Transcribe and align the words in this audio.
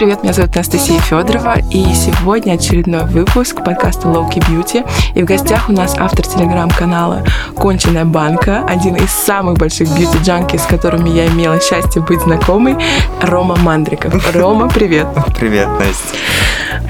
привет, 0.00 0.22
меня 0.22 0.32
зовут 0.32 0.56
Анастасия 0.56 0.98
Федорова, 0.98 1.56
и 1.70 1.84
сегодня 1.92 2.52
очередной 2.52 3.04
выпуск 3.04 3.62
подкаста 3.62 4.08
Lowkey 4.08 4.38
Beauty. 4.48 4.88
И 5.14 5.22
в 5.22 5.26
гостях 5.26 5.68
у 5.68 5.72
нас 5.72 5.94
автор 5.98 6.26
телеграм-канала 6.26 7.22
«Конченая 7.54 8.06
банка», 8.06 8.64
один 8.66 8.96
из 8.96 9.10
самых 9.10 9.58
больших 9.58 9.90
бьюти-джанки, 9.90 10.56
с 10.56 10.64
которыми 10.64 11.10
я 11.10 11.26
имела 11.26 11.60
счастье 11.60 12.00
быть 12.00 12.22
знакомой, 12.22 12.76
Рома 13.20 13.56
Мандриков. 13.56 14.34
Рома, 14.34 14.70
привет. 14.70 15.06
Привет, 15.38 15.68
Настя. 15.78 16.16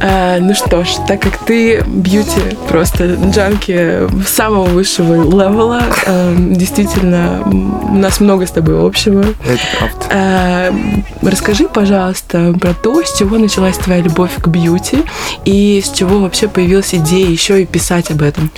А, 0.02 0.38
ну 0.40 0.54
что 0.54 0.84
ж, 0.84 0.88
так 1.06 1.20
как 1.20 1.38
ты 1.44 1.82
бьюти 1.86 2.56
просто 2.68 3.14
джанки 3.14 4.08
самого 4.26 4.64
высшего 4.64 5.14
левела, 5.24 5.82
а, 6.06 6.34
действительно, 6.36 7.42
у 7.44 7.96
нас 7.96 8.20
много 8.20 8.46
с 8.46 8.50
тобой 8.50 8.84
общего. 8.86 9.20
Это 9.20 9.62
правда. 9.78 10.06
А, 10.10 10.74
расскажи, 11.22 11.68
пожалуйста, 11.68 12.54
про 12.58 12.72
то, 12.72 13.02
с 13.02 13.18
чего 13.18 13.36
началась 13.36 13.76
твоя 13.76 14.00
любовь 14.00 14.32
к 14.36 14.48
бьюти 14.48 15.04
и 15.44 15.82
с 15.84 15.90
чего 15.90 16.18
вообще 16.20 16.48
появилась 16.48 16.94
идея 16.94 17.28
еще 17.28 17.62
и 17.62 17.66
писать 17.66 18.10
об 18.10 18.22
этом. 18.22 18.50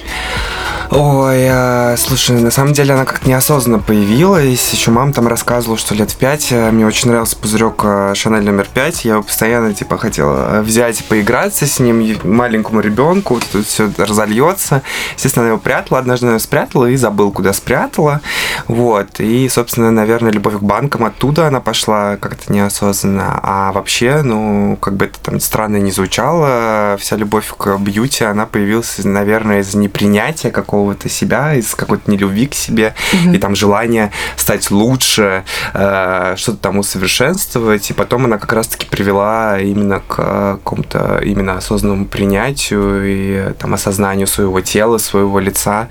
Ой, 0.94 1.48
а, 1.48 1.94
слушай, 1.96 2.38
на 2.38 2.50
самом 2.50 2.74
деле 2.74 2.92
она 2.92 3.06
как-то 3.06 3.26
неосознанно 3.26 3.78
появилась. 3.78 4.74
Еще 4.74 4.90
мама 4.90 5.14
там 5.14 5.26
рассказывала, 5.26 5.78
что 5.78 5.94
лет 5.94 6.10
в 6.10 6.16
пять 6.16 6.48
э, 6.50 6.70
мне 6.70 6.86
очень 6.86 7.08
нравился 7.08 7.34
пузырек 7.34 7.80
э, 7.82 8.12
Шанель 8.14 8.44
номер 8.44 8.68
пять. 8.74 9.06
Я 9.06 9.12
его 9.12 9.22
постоянно, 9.22 9.72
типа, 9.72 9.96
хотела 9.96 10.60
взять 10.60 11.00
и 11.00 11.04
поиграться 11.04 11.66
с 11.66 11.80
ним 11.80 12.18
маленькому 12.24 12.80
ребенку. 12.80 13.34
Вот 13.34 13.44
тут 13.50 13.64
все 13.64 13.90
разольется. 13.96 14.82
Естественно, 15.14 15.44
она 15.44 15.52
его 15.52 15.58
прятала. 15.58 15.98
Однажды 15.98 16.26
она 16.26 16.32
его 16.32 16.40
спрятала 16.40 16.84
и 16.84 16.96
забыл, 16.96 17.32
куда 17.32 17.54
спрятала. 17.54 18.20
Вот. 18.68 19.18
И, 19.18 19.48
собственно, 19.48 19.90
наверное, 19.90 20.30
любовь 20.30 20.58
к 20.58 20.62
банкам 20.62 21.06
оттуда 21.06 21.46
она 21.46 21.60
пошла 21.60 22.18
как-то 22.18 22.52
неосознанно. 22.52 23.40
А 23.42 23.72
вообще, 23.72 24.20
ну, 24.22 24.76
как 24.76 24.96
бы 24.96 25.06
это 25.06 25.18
там 25.20 25.40
странно 25.40 25.78
не 25.78 25.90
звучало, 25.90 26.98
вся 27.00 27.16
любовь 27.16 27.50
к 27.56 27.78
бьюти, 27.78 28.24
она 28.24 28.44
появилась, 28.44 29.00
наверное, 29.02 29.60
из 29.60 29.74
непринятия 29.74 30.50
какого 30.50 30.81
какого-то 30.82 31.08
себя, 31.08 31.54
из 31.54 31.74
какой-то 31.76 32.10
нелюбви 32.10 32.46
к 32.46 32.54
себе, 32.54 32.94
mm-hmm. 33.12 33.36
и 33.36 33.38
там 33.38 33.54
желание 33.54 34.10
стать 34.36 34.70
лучше, 34.72 35.44
э, 35.74 36.34
что-то 36.36 36.58
там 36.58 36.78
усовершенствовать, 36.78 37.90
и 37.90 37.92
потом 37.92 38.24
она 38.24 38.38
как 38.38 38.52
раз-таки 38.52 38.86
привела 38.86 39.60
именно 39.60 40.00
к 40.00 40.58
какому-то 40.62 41.20
именно 41.24 41.58
осознанному 41.58 42.06
принятию 42.06 43.02
и 43.04 43.52
там 43.54 43.74
осознанию 43.74 44.26
своего 44.26 44.60
тела, 44.60 44.98
своего 44.98 45.38
лица. 45.38 45.88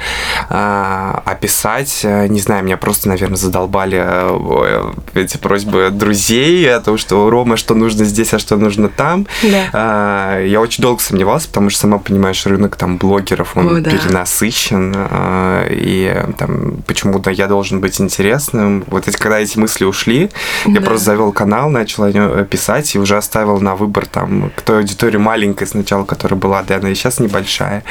Э, 0.49 1.19
описать, 1.23 2.01
э, 2.03 2.27
не 2.27 2.41
знаю, 2.41 2.65
меня 2.65 2.77
просто, 2.77 3.07
наверное, 3.07 3.37
задолбали 3.37 4.01
э, 4.03 4.91
эти 5.13 5.37
просьбы 5.37 5.89
друзей 5.91 6.69
о 6.73 6.81
том, 6.81 6.97
что 6.97 7.29
Рома, 7.29 7.55
что 7.55 7.75
нужно 7.75 8.03
здесь, 8.03 8.33
а 8.33 8.39
что 8.39 8.57
нужно 8.57 8.89
там. 8.89 9.25
Да. 9.41 10.35
Э, 10.37 10.47
я 10.47 10.59
очень 10.59 10.81
долго 10.81 11.01
сомневался, 11.01 11.47
потому 11.47 11.69
что, 11.69 11.81
сама 11.81 11.97
понимаешь, 11.97 12.45
рынок 12.45 12.75
там 12.75 12.97
блогеров, 12.97 13.55
он 13.55 13.77
О, 13.77 13.79
да. 13.79 13.91
перенасыщен, 13.91 14.80
интересен, 14.81 14.93
а, 14.95 15.67
и 15.69 16.25
там 16.37 16.81
почему-то 16.87 17.29
я 17.29 17.47
должен 17.47 17.79
быть 17.79 17.99
интересным. 18.01 18.83
Вот 18.87 19.07
эти, 19.07 19.17
когда 19.17 19.39
эти 19.39 19.57
мысли 19.57 19.85
ушли, 19.85 20.29
да. 20.65 20.71
я 20.71 20.81
просто 20.81 21.05
завел 21.05 21.31
канал, 21.31 21.69
начал 21.69 22.03
о 22.03 22.11
нем 22.11 22.45
писать 22.45 22.95
и 22.95 22.99
уже 22.99 23.17
оставил 23.17 23.59
на 23.59 23.75
выбор 23.75 24.05
там 24.05 24.51
к 24.55 24.61
той 24.61 24.79
аудитории 24.79 25.17
маленькой 25.17 25.67
сначала, 25.67 26.05
которая 26.05 26.39
была, 26.39 26.63
да, 26.63 26.77
она 26.77 26.89
и 26.89 26.95
сейчас 26.95 27.19
небольшая, 27.19 27.83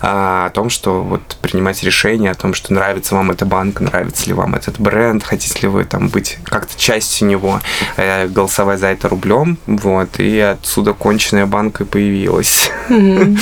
а, 0.00 0.46
о 0.46 0.50
том, 0.50 0.70
что 0.70 1.02
вот 1.02 1.36
принимать 1.40 1.82
решение 1.82 2.30
о 2.30 2.34
том, 2.34 2.54
что 2.54 2.72
нравится 2.72 3.14
вам 3.14 3.30
эта 3.30 3.44
банка, 3.46 3.82
нравится 3.82 4.26
ли 4.26 4.32
вам 4.32 4.54
этот 4.54 4.80
бренд, 4.80 5.22
хотите 5.24 5.60
ли 5.62 5.68
вы 5.68 5.84
там 5.84 6.08
быть 6.08 6.38
как-то 6.44 6.78
частью 6.78 7.28
него, 7.28 7.60
э, 7.96 8.28
голосовать 8.28 8.80
за 8.80 8.88
это 8.88 9.08
рублем, 9.08 9.58
вот, 9.66 10.18
и 10.18 10.38
отсюда 10.40 10.92
конченая 10.92 11.46
банка 11.46 11.84
появилась. 11.84 12.70
Mm-hmm. 12.88 13.38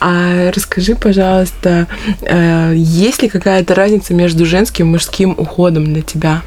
А 0.00 0.50
расскажи, 0.54 0.94
пожалуйста, 0.94 1.86
э, 2.22 2.72
есть 2.76 3.22
ли 3.22 3.28
какая-то 3.28 3.74
разница 3.74 4.14
между 4.14 4.46
женским 4.46 4.86
и 4.86 4.90
мужским 4.90 5.34
уходом 5.36 5.92
для 5.92 6.02
тебя? 6.02 6.42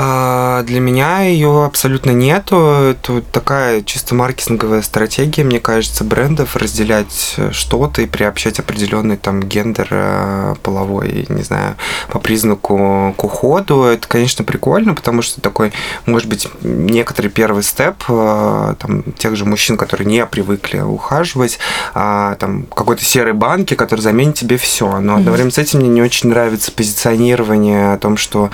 А, 0.00 0.62
для 0.62 0.78
меня 0.78 1.22
ее 1.22 1.64
абсолютно 1.64 2.12
нету. 2.12 2.56
Это 2.56 3.20
такая 3.20 3.82
чисто 3.82 4.14
маркетинговая 4.14 4.80
стратегия, 4.82 5.42
мне 5.42 5.58
кажется, 5.58 6.04
брендов 6.04 6.54
разделять 6.54 7.34
что-то 7.50 8.02
и 8.02 8.06
приобщать 8.06 8.60
определенный 8.60 9.16
там 9.16 9.42
гендер 9.42 9.88
э, 9.90 10.54
половой, 10.62 11.26
не 11.28 11.42
знаю, 11.42 11.74
по 12.12 12.20
признаку 12.20 13.12
к 13.16 13.24
уходу. 13.24 13.82
Это, 13.82 14.06
конечно, 14.06 14.44
прикольно, 14.44 14.94
потому 14.94 15.20
что 15.20 15.40
такой, 15.40 15.72
может 16.06 16.28
быть, 16.28 16.46
некоторый 16.62 17.26
первый 17.26 17.64
степ 17.64 18.04
э, 18.08 18.74
там, 18.78 19.02
тех 19.14 19.34
же 19.34 19.46
мужчин, 19.46 19.76
которые 19.76 20.06
не 20.06 20.24
привыкли 20.26 20.78
ухаживать, 20.78 21.58
а, 21.94 22.36
там 22.36 22.66
какой-то 22.66 23.04
серой 23.04 23.32
банки, 23.32 23.74
который 23.74 24.00
заменит 24.02 24.36
тебе 24.36 24.58
все. 24.58 25.00
Но 25.00 25.16
одновременно 25.16 25.50
с 25.50 25.58
этим 25.58 25.80
мне 25.80 25.88
не 25.88 26.02
очень 26.02 26.28
нравится 26.30 26.70
позиционирование 26.70 27.94
о 27.94 27.98
том, 27.98 28.16
что 28.16 28.50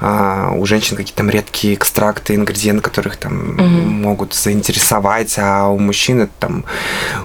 а, 0.00 0.50
у 0.56 0.66
женщин 0.66 0.87
какие-то 0.96 1.18
там 1.18 1.30
редкие 1.30 1.74
экстракты, 1.74 2.34
ингредиенты, 2.34 2.82
которых 2.82 3.16
там 3.16 3.50
угу. 3.50 3.62
могут 3.62 4.34
заинтересовать, 4.34 5.34
а 5.38 5.68
у 5.68 5.78
мужчин 5.78 6.22
это 6.22 6.32
там 6.38 6.64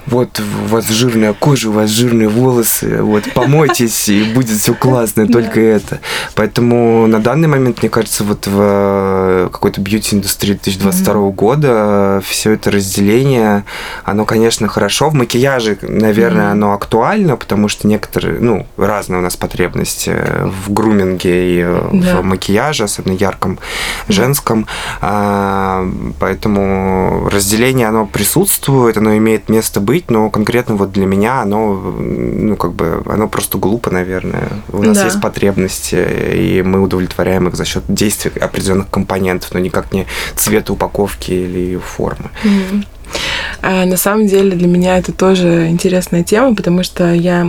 вот 0.06 0.40
у 0.40 0.68
вас 0.68 0.90
жирная 0.90 1.34
кожа, 1.34 1.70
у 1.70 1.74
вас 1.74 1.90
жирные 1.90 2.30
волосы, 2.30 3.02
вот 3.02 3.24
помойтесь 3.34 4.10
и 4.10 4.24
будет 4.24 4.58
все 4.58 4.74
классно, 4.74 5.28
только 5.28 5.60
это. 5.60 6.00
Поэтому 6.36 7.08
на 7.08 7.20
данный 7.20 7.48
момент, 7.48 7.82
мне 7.82 7.90
кажется, 7.90 8.24
вот 8.24 8.48
в 8.48 8.58
э, 8.60 9.50
какой-то 9.52 9.82
бьюти-индустрии 9.82 10.54
2022 10.54 11.30
года 11.32 12.22
все 12.26 12.52
это 12.52 12.72
разделение, 12.72 13.66
оно, 14.04 14.26
конечно, 14.26 14.68
хорошо. 14.68 15.10
В 15.10 15.14
макияже, 15.14 15.78
наверное, 15.82 16.52
оно 16.52 16.74
актуально, 16.74 17.36
потому 17.36 17.68
что 17.68 17.88
некоторые, 17.88 18.40
ну, 18.40 18.66
разные 18.78 19.20
у 19.20 19.22
нас 19.22 19.36
потребности 19.36 20.16
в 20.66 20.72
груминге 20.72 21.60
и 21.60 21.64
в 21.64 22.22
макияже, 22.22 22.86
особенно 22.86 23.14
ярком 23.14 23.43
мужском, 23.44 23.60
женском. 24.08 24.68
А, 25.02 25.88
поэтому 26.20 27.30
разделение, 27.30 27.88
оно 27.88 28.06
присутствует, 28.06 28.98
оно 28.98 29.18
имеет 29.18 29.50
место 29.50 29.80
быть, 29.80 30.10
но 30.10 30.30
конкретно 30.30 30.76
вот 30.76 30.92
для 30.92 31.06
меня 31.06 31.42
оно, 31.42 31.74
ну, 31.74 32.56
как 32.56 32.74
бы, 32.74 33.04
оно 33.06 33.28
просто 33.28 33.58
глупо, 33.58 33.92
наверное. 33.92 34.50
У 34.72 34.82
нас 34.82 34.98
да. 34.98 35.06
есть 35.06 35.22
потребности, 35.22 35.96
и 35.96 36.62
мы 36.64 36.82
удовлетворяем 36.82 37.48
их 37.48 37.56
за 37.56 37.66
счет 37.66 37.84
действий 37.88 38.32
определенных 38.40 38.90
компонентов, 38.90 39.54
но 39.54 39.60
никак 39.60 39.92
не 39.94 40.06
цвета 40.36 40.74
упаковки 40.74 41.32
или 41.32 41.78
формы. 41.78 42.30
Mm-hmm. 42.44 42.86
А 43.62 43.86
на 43.86 43.98
самом 43.98 44.28
деле 44.28 44.52
для 44.56 44.68
меня 44.68 44.98
это 44.98 45.14
тоже 45.14 45.68
интересная 45.70 46.24
тема, 46.24 46.54
потому 46.56 46.84
что 46.84 47.14
я 47.14 47.48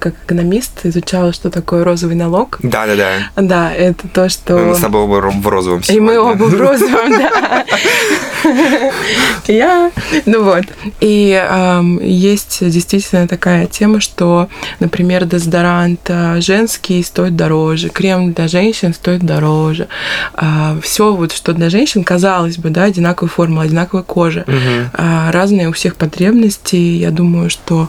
как 0.00 0.14
экономист 0.24 0.80
изучала, 0.84 1.32
что 1.32 1.50
такое 1.50 1.84
розовый 1.84 2.16
налог. 2.16 2.58
Да, 2.62 2.86
да, 2.86 2.96
да. 2.96 3.12
Да, 3.36 3.72
это 3.72 4.08
то, 4.08 4.28
что... 4.28 4.56
Мы 4.58 4.74
с 4.74 4.80
тобой 4.80 5.02
оба 5.02 5.30
в 5.30 5.46
розовом 5.46 5.82
сегодня. 5.82 5.96
И 5.96 6.04
мы 6.04 6.18
оба 6.18 6.44
в 6.44 6.54
розовом, 6.54 7.10
да. 7.10 7.64
Я, 9.46 9.90
ну 10.26 10.42
вот. 10.42 10.64
И 11.00 11.98
есть 12.02 12.58
действительно 12.60 13.28
такая 13.28 13.66
тема, 13.66 14.00
что, 14.00 14.48
например, 14.80 15.24
дезодорант 15.24 16.00
а, 16.08 16.40
женский 16.40 17.02
стоит 17.02 17.36
дороже, 17.36 17.88
крем 17.88 18.32
для 18.32 18.48
женщин 18.48 18.94
стоит 18.94 19.22
дороже. 19.22 19.88
А, 20.34 20.76
Все 20.82 21.14
вот, 21.14 21.32
что 21.32 21.52
для 21.52 21.70
женщин, 21.70 22.04
казалось 22.04 22.58
бы, 22.58 22.70
да, 22.70 22.84
одинаковая 22.84 23.30
форма, 23.30 23.62
одинаковая 23.62 24.02
кожа. 24.02 24.44
А, 24.92 25.32
разные 25.32 25.68
у 25.68 25.72
всех 25.72 25.96
потребности. 25.96 26.76
Я 26.76 27.10
думаю, 27.10 27.50
что 27.50 27.88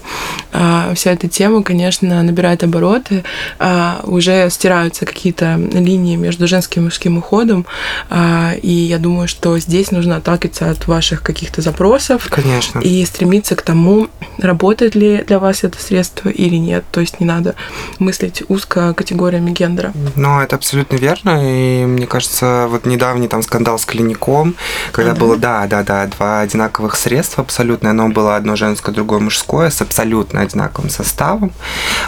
а, 0.52 0.94
вся 0.96 1.12
эта 1.12 1.28
тема, 1.28 1.64
конечно, 1.64 2.24
набирает 2.24 2.64
обороты. 2.64 3.24
А, 3.60 4.02
уже 4.04 4.50
стираются 4.50 5.06
какие-то 5.06 5.56
линии 5.58 6.16
между 6.16 6.48
женским 6.48 6.84
и 6.84 6.86
мужским 6.86 7.18
уходом. 7.18 7.66
И 8.62 8.72
я 8.90 8.98
думаю, 8.98 9.28
что 9.28 9.58
здесь 9.60 9.92
нужно 9.92 10.18
отталкиваться 10.18 10.70
от 10.70 10.88
ваших 10.88 11.22
каких-то 11.22 11.62
запросов. 11.62 12.28
Конечно. 12.30 12.80
И 12.80 13.04
стремиться 13.06 13.56
к 13.56 13.62
тому, 13.62 14.08
работает 14.38 14.96
ли 14.96 15.24
для 15.26 15.40
вас 15.40 15.64
это 15.64 15.82
средство 15.82 16.30
или 16.30 16.56
нет. 16.56 16.84
То 16.92 17.02
есть 17.02 17.20
не 17.20 17.26
надо 17.26 17.56
мыслить 18.00 18.44
узко 18.48 18.94
категориями 18.94 19.52
гендера. 19.52 19.94
Ну, 20.16 20.40
это 20.40 20.56
абсолютно 20.56 20.96
верно. 20.96 21.40
И 21.42 21.86
мне 21.86 22.08
кажется, 22.08 22.68
вот 22.70 22.86
недавний 22.86 23.28
там 23.28 23.42
скандал 23.42 23.80
с 23.80 23.86
клиником, 23.86 24.56
когда 24.92 25.12
а, 25.12 25.16
было, 25.16 25.38
да, 25.38 25.66
да, 25.68 25.84
да, 25.84 26.06
два 26.08 26.42
одинаковых 26.42 26.85
средства, 26.94 27.26
средство 27.26 27.44
абсолютно. 27.44 27.90
Оно 27.90 28.10
было 28.10 28.36
одно 28.36 28.56
женское, 28.56 28.92
другое 28.92 29.20
мужское, 29.20 29.70
с 29.70 29.82
абсолютно 29.82 30.42
одинаковым 30.42 30.90
составом. 30.90 31.52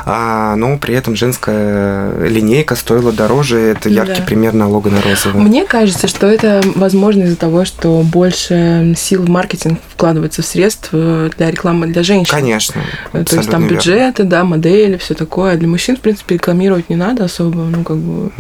А, 0.06 0.56
но 0.56 0.78
при 0.78 0.96
этом 0.96 1.16
женская 1.16 2.28
линейка 2.28 2.76
стоила 2.76 3.12
дороже. 3.12 3.58
Это 3.58 3.90
яркий 3.90 4.20
да. 4.20 4.26
пример 4.26 4.54
налога 4.54 4.90
на 4.90 5.02
розовый. 5.02 5.42
Мне 5.42 5.66
кажется, 5.66 6.08
что 6.08 6.28
это 6.28 6.62
возможно 6.76 7.24
из-за 7.24 7.36
того, 7.36 7.66
что 7.66 8.02
больше 8.04 8.94
сил 8.98 9.24
в 9.24 9.30
маркетинг 9.30 9.80
вкладывается 9.90 10.42
в 10.42 10.46
средства 10.46 11.30
для 11.38 11.52
рекламы 11.52 11.88
для 11.88 12.04
женщин. 12.04 12.32
Конечно. 12.32 12.82
То 13.12 13.36
есть 13.36 13.50
там 13.50 13.68
бюджеты, 13.68 14.24
верно. 14.24 14.30
да, 14.30 14.44
модели, 14.44 14.98
все 14.98 15.14
такое. 15.14 15.56
Для 15.58 15.68
мужчин, 15.68 15.96
в 15.96 16.02
принципе, 16.02 16.36
рекламировать 16.36 16.90
не 16.90 16.96
надо 16.96 17.24
особо. 17.24 17.62
Ну, 17.62 17.84
как 17.84 17.98
бы. 17.98 18.32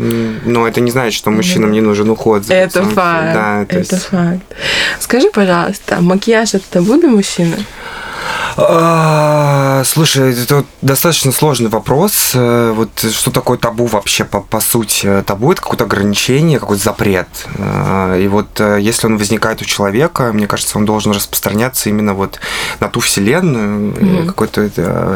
Но 0.45 0.67
это 0.67 0.81
не 0.81 0.91
значит, 0.91 1.17
что 1.17 1.31
мужчинам 1.31 1.71
не 1.71 1.81
нужен 1.81 2.09
уход. 2.09 2.45
За 2.45 2.53
это 2.53 2.83
факт. 2.83 3.33
Да, 3.33 3.61
это 3.61 3.79
есть... 3.79 4.03
факт. 4.03 4.41
Скажи, 4.99 5.29
пожалуйста, 5.31 6.01
макияж 6.01 6.26
это 6.53 6.65
табу 6.69 6.97
для 6.99 7.09
мужчины? 7.09 7.57
А, 8.57 9.83
слушай, 9.85 10.33
это 10.33 10.65
достаточно 10.81 11.31
сложный 11.31 11.69
вопрос. 11.69 12.31
Э, 12.33 12.71
вот 12.75 12.89
что 12.99 13.31
такое 13.31 13.57
табу 13.57 13.85
вообще 13.85 14.23
по, 14.23 14.41
по 14.41 14.59
сути? 14.59 15.23
Табу 15.25 15.51
это 15.51 15.61
какое-то 15.61 15.83
ограничение, 15.83 16.59
какой-то 16.59 16.83
запрет. 16.83 17.27
Э, 17.57 18.19
и 18.19 18.27
вот 18.27 18.59
э, 18.59 18.79
если 18.81 19.07
он 19.07 19.17
возникает 19.17 19.61
у 19.61 19.65
человека, 19.65 20.31
мне 20.33 20.47
кажется, 20.47 20.77
он 20.77 20.85
должен 20.85 21.11
распространяться 21.11 21.89
именно 21.89 22.13
вот 22.13 22.39
на 22.79 22.89
ту 22.89 22.99
вселенную, 22.99 23.93
mm-hmm. 23.93 24.25
какую-то 24.25 24.71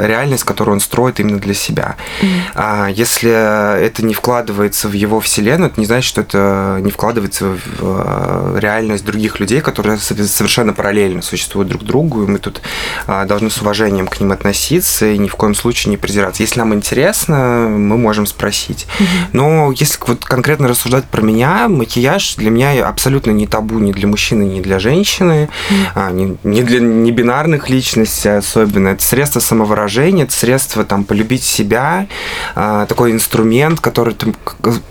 реальность, 0.06 0.44
которую 0.44 0.76
он 0.76 0.80
строит 0.80 1.20
именно 1.20 1.40
для 1.40 1.54
себя. 1.56 1.96
Mm-hmm. 2.22 2.42
А 2.56 2.88
если 2.90 3.82
это 3.82 4.06
не 4.06 4.14
вкладывается 4.14 4.88
в 4.88 4.94
его 4.94 5.20
вселенную, 5.20 5.72
это 5.72 5.80
не 5.80 5.88
значит, 5.88 6.08
что 6.08 6.22
это 6.22 6.80
не 6.82 6.92
вкладывается 6.92 7.58
в 7.80 8.60
реальность 8.60 9.04
других 9.04 9.40
людей, 9.40 9.62
которые 9.62 9.98
совершенно 9.98 10.74
параллельно 10.74 11.22
существуют 11.22 11.70
друг 11.70 11.84
другу. 11.84 12.24
И 12.24 12.28
мы 12.28 12.38
тут 12.38 12.62
должны 13.08 13.50
с 13.50 13.62
уважением 13.62 14.08
к 14.08 14.20
ним 14.20 14.32
относиться 14.32 15.08
и 15.08 15.18
ни 15.18 15.28
в 15.28 15.36
коем 15.36 15.56
случае 15.56 15.92
не 15.92 15.98
презираться. 15.98 16.44
Если 16.44 16.60
нам 16.60 16.74
интересно, 16.74 17.68
мы 17.70 17.98
можем 17.98 18.26
спросить. 18.26 18.88
Угу. 19.00 19.08
Но 19.34 19.72
если 19.72 19.98
вот 20.08 20.26
конкретно 20.26 20.68
рассуждать 20.68 21.06
про 21.06 21.22
меня, 21.22 21.68
макияж 21.68 22.36
для 22.36 22.50
меня 22.50 22.88
абсолютно 22.88 23.32
не 23.32 23.48
табу 23.48 23.80
ни 23.80 23.92
для 23.92 24.08
мужчины, 24.08 24.44
ни 24.44 24.62
для 24.62 24.80
женщины, 24.80 25.50
угу. 25.70 25.78
а, 25.96 26.12
не, 26.12 26.38
не 26.44 26.64
для 26.64 26.80
небинарных 26.80 27.70
личностей 27.70 28.30
особенно. 28.30 28.90
Это 28.90 29.04
средство 29.04 29.40
самовыражения, 29.40 30.26
это 30.26 30.34
средство 30.34 30.84
там 30.84 31.04
полюбить 31.04 31.44
себя, 31.44 32.08
а, 32.56 32.86
такой 32.86 33.12
инструмент, 33.12 33.80
который 33.80 34.14
ты, 34.14 34.34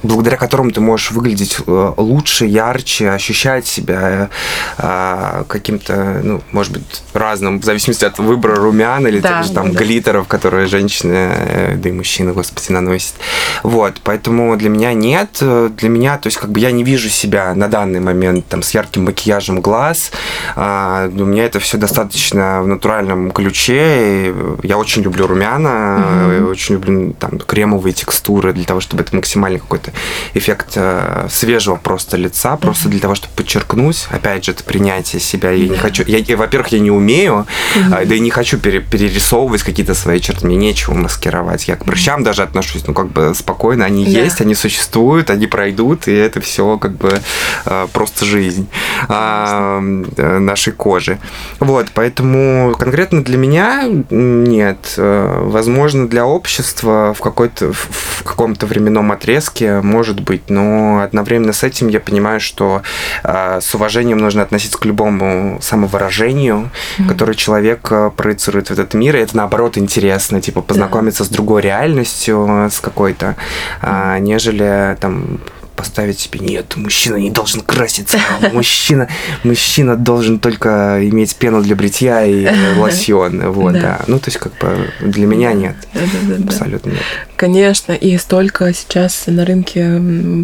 благодаря 0.02 0.36
которому 0.36 0.70
ты 0.70 0.80
можешь 0.80 1.10
выглядеть 1.10 1.58
э, 1.66 1.92
лучше, 1.96 2.46
ярче, 2.46 3.10
ощущать 3.10 3.66
себя 3.66 4.30
а, 4.78 5.44
каким-то, 5.48 6.20
ну, 6.22 6.42
может 6.52 6.72
быть, 6.72 7.02
разным, 7.12 7.60
в 7.60 7.64
зависимости 7.64 7.99
от 8.02 8.18
выбора 8.18 8.56
румян 8.56 9.06
или 9.06 9.20
да, 9.20 9.38
тех 9.38 9.48
же 9.48 9.52
там 9.52 9.72
да. 9.72 9.78
глиттеров, 9.78 10.26
которые 10.26 10.66
женщины, 10.66 11.14
э, 11.14 11.74
да 11.76 11.88
и 11.88 11.92
мужчины, 11.92 12.32
господи, 12.32 12.72
наносят. 12.72 13.14
Вот, 13.62 14.00
поэтому 14.02 14.56
для 14.56 14.68
меня 14.68 14.92
нет. 14.92 15.38
Для 15.40 15.88
меня, 15.88 16.18
то 16.18 16.26
есть 16.28 16.38
как 16.38 16.50
бы 16.50 16.60
я 16.60 16.70
не 16.70 16.84
вижу 16.84 17.08
себя 17.08 17.54
на 17.54 17.68
данный 17.68 18.00
момент 18.00 18.46
там 18.46 18.62
с 18.62 18.74
ярким 18.74 19.04
макияжем 19.04 19.60
глаз. 19.60 20.12
А, 20.56 21.08
у 21.08 21.24
меня 21.24 21.44
это 21.44 21.60
все 21.60 21.78
достаточно 21.78 22.62
в 22.62 22.66
натуральном 22.66 23.30
ключе. 23.30 24.34
Я 24.62 24.78
очень 24.78 25.02
люблю 25.02 25.26
румяна, 25.26 25.68
mm-hmm. 25.68 26.50
очень 26.50 26.74
люблю 26.74 27.12
там 27.18 27.38
кремовые 27.38 27.92
текстуры 27.92 28.52
для 28.52 28.64
того, 28.64 28.80
чтобы 28.80 29.02
это 29.02 29.14
максимальный 29.14 29.58
какой-то 29.58 29.92
эффект 30.34 30.72
э, 30.76 31.28
свежего 31.30 31.76
просто 31.76 32.16
лица, 32.16 32.54
mm-hmm. 32.54 32.58
просто 32.58 32.88
для 32.88 33.00
того, 33.00 33.14
чтобы 33.14 33.34
подчеркнуть, 33.34 34.06
опять 34.10 34.44
же, 34.44 34.52
это 34.52 34.64
принятие 34.64 35.20
себя. 35.20 35.50
Я 35.50 35.68
не 35.68 35.76
хочу, 35.76 36.04
я, 36.06 36.36
во-первых, 36.36 36.68
я 36.68 36.78
не 36.78 36.90
умею, 36.90 37.46
mm-hmm. 37.74 37.89
Да 37.90 38.14
и 38.14 38.20
не 38.20 38.30
хочу 38.30 38.58
пере, 38.58 38.80
перерисовывать 38.80 39.62
какие-то 39.62 39.94
свои 39.94 40.20
черты, 40.20 40.46
мне 40.46 40.56
нечего 40.56 40.94
маскировать. 40.94 41.68
Я 41.68 41.76
к 41.76 41.84
прыщам 41.84 42.22
даже 42.22 42.42
отношусь, 42.42 42.86
ну, 42.86 42.94
как 42.94 43.08
бы 43.08 43.34
спокойно, 43.34 43.84
они 43.84 44.04
yeah. 44.04 44.24
есть, 44.24 44.40
они 44.40 44.54
существуют, 44.54 45.30
они 45.30 45.46
пройдут, 45.46 46.08
и 46.08 46.12
это 46.12 46.40
все 46.40 46.78
как 46.78 46.92
бы 46.92 47.20
э, 47.66 47.86
просто 47.92 48.24
жизнь 48.24 48.68
а, 49.08 49.80
э, 50.16 50.38
нашей 50.38 50.72
кожи. 50.72 51.18
Вот, 51.58 51.88
поэтому 51.94 52.74
конкретно 52.78 53.24
для 53.24 53.36
меня 53.36 53.84
нет. 54.10 54.94
Э, 54.96 55.42
возможно, 55.44 56.08
для 56.08 56.26
общества 56.26 57.14
в 57.14 57.20
какой-то 57.20 57.72
в 57.72 58.22
каком-то 58.24 58.66
временном 58.66 59.12
отрезке 59.12 59.80
может 59.80 60.20
быть, 60.20 60.48
но 60.48 61.00
одновременно 61.02 61.52
с 61.52 61.62
этим 61.62 61.88
я 61.88 62.00
понимаю, 62.00 62.40
что 62.40 62.82
с 63.22 63.74
уважением 63.74 64.18
нужно 64.18 64.42
относиться 64.42 64.78
к 64.78 64.84
любому 64.84 65.58
самовыражению, 65.60 66.70
mm-hmm. 66.98 67.08
которое 67.08 67.34
человек 67.34 67.79
проецирует 67.82 68.68
в 68.68 68.72
этот 68.72 68.94
мир, 68.94 69.16
и 69.16 69.20
это 69.20 69.36
наоборот 69.36 69.78
интересно, 69.78 70.40
типа 70.40 70.62
познакомиться 70.62 71.24
да. 71.24 71.26
с 71.26 71.28
другой 71.28 71.62
реальностью, 71.62 72.68
с 72.70 72.80
какой-то, 72.80 73.36
а, 73.82 74.18
нежели 74.18 74.96
там 75.00 75.40
поставить 75.80 76.20
себе, 76.20 76.40
нет, 76.40 76.76
мужчина 76.76 77.16
не 77.16 77.30
должен 77.30 77.62
краситься, 77.62 78.18
мужчина, 78.52 79.08
мужчина 79.44 79.96
должен 79.96 80.38
только 80.38 80.98
иметь 81.08 81.34
пену 81.36 81.62
для 81.62 81.74
бритья 81.74 82.22
и 82.22 82.46
лосьон, 82.76 83.50
вот, 83.50 83.72
да. 83.72 83.80
да. 83.80 84.00
Ну, 84.08 84.18
то 84.18 84.26
есть, 84.26 84.36
как 84.36 84.52
бы, 84.58 84.90
для 85.00 85.26
меня 85.26 85.54
нет, 85.54 85.76
да, 85.94 86.00
да, 86.00 86.36
да, 86.36 86.44
абсолютно 86.44 86.90
нет. 86.90 87.00
Конечно, 87.36 87.92
и 87.94 88.18
столько 88.18 88.74
сейчас 88.74 89.24
на 89.26 89.46
рынке 89.46 89.82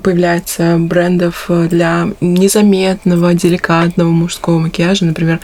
появляется 0.02 0.78
брендов 0.78 1.50
для 1.68 2.08
незаметного, 2.22 3.34
деликатного 3.34 4.08
мужского 4.08 4.58
макияжа, 4.58 5.04
например, 5.04 5.40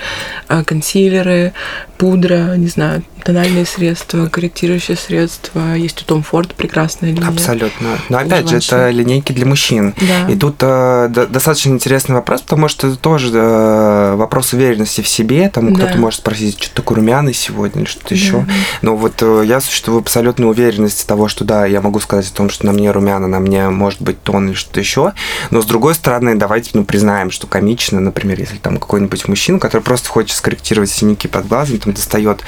а, 0.49 0.65
консилеры, 0.65 1.53
пудра, 1.99 2.57
не 2.57 2.69
знаю, 2.69 3.03
тональные 3.25 3.67
средства, 3.67 4.27
корректирующие 4.27 4.97
средства. 4.97 5.75
Есть 5.75 6.03
у 6.03 6.05
Том 6.05 6.23
Форд 6.23 6.55
прекрасная 6.55 7.11
линия. 7.11 7.29
Абсолютно. 7.29 7.99
Но 8.09 8.19
опять 8.19 8.49
же, 8.49 8.57
это 8.57 8.91
линейки 8.91 9.33
для 9.33 9.47
мужчин. 9.47 9.95
Да. 10.01 10.33
И 10.33 10.37
тут 10.37 10.57
э, 10.61 11.09
достаточно 11.09 11.71
интересный 11.71 12.15
вопрос, 12.15 12.43
потому 12.43 12.69
что 12.69 12.89
это 12.89 12.97
тоже 12.97 13.31
э, 13.33 14.15
вопрос 14.17 14.53
уверенности 14.53 15.01
в 15.01 15.09
себе. 15.09 15.49
Там 15.49 15.73
да. 15.73 15.85
кто-то 15.85 15.99
может 15.99 16.21
спросить, 16.21 16.63
что 16.63 16.75
такое 16.75 16.97
румяный 16.97 17.35
сегодня 17.35 17.83
или 17.83 17.89
что-то 17.89 18.11
да. 18.11 18.15
еще. 18.15 18.47
Но 18.83 18.97
вот 18.97 19.23
э, 19.23 19.45
я 19.47 19.61
существую 19.61 19.99
в 19.99 20.03
абсолютной 20.03 20.49
уверенности 20.49 21.07
того, 21.07 21.29
что 21.29 21.45
да, 21.45 21.67
я 21.67 21.81
могу 21.81 22.01
сказать 22.01 22.29
о 22.29 22.35
том, 22.35 22.51
что 22.51 22.67
на 22.67 22.73
мне 22.73 22.91
румяна, 22.91 23.27
на 23.27 23.41
мне 23.41 23.69
может 23.69 24.01
быть 24.03 24.23
тон 24.23 24.49
или 24.49 24.55
что-то 24.55 24.81
еще. 24.81 25.13
Но 25.51 25.63
с 25.63 25.67
другой 25.67 25.95
стороны, 25.95 26.35
давайте 26.35 26.71
ну, 26.75 26.85
признаем, 26.85 27.31
что 27.31 27.47
комично, 27.47 28.01
например, 28.01 28.39
если 28.39 28.57
там 28.57 28.79
какой-нибудь 28.79 29.29
мужчина, 29.29 29.59
который 29.59 29.83
просто 29.83 30.09
хочет 30.09 30.37
скорректировать 30.37 30.91
синяки 30.91 31.29
под 31.29 31.49
глазом, 31.49 31.79
там 31.79 31.93
достает 31.93 32.41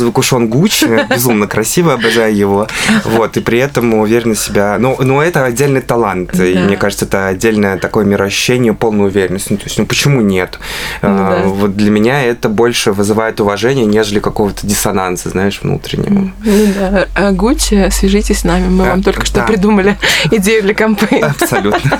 розовый 0.00 0.12
кушон 0.12 0.48
Гуччи, 0.48 0.86
безумно 1.10 1.46
красиво, 1.46 1.94
обожаю 1.94 2.34
его. 2.34 2.68
Вот, 3.04 3.36
и 3.36 3.40
при 3.40 3.58
этом 3.58 3.94
уверенно 3.94 4.34
себя... 4.34 4.76
Ну, 4.78 4.96
ну 4.98 5.20
это 5.20 5.44
отдельный 5.44 5.82
талант, 5.82 6.30
да. 6.32 6.46
и 6.46 6.56
мне 6.56 6.76
кажется, 6.76 7.04
это 7.04 7.28
отдельное 7.28 7.76
такое 7.76 8.04
мироощущение, 8.04 8.72
полная 8.72 9.06
уверенность. 9.06 9.50
Ну, 9.50 9.56
то 9.58 9.64
есть, 9.64 9.78
ну 9.78 9.86
почему 9.86 10.20
нет? 10.20 10.58
Ну, 11.02 11.08
а, 11.10 11.42
да. 11.42 11.48
Вот 11.48 11.76
для 11.76 11.90
меня 11.90 12.22
это 12.22 12.48
больше 12.48 12.92
вызывает 12.92 13.40
уважение, 13.40 13.84
нежели 13.84 14.20
какого-то 14.20 14.66
диссонанса, 14.66 15.28
знаешь, 15.28 15.60
внутреннего. 15.62 16.32
Ну 16.44 16.66
да. 16.78 17.06
А 17.14 17.32
Гуччи, 17.32 17.88
свяжитесь 17.90 18.40
с 18.40 18.44
нами, 18.44 18.68
мы 18.68 18.84
вам 18.84 19.02
только 19.02 19.26
что 19.26 19.42
придумали 19.42 19.98
идею 20.30 20.62
для 20.62 20.74
кампейна. 20.74 21.34
Абсолютно. 21.38 21.98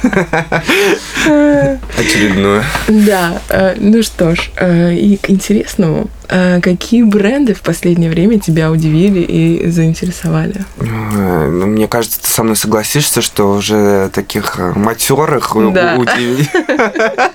Очередную. 1.99 2.63
Да. 2.89 3.41
Э, 3.51 3.75
ну 3.79 4.03
что 4.03 4.35
ж, 4.35 4.51
э, 4.57 4.95
и 4.95 5.17
к 5.17 5.29
интересному. 5.29 6.09
А 6.31 6.61
какие 6.61 7.03
бренды 7.03 7.55
в 7.55 7.61
последнее 7.61 8.11
время 8.11 8.39
тебя 8.39 8.71
удивили 8.71 9.21
и 9.21 9.69
заинтересовали? 9.69 10.65
Ну, 10.79 11.67
мне 11.67 11.89
кажется, 11.89 12.23
ты 12.23 12.29
со 12.29 12.43
мной 12.43 12.57
согласишься, 12.57 13.21
что 13.21 13.53
уже 13.53 14.11
таких 14.13 14.59
э, 14.59 14.73
матерых 14.77 15.57
да. 15.73 15.97
удивили. 15.97 16.49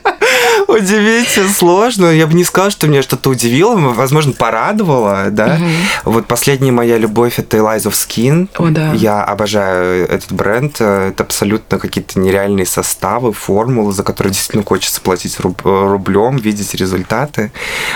Удивить 0.67 1.39
сложно. 1.55 2.07
Я 2.07 2.27
бы 2.27 2.33
не 2.33 2.43
сказала, 2.43 2.71
что 2.71 2.87
меня 2.87 3.01
что-то 3.01 3.29
удивило, 3.29 3.75
возможно, 3.75 4.33
порадовало, 4.33 5.25
да. 5.29 5.55
Угу. 5.55 6.11
Вот 6.11 6.27
последняя 6.27 6.71
моя 6.71 6.97
любовь 6.97 7.37
это 7.37 7.57
Eliza 7.57 7.91
of 7.91 7.93
Skin. 7.93 8.49
О, 8.57 8.69
да. 8.69 8.93
Я 8.93 9.23
обожаю 9.23 10.07
этот 10.07 10.31
бренд. 10.31 10.81
Это 10.81 11.23
абсолютно 11.23 11.79
какие-то 11.79 12.19
нереальные 12.19 12.65
составы, 12.65 13.33
формулы, 13.33 13.93
за 13.93 14.03
которые 14.03 14.33
действительно 14.33 14.63
хочется 14.63 15.01
платить 15.01 15.39
руб 15.39 15.61
рублем, 15.63 16.37
видеть 16.37 16.73
результаты. 16.75 17.51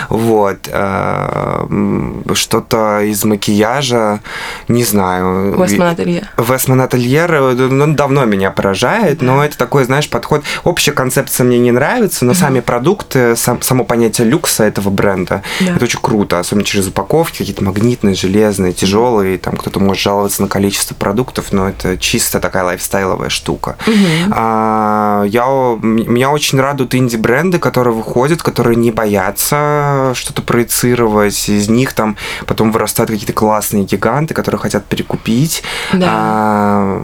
Вот. 0.10 0.68
Э, 0.90 2.34
что-то 2.34 3.02
из 3.02 3.24
макияжа, 3.24 4.20
не 4.68 4.84
знаю. 4.84 5.56
Вестман 5.60 5.88
Ательер. 5.90 6.28
Вестман 6.38 6.82
Ательер 6.82 7.56
давно 7.96 8.26
меня 8.26 8.52
поражает, 8.52 9.22
но 9.22 9.44
это 9.44 9.58
такой, 9.58 9.84
знаешь, 9.86 10.10
подход. 10.10 10.44
Общая 10.64 10.92
концепция 10.92 11.46
мне 11.46 11.60
не 11.60 11.72
нравится, 11.72 12.26
но 12.26 12.34
сами 12.34 12.50
сами 12.50 12.60
продукты, 12.62 13.36
сам, 13.36 13.62
само 13.62 13.84
понятие 13.84 14.28
люкса 14.28 14.64
этого 14.64 14.90
бренда, 14.90 15.44
Да. 15.60 15.76
это 15.76 15.86
очень 15.86 16.00
круто, 16.02 16.40
особенно 16.40 16.66
через 16.66 16.88
упаковки, 16.88 17.40
какие-то 17.40 17.64
магнитные, 17.64 18.16
железные, 18.16 18.74
тяжелые, 18.74 19.38
там 19.38 19.56
кто-то 19.56 19.80
может 19.80 20.02
жаловаться 20.02 20.42
на 20.42 20.48
количество 20.48 20.96
продуктов, 20.96 21.52
но 21.52 21.70
это 21.70 21.98
чисто 21.98 22.40
такая 22.40 22.64
лайфстайловая 22.64 23.30
штука. 23.30 23.76
Мгм. 23.86 24.32
А, 24.32 25.24
я, 25.28 25.46
меня 25.82 26.32
очень 26.32 26.60
радуют 26.60 26.96
инди-бренды, 26.96 27.60
которые 27.60 27.94
выходят, 27.94 28.42
которые 28.42 28.76
не 28.76 28.92
боятся 28.92 30.14
что-то 30.16 30.42
проецировать. 30.42 30.79
Из 30.84 31.70
них 31.70 31.94
там 31.94 32.16
потом 32.46 32.72
вырастают 32.72 33.10
какие-то 33.12 33.34
классные 33.34 33.84
гиганты, 33.84 34.34
которые 34.34 34.60
хотят 34.60 34.86
перекупить. 34.86 35.64
Да. 35.94 36.08
А, 36.12 37.02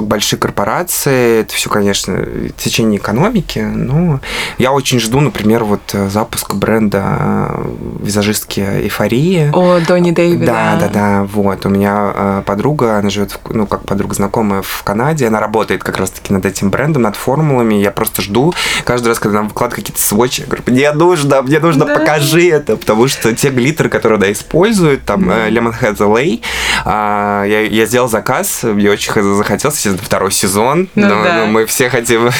большие 0.00 0.38
корпорации, 0.38 1.40
это 1.40 1.54
все, 1.54 1.70
конечно, 1.70 2.18
течение 2.56 2.98
экономики, 2.98 3.58
но 3.58 4.20
я 4.58 4.72
очень 4.72 5.00
жду, 5.00 5.20
например, 5.20 5.64
вот 5.64 5.80
э, 5.92 6.08
запуск 6.08 6.54
бренда 6.54 7.04
э, 7.50 7.64
визажистки 8.02 8.60
Эйфории. 8.60 9.50
О, 9.52 9.80
Донни 9.86 10.10
Дэйви, 10.10 10.44
Да, 10.44 10.76
да, 10.80 10.88
да, 10.88 11.24
вот. 11.32 11.64
У 11.66 11.68
меня 11.68 12.12
э, 12.14 12.42
подруга, 12.46 12.98
она 12.98 13.10
живет, 13.10 13.32
в- 13.32 13.54
ну, 13.54 13.66
как 13.66 13.84
подруга 13.84 14.14
знакомая 14.14 14.62
в 14.62 14.82
Канаде, 14.82 15.26
она 15.26 15.40
работает 15.40 15.82
как 15.82 15.98
раз-таки 15.98 16.32
над 16.32 16.44
этим 16.46 16.70
брендом, 16.70 17.02
над 17.02 17.16
формулами. 17.16 17.74
Я 17.74 17.90
просто 17.90 18.22
жду 18.22 18.54
каждый 18.84 19.08
раз, 19.08 19.18
когда 19.18 19.40
она 19.40 19.48
выкладывает 19.48 19.84
какие-то 19.86 20.02
сводчи, 20.02 20.40
я 20.40 20.46
говорю, 20.46 20.62
мне 20.66 20.92
нужно, 20.92 21.42
мне 21.42 21.58
нужно, 21.60 21.84
Да. 21.86 21.94
покажи 21.98 22.48
это, 22.48 22.73
потому 22.76 23.08
что 23.08 23.34
те 23.34 23.50
глиттеры, 23.50 23.88
которые 23.88 24.18
она 24.18 24.32
использует, 24.32 25.04
там, 25.04 25.30
э, 25.30 25.50
Lemon 25.50 25.74
Head 25.80 25.96
LA, 25.98 26.40
а, 26.84 27.44
я, 27.44 27.60
я 27.60 27.86
сделал 27.86 28.08
заказ, 28.08 28.62
мне 28.62 28.90
очень 28.90 29.12
захотелось, 29.36 29.76
естественно, 29.76 30.04
второй 30.04 30.32
сезон, 30.32 30.88
Ну 30.94 31.06
но, 31.08 31.22
да. 31.24 31.38
но 31.38 31.46
мы 31.46 31.66
все 31.66 31.88
хотим 31.88 32.30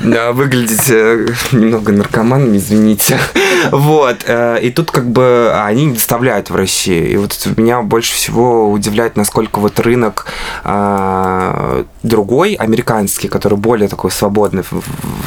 да, 0.00 0.32
выглядеть 0.32 0.88
э, 0.90 1.26
немного 1.52 1.92
наркоманами, 1.92 2.56
извините. 2.58 3.18
Вот. 3.72 4.24
э, 4.26 4.58
И 4.62 4.70
тут 4.70 4.90
как 4.90 5.10
бы 5.10 5.52
они 5.54 5.84
не 5.86 5.94
доставляют 5.94 6.50
в 6.50 6.56
Россию. 6.56 7.10
И 7.10 7.16
вот 7.16 7.46
меня 7.56 7.82
больше 7.82 8.14
всего 8.14 8.70
удивляет, 8.70 9.16
насколько 9.16 9.58
вот 9.58 9.78
рынок 9.80 10.26
а, 10.64 11.84
другой, 12.02 12.54
американский, 12.54 13.28
который 13.28 13.58
более 13.58 13.88
такой 13.88 14.10
свободный 14.10 14.62
в, 14.62 14.82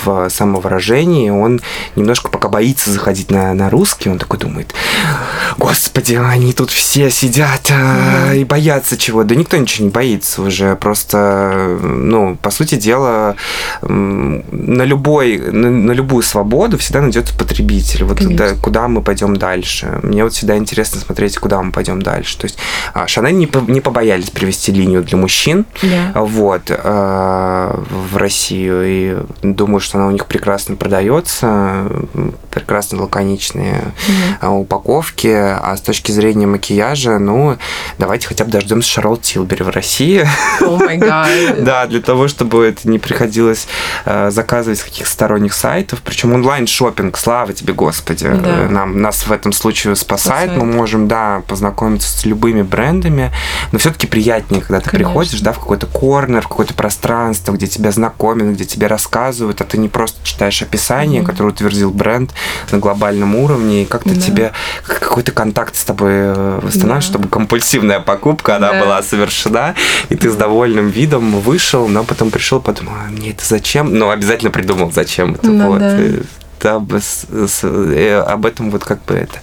в 0.05 0.29
самовыражении, 0.29 1.29
он 1.29 1.62
немножко 1.95 2.29
пока 2.29 2.50
боится 2.50 2.89
заходить 2.91 3.29
на, 3.31 3.53
на 3.53 3.69
русский, 3.69 4.10
он 4.10 4.17
такой 4.19 4.32
думает, 4.37 4.73
господи, 5.57 6.15
они 6.15 6.53
тут 6.53 6.71
все 6.71 7.09
сидят 7.09 7.71
а, 7.71 8.33
и 8.33 8.43
боятся 8.43 8.97
чего. 8.97 9.23
Да 9.23 9.35
никто 9.35 9.57
ничего 9.57 9.85
не 9.85 9.91
боится 9.91 10.41
уже, 10.41 10.75
просто, 10.75 11.77
ну, 11.81 12.35
по 12.35 12.49
сути 12.51 12.75
дела, 12.75 13.35
на 13.81 14.83
любой, 14.83 15.37
на, 15.37 15.69
на 15.69 15.91
любую 15.91 16.23
свободу 16.23 16.77
всегда 16.77 17.01
найдется 17.01 17.35
потребитель. 17.37 18.03
Вот 18.03 18.17
Конечно. 18.19 18.37
да, 18.37 18.55
куда 18.61 18.87
мы 18.87 19.01
пойдем 19.01 19.35
дальше. 19.37 19.99
Мне 20.03 20.23
вот 20.23 20.33
всегда 20.33 20.57
интересно 20.57 20.99
смотреть, 21.01 21.37
куда 21.37 21.61
мы 21.61 21.71
пойдем 21.71 22.01
дальше. 22.01 22.37
То 22.37 22.45
есть 22.45 22.57
а, 22.93 23.07
Шанель 23.07 23.37
не, 23.37 23.47
по- 23.47 23.59
не 23.71 23.81
побоялись 23.81 24.29
привести 24.29 24.71
линию 24.71 25.03
для 25.03 25.17
мужчин, 25.17 25.65
Да. 25.81 26.11
вот, 26.21 26.63
э, 26.69 26.73
в 27.89 28.17
Россию. 28.17 28.83
И 28.85 29.17
думаю, 29.41 29.79
что 29.79 29.97
она 29.97 30.07
у 30.07 30.11
них 30.11 30.25
прекрасно 30.25 30.75
продается, 30.75 31.85
прекрасно 32.51 33.01
лаконичные 33.01 33.81
э, 34.41 34.47
упаковки. 34.47 35.27
А 35.27 35.75
с 35.77 35.81
точки 35.81 36.11
зрения 36.11 36.47
макияжа, 36.47 37.19
ну, 37.19 37.57
давайте 37.97 38.27
хотя 38.27 38.45
бы 38.45 38.51
дождемся 38.51 38.89
Шарлотт 38.89 39.21
Тилбери 39.21 39.63
в 39.63 39.69
России. 39.69 40.25
Да, 41.59 41.85
для 41.87 42.01
того, 42.01 42.27
чтобы 42.27 42.65
это 42.65 42.89
не 42.89 42.99
приходилось 42.99 43.67
э, 44.05 44.29
заказывать 44.31 44.79
с 44.79 44.83
каких 44.83 45.07
сторонних 45.07 45.53
сайтов. 45.53 46.01
Причем 46.03 46.33
онлайн 46.33 46.67
шопинг 46.67 47.17
слава 47.17 47.53
тебе, 47.53 47.73
Господи, 47.73 48.27
Да. 48.27 48.65
э, 48.65 48.69
нам, 48.69 49.01
нас 49.01 49.25
в 49.27 49.31
этом 49.31 49.51
случае 49.51 49.95
спасает. 49.95 50.23
Спасает. 50.23 50.57
Мы 50.57 50.65
можем, 50.65 51.07
да, 51.07 51.41
познакомиться 51.47 52.09
с 52.17 52.25
любыми 52.25 52.61
брендами, 52.61 53.31
но 53.71 53.79
все-таки 53.79 54.07
приятнее, 54.07 54.61
когда 54.61 54.79
ты 54.79 54.89
Конечно. 54.89 55.09
приходишь, 55.09 55.41
да, 55.41 55.51
в 55.51 55.59
какой-то 55.59 55.85
корнер, 55.87 56.41
в 56.41 56.47
какое-то 56.47 56.73
пространство, 56.73 57.53
где 57.53 57.67
тебя 57.67 57.91
знакомят, 57.91 58.47
где 58.55 58.65
тебе 58.65 58.87
рассказывают, 58.87 59.59
а 59.61 59.63
ты 59.65 59.77
не 59.77 59.89
просто 59.89 60.17
читаешь 60.23 60.61
описание, 60.61 61.23
которое 61.23 61.49
утвердил 61.49 61.91
бренд 61.91 62.31
на 62.71 62.77
глобальном 62.79 63.35
уровне, 63.35 63.83
и 63.83 63.85
как-то 63.85 64.12
Да. 64.15 64.22
тебе 64.22 64.51
какой-то 64.86 65.32
контакт 65.32 65.75
с 65.75 65.84
тобой 65.84 66.12
э, 66.13 66.60
восстанавливаешь, 66.62 67.05
Да. 67.05 67.10
чтобы 67.10 67.27
компульсивная 67.29 68.00
покупка, 68.00 68.55
она 68.58 68.74
Да. 68.74 68.79
была 68.82 69.03
совершена, 69.03 69.75
и 70.10 70.15
ты 70.15 70.29
с 70.29 70.36
довольным 70.36 70.89
видом 70.89 71.39
вышел, 71.39 71.88
но 71.88 72.03
потом 72.03 72.32
пришел, 72.32 72.60
подумал, 72.60 72.93
а 73.08 73.10
мне 73.12 73.32
это 73.32 73.46
зачем? 73.46 73.93
Ну, 73.98 74.10
обязательно 74.10 74.51
придумал, 74.51 74.91
зачем 74.91 75.36
это. 75.36 75.48
Ну 75.50 75.67
вот. 75.70 75.79
да. 75.79 75.98
С- 76.67 77.60
э, 77.63 78.24
об 78.25 78.46
этом 78.46 78.72
вот 78.72 78.84
как 78.86 79.03
бы 79.05 79.15
это. 79.15 79.39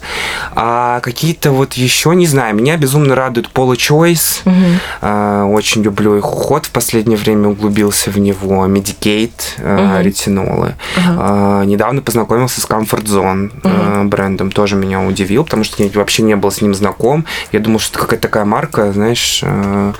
А 0.54 1.00
какие-то 1.00 1.50
вот 1.52 1.74
еще, 1.74 2.14
не 2.14 2.26
знаю, 2.26 2.54
меня 2.54 2.76
безумно 2.76 3.14
радует 3.14 3.48
Paula's 3.50 3.76
Choice. 3.76 4.40
Мгм. 4.44 4.80
А, 5.02 5.44
Очень 5.44 5.82
люблю 5.82 6.16
их 6.16 6.24
уход. 6.32 6.66
В 6.66 6.70
последнее 6.70 7.18
время 7.18 7.48
углубился 7.48 8.10
в 8.10 8.18
него. 8.18 8.66
Medik8, 8.66 9.56
Мгм. 9.58 10.00
ретинолы. 10.00 10.74
Ага. 10.96 11.16
А, 11.18 11.64
Недавно 11.64 12.00
познакомился 12.02 12.60
с 12.60 12.64
Comfort 12.64 13.04
Zone 13.04 13.50
э, 13.64 14.04
брендом. 14.04 14.50
Тоже 14.50 14.76
меня 14.76 15.00
удивил, 15.02 15.44
потому 15.44 15.64
что 15.64 15.82
я 15.82 15.90
вообще 15.94 16.22
не 16.22 16.36
был 16.36 16.50
с 16.50 16.60
ним 16.62 16.74
знаком. 16.74 17.24
Я 17.52 17.60
думал, 17.60 17.78
что 17.78 17.92
это 17.92 17.98
какая-то 18.06 18.22
такая 18.22 18.44
марка, 18.44 18.92
знаешь, 18.92 19.42
Мгм. 19.42 19.94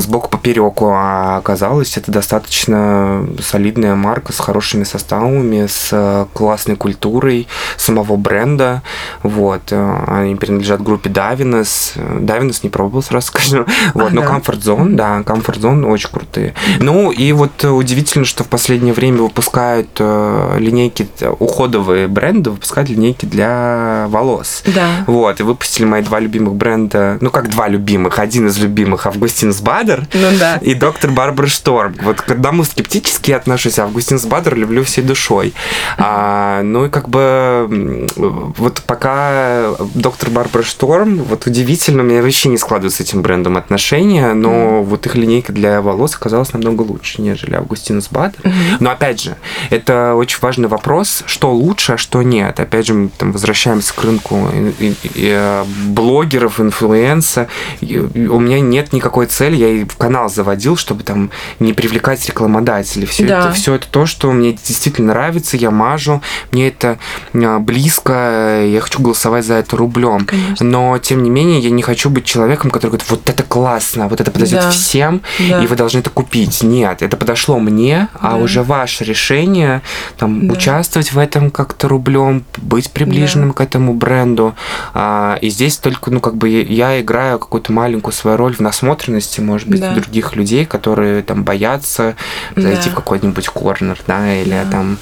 сбоку 0.00 0.28
попереку. 0.30 0.92
А 0.94 1.36
оказалось, 1.38 1.96
это 1.96 2.10
достаточно 2.10 3.26
солидная 3.42 3.94
марка 3.94 4.32
с 4.32 4.38
хорошими 4.38 4.84
составами, 4.84 5.66
с 5.66 5.88
э, 5.92 6.26
классной 6.62 6.76
культурой 6.76 7.48
самого 7.76 8.16
бренда. 8.16 8.82
Вот. 9.22 9.62
э, 9.72 10.04
Они 10.06 10.36
принадлежат 10.36 10.80
группе 10.82 11.10
Davines. 11.10 11.96
Davines 11.96 12.60
не 12.62 12.70
пробовал, 12.70 13.02
сразу 13.02 13.26
скажу. 13.28 13.66
Вот, 13.94 14.12
А, 14.12 14.14
но. 14.14 14.22
Comfort 14.22 14.60
Zone, 14.60 14.94
да, 14.94 15.20
Comfort 15.20 15.60
Zone 15.60 15.84
очень 15.86 16.08
крутые. 16.10 16.54
Ну, 16.78 17.10
и 17.10 17.32
вот 17.32 17.64
удивительно, 17.64 18.24
что 18.24 18.44
в 18.44 18.48
последнее 18.48 18.94
время 18.94 19.22
выпускают 19.22 19.88
э, 19.98 20.56
линейки, 20.58 21.08
уходовые 21.40 22.06
бренды 22.06 22.50
выпускают 22.50 22.88
линейки 22.90 23.26
для 23.26 24.06
волос. 24.08 24.62
Да. 24.66 25.04
Вот, 25.06 25.40
и 25.40 25.42
выпустили 25.42 25.84
мои 25.84 26.02
два 26.02 26.20
любимых 26.20 26.54
бренда, 26.54 27.18
ну 27.20 27.30
как 27.30 27.48
два 27.50 27.66
любимых, 27.68 28.18
один 28.20 28.46
из 28.46 28.58
любимых 28.58 29.06
Августин 29.06 29.52
Сбадер 29.52 30.06
Ну 30.14 30.28
да. 30.38 30.56
и 30.62 30.74
доктор 30.74 31.10
Барбара 31.10 31.46
Шторм. 31.48 31.94
Вот 32.02 32.20
к 32.20 32.30
одному 32.30 32.62
скептически 32.64 33.32
отношусь, 33.32 33.78
а 33.78 33.84
Августин 33.84 34.18
Сбадер 34.18 34.54
люблю 34.54 34.84
всей 34.84 35.02
душой. 35.02 35.54
А, 35.98 36.51
ну 36.62 36.86
и 36.86 36.88
как 36.90 37.08
бы 37.08 38.06
вот 38.16 38.82
пока 38.86 39.74
доктор 39.94 40.30
Барбара 40.30 40.62
Шторм, 40.62 41.16
вот 41.22 41.46
удивительно, 41.46 42.02
у 42.02 42.06
меня 42.06 42.22
вообще 42.22 42.48
не 42.48 42.58
складываются 42.58 43.02
с 43.02 43.06
этим 43.08 43.22
брендом 43.22 43.56
отношения, 43.56 44.32
но 44.34 44.82
вот 44.82 45.06
их 45.06 45.14
линейка 45.14 45.52
для 45.52 45.80
волос 45.80 46.14
оказалась 46.14 46.52
намного 46.52 46.82
лучше, 46.82 47.22
нежели 47.22 47.54
Августин 47.54 48.00
Сбадер. 48.02 48.40
Но 48.80 48.90
опять 48.90 49.20
же, 49.22 49.36
это 49.70 50.14
очень 50.14 50.38
важный 50.42 50.68
вопрос, 50.68 51.22
что 51.26 51.52
лучше, 51.52 51.92
а 51.92 51.96
что 51.96 52.22
нет. 52.22 52.58
Опять 52.60 52.86
же, 52.86 52.94
мы 52.94 53.08
там 53.16 53.32
возвращаемся 53.32 53.94
к 53.94 54.02
рынку 54.02 54.48
и- 54.80 54.86
и- 54.88 54.96
и, 55.14 55.28
э, 55.34 55.64
блогеров, 55.86 56.60
инфлюенса. 56.60 57.48
У 57.80 58.40
меня 58.40 58.60
нет 58.60 58.92
никакой 58.92 59.26
цели, 59.26 59.56
я 59.56 59.68
и 59.68 59.84
в 59.84 59.96
канал 59.96 60.28
заводил, 60.28 60.76
чтобы 60.76 61.02
там 61.04 61.30
не 61.60 61.72
привлекать 61.72 62.26
рекламодателей. 62.26 63.06
Все 63.06 63.24
Да. 63.26 63.38
это, 63.40 63.52
все 63.52 63.74
это 63.74 63.86
то, 63.88 64.06
что 64.06 64.32
мне 64.32 64.52
действительно 64.52 65.08
нравится, 65.12 65.56
я 65.56 65.70
мажу, 65.70 66.20
мне 66.50 66.68
это 66.68 66.98
э, 67.32 67.58
близко, 67.58 68.62
я 68.64 68.80
хочу 68.80 69.00
голосовать 69.00 69.44
за 69.44 69.54
это 69.54 69.76
рублем. 69.76 70.24
Конечно. 70.26 70.66
Но, 70.66 70.98
тем 70.98 71.22
не 71.22 71.30
менее, 71.30 71.60
я 71.60 71.70
не 71.70 71.82
хочу 71.82 72.10
быть 72.10 72.24
человеком, 72.24 72.70
который 72.70 72.90
говорит, 72.92 73.10
вот 73.10 73.28
это 73.28 73.42
классно, 73.42 74.08
вот 74.08 74.20
это 74.20 74.30
подойдет 74.30 74.60
Да. 74.60 74.70
всем, 74.70 75.22
Да. 75.38 75.62
и 75.62 75.66
вы 75.66 75.76
должны 75.76 75.98
это 76.00 76.10
купить. 76.10 76.62
Нет, 76.62 77.02
это 77.02 77.16
подошло 77.16 77.58
мне, 77.58 78.08
а 78.20 78.32
Да. 78.32 78.36
уже 78.36 78.62
ваше 78.62 79.04
решение 79.04 79.82
там 80.16 80.48
Да. 80.48 80.54
участвовать 80.54 81.12
в 81.12 81.18
этом 81.18 81.50
как-то 81.50 81.88
рублем, 81.88 82.44
быть 82.56 82.90
приближенным 82.90 83.52
к 83.52 83.60
этому 83.60 83.94
бренду. 83.94 84.54
А, 84.94 85.36
и 85.40 85.48
здесь 85.50 85.76
только, 85.76 86.10
ну, 86.10 86.20
как 86.20 86.36
бы 86.36 86.48
я 86.48 87.00
играю 87.00 87.38
какую-то 87.38 87.72
маленькую 87.72 88.12
свою 88.12 88.36
роль 88.36 88.54
в 88.54 88.60
насмотренности, 88.60 89.40
может 89.40 89.68
быть, 89.68 89.80
Да. 89.80 89.92
других 89.94 90.34
людей, 90.36 90.64
которые 90.66 91.22
там 91.22 91.44
боятся 91.44 92.16
зайти 92.56 92.86
Да. 92.88 92.90
в 92.92 92.94
какой-нибудь 92.94 93.48
корнер, 93.48 93.98
да, 94.06 94.34
или 94.34 94.50
Да. 94.64 94.70
там 94.70 94.98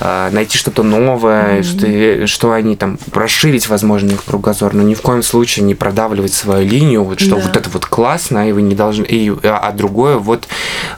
а, 0.00 0.30
найти 0.30 0.58
что-то 0.58 0.82
новое, 0.84 1.56
Мгм. 1.60 1.64
что, 1.64 2.26
что 2.26 2.52
они 2.52 2.76
там 2.76 2.98
расширить, 3.12 3.68
возможно, 3.68 4.12
их 4.12 4.24
кругозор, 4.24 4.74
но 4.74 4.82
ни 4.82 4.94
в 4.94 5.00
коем 5.02 5.22
случае 5.22 5.64
не 5.64 5.74
продавливать 5.74 6.32
свою 6.32 6.68
линию, 6.68 7.02
вот 7.04 7.20
что 7.20 7.36
Да. 7.36 7.42
вот 7.42 7.56
это 7.56 7.68
вот 7.70 7.86
классно, 7.86 8.48
и 8.48 8.52
вы 8.52 8.62
не 8.62 8.74
должны, 8.74 9.04
и, 9.04 9.30
а, 9.44 9.58
а 9.58 9.72
другое 9.72 10.18
вот 10.18 10.46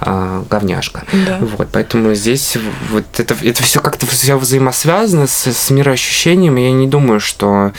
а, 0.01 0.45
говняшка. 0.51 1.05
Да. 1.27 1.39
Вот, 1.41 1.69
поэтому 1.73 2.15
здесь 2.15 2.57
вот 2.91 3.05
это, 3.19 3.35
это 3.43 3.63
все 3.63 3.81
как-то 3.81 4.07
все 4.07 4.37
взаимосвязано 4.37 5.27
с, 5.27 5.47
с 5.47 5.71
мироощущением, 5.71 6.57
и 6.59 6.63
я 6.63 6.73
не 6.73 6.87
думаю, 6.87 7.21
что 7.21 7.73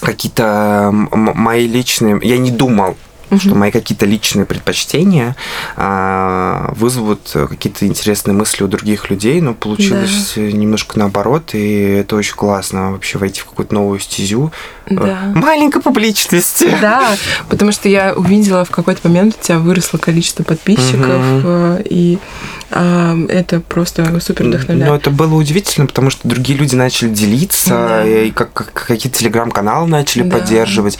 какие-то 0.00 0.90
мои 0.92 1.66
личные... 1.66 2.18
Я 2.22 2.38
не 2.38 2.50
думал 2.50 2.96
угу. 3.30 3.40
что 3.40 3.54
мои 3.54 3.70
какие-то 3.70 4.06
личные 4.06 4.46
предпочтения 4.46 5.36
а, 5.76 6.72
вызовут 6.76 7.30
какие-то 7.32 7.86
интересные 7.86 8.34
мысли 8.34 8.64
у 8.64 8.68
других 8.68 9.10
людей, 9.10 9.40
но 9.40 9.54
получилось 9.54 10.32
да. 10.36 10.42
немножко 10.42 10.98
наоборот, 10.98 11.54
и 11.54 11.82
это 12.00 12.16
очень 12.16 12.34
классно 12.34 12.92
вообще 12.92 13.18
войти 13.18 13.40
в 13.40 13.46
какую-то 13.46 13.74
новую 13.74 14.00
стезю. 14.00 14.52
Да. 14.88 15.32
Маленькой 15.34 15.82
публичности. 15.82 16.68
Да, 16.80 17.16
потому 17.48 17.72
что 17.72 17.88
я 17.88 18.14
увидела 18.14 18.64
в 18.64 18.70
какой-то 18.70 19.08
момент 19.08 19.36
у 19.40 19.44
тебя 19.44 19.58
выросло 19.58 19.98
количество 19.98 20.42
подписчиков, 20.42 21.44
угу. 21.44 21.82
и 21.84 22.18
а, 22.70 23.16
это 23.28 23.60
просто 23.60 24.20
супер 24.20 24.46
вдохновляет. 24.46 24.90
Но 24.90 24.96
это 24.96 25.10
было 25.10 25.34
удивительно, 25.34 25.86
потому 25.86 26.10
что 26.10 26.26
другие 26.28 26.58
люди 26.58 26.74
начали 26.74 27.08
делиться, 27.08 27.70
да. 27.70 28.06
и 28.06 28.30
как, 28.30 28.52
как 28.52 28.72
какие-то 28.72 29.18
телеграм-каналы 29.18 29.88
начали 29.88 30.22
да. 30.22 30.38
поддерживать. 30.38 30.98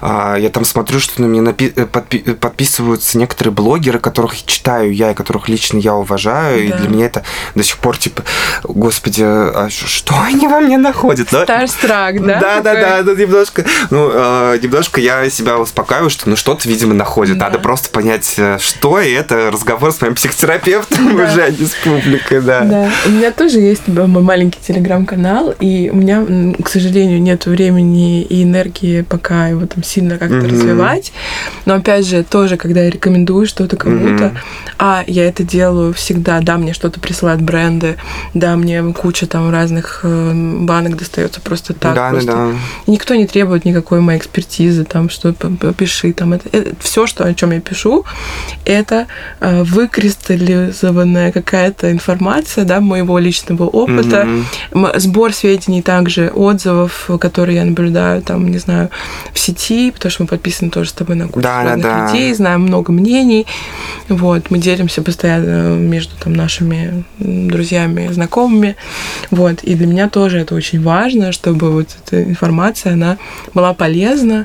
А, 0.00 0.36
я 0.36 0.50
там 0.50 0.64
смотрю, 0.64 1.00
что 1.00 1.22
на 1.22 1.26
меня 1.26 1.42
напи- 1.42 1.71
э, 1.71 1.71
подпи- 1.80 2.22
э, 2.24 2.34
подписываются 2.34 3.18
некоторые 3.18 3.52
блогеры, 3.52 3.98
которых 3.98 4.44
читаю 4.44 4.92
я, 4.92 5.12
и 5.12 5.14
которых 5.14 5.48
лично 5.48 5.78
я 5.78 5.94
уважаю, 5.94 6.68
да. 6.68 6.76
и 6.76 6.78
для 6.78 6.88
меня 6.88 7.06
это 7.06 7.22
до 7.54 7.62
сих 7.62 7.78
пор 7.78 7.96
типа, 7.96 8.24
господи, 8.64 9.22
а 9.24 9.68
что 9.70 10.14
они 10.20 10.48
во 10.48 10.60
мне 10.60 10.78
находят? 10.78 11.28
Старстрак, 11.28 12.24
да? 12.24 12.40
Да, 12.40 12.60
да, 12.60 12.74
да, 12.74 13.02
да, 13.02 13.14
немножко, 13.14 13.64
ну, 13.90 14.10
а, 14.12 14.58
немножко 14.58 15.00
я 15.00 15.28
себя 15.30 15.58
успокаиваю, 15.58 16.10
что 16.10 16.28
ну 16.28 16.36
что-то, 16.36 16.68
видимо, 16.68 16.94
находит. 16.94 17.38
Да. 17.38 17.46
Надо 17.46 17.58
просто 17.58 17.90
понять, 17.90 18.34
э, 18.36 18.58
что, 18.60 19.00
и 19.00 19.12
это 19.12 19.50
разговор 19.50 19.92
с 19.92 20.00
моим 20.00 20.14
психотерапевтом 20.14 21.16
да. 21.16 21.24
уже, 21.24 21.42
а 21.42 21.50
не 21.50 21.66
с 21.66 21.74
публикой, 21.74 22.40
да. 22.40 22.60
Да, 22.62 22.90
у 23.06 23.10
меня 23.10 23.30
тоже 23.30 23.58
есть 23.58 23.88
мой 23.88 24.22
маленький 24.22 24.60
телеграм-канал, 24.60 25.54
и 25.60 25.90
у 25.92 25.96
меня, 25.96 26.54
к 26.62 26.68
сожалению, 26.68 27.20
нет 27.20 27.46
времени 27.46 28.22
и 28.22 28.42
энергии 28.42 29.02
пока 29.02 29.48
его 29.48 29.66
там 29.66 29.82
сильно 29.82 30.18
как-то 30.18 30.36
mm-hmm. 30.36 30.50
развивать. 30.50 31.12
Но 31.64 31.74
опять 31.74 32.06
же, 32.06 32.22
тоже, 32.22 32.56
когда 32.56 32.82
я 32.82 32.90
рекомендую 32.90 33.46
что-то 33.46 33.76
кому-то, 33.76 34.24
mm-hmm. 34.24 34.38
а 34.78 35.04
я 35.06 35.26
это 35.26 35.44
делаю 35.44 35.92
всегда, 35.92 36.40
да, 36.40 36.58
мне 36.58 36.72
что-то 36.72 37.00
присылают 37.00 37.40
бренды, 37.40 37.96
да, 38.34 38.56
мне 38.56 38.82
куча 38.92 39.26
там 39.26 39.50
разных 39.50 40.00
э, 40.02 40.32
банок 40.60 40.96
достается 40.96 41.40
просто 41.40 41.74
так. 41.74 41.94
Да, 41.94 42.10
просто. 42.10 42.32
да, 42.32 42.46
да. 42.48 42.52
И 42.86 42.90
никто 42.90 43.14
не 43.14 43.26
требует 43.26 43.64
никакой 43.64 44.00
моей 44.00 44.18
экспертизы, 44.18 44.84
там, 44.84 45.08
что 45.10 45.32
пиши, 45.32 46.12
там, 46.12 46.32
это, 46.32 46.48
это 46.56 46.74
все, 46.80 47.06
что, 47.06 47.24
о 47.24 47.34
чем 47.34 47.52
я 47.52 47.60
пишу, 47.60 48.04
это 48.64 49.06
э, 49.40 49.62
выкристаллизованная 49.62 51.32
какая-то 51.32 51.92
информация, 51.92 52.64
да, 52.64 52.80
моего 52.80 53.18
личного 53.18 53.64
опыта, 53.64 54.26
mm-hmm. 54.72 54.98
сбор 54.98 55.32
сведений 55.32 55.82
также, 55.82 56.30
отзывов, 56.34 57.10
которые 57.20 57.56
я 57.56 57.64
наблюдаю, 57.64 58.22
там, 58.22 58.48
не 58.50 58.58
знаю, 58.58 58.90
в 59.32 59.38
сети, 59.38 59.90
потому 59.90 60.10
что 60.10 60.22
мы 60.24 60.26
подписаны 60.28 60.70
тоже 60.70 60.90
с 60.90 60.92
тобой 60.92 61.16
на 61.16 61.28
кучу 61.28 61.42
да, 61.42 61.51
разных 61.58 61.82
да, 61.82 62.06
да. 62.06 62.12
людей, 62.12 62.34
знаем 62.34 62.62
много 62.62 62.92
мнений, 62.92 63.46
вот, 64.08 64.50
мы 64.50 64.58
делимся 64.58 65.02
постоянно 65.02 65.76
между 65.76 66.14
там 66.16 66.32
нашими 66.32 67.04
друзьями, 67.18 68.08
знакомыми, 68.12 68.76
вот, 69.30 69.62
и 69.62 69.74
для 69.74 69.86
меня 69.86 70.08
тоже 70.08 70.38
это 70.38 70.54
очень 70.54 70.82
важно, 70.82 71.32
чтобы 71.32 71.70
вот 71.70 71.88
эта 72.04 72.22
информация, 72.22 72.94
она 72.94 73.18
была 73.54 73.74
полезна, 73.74 74.44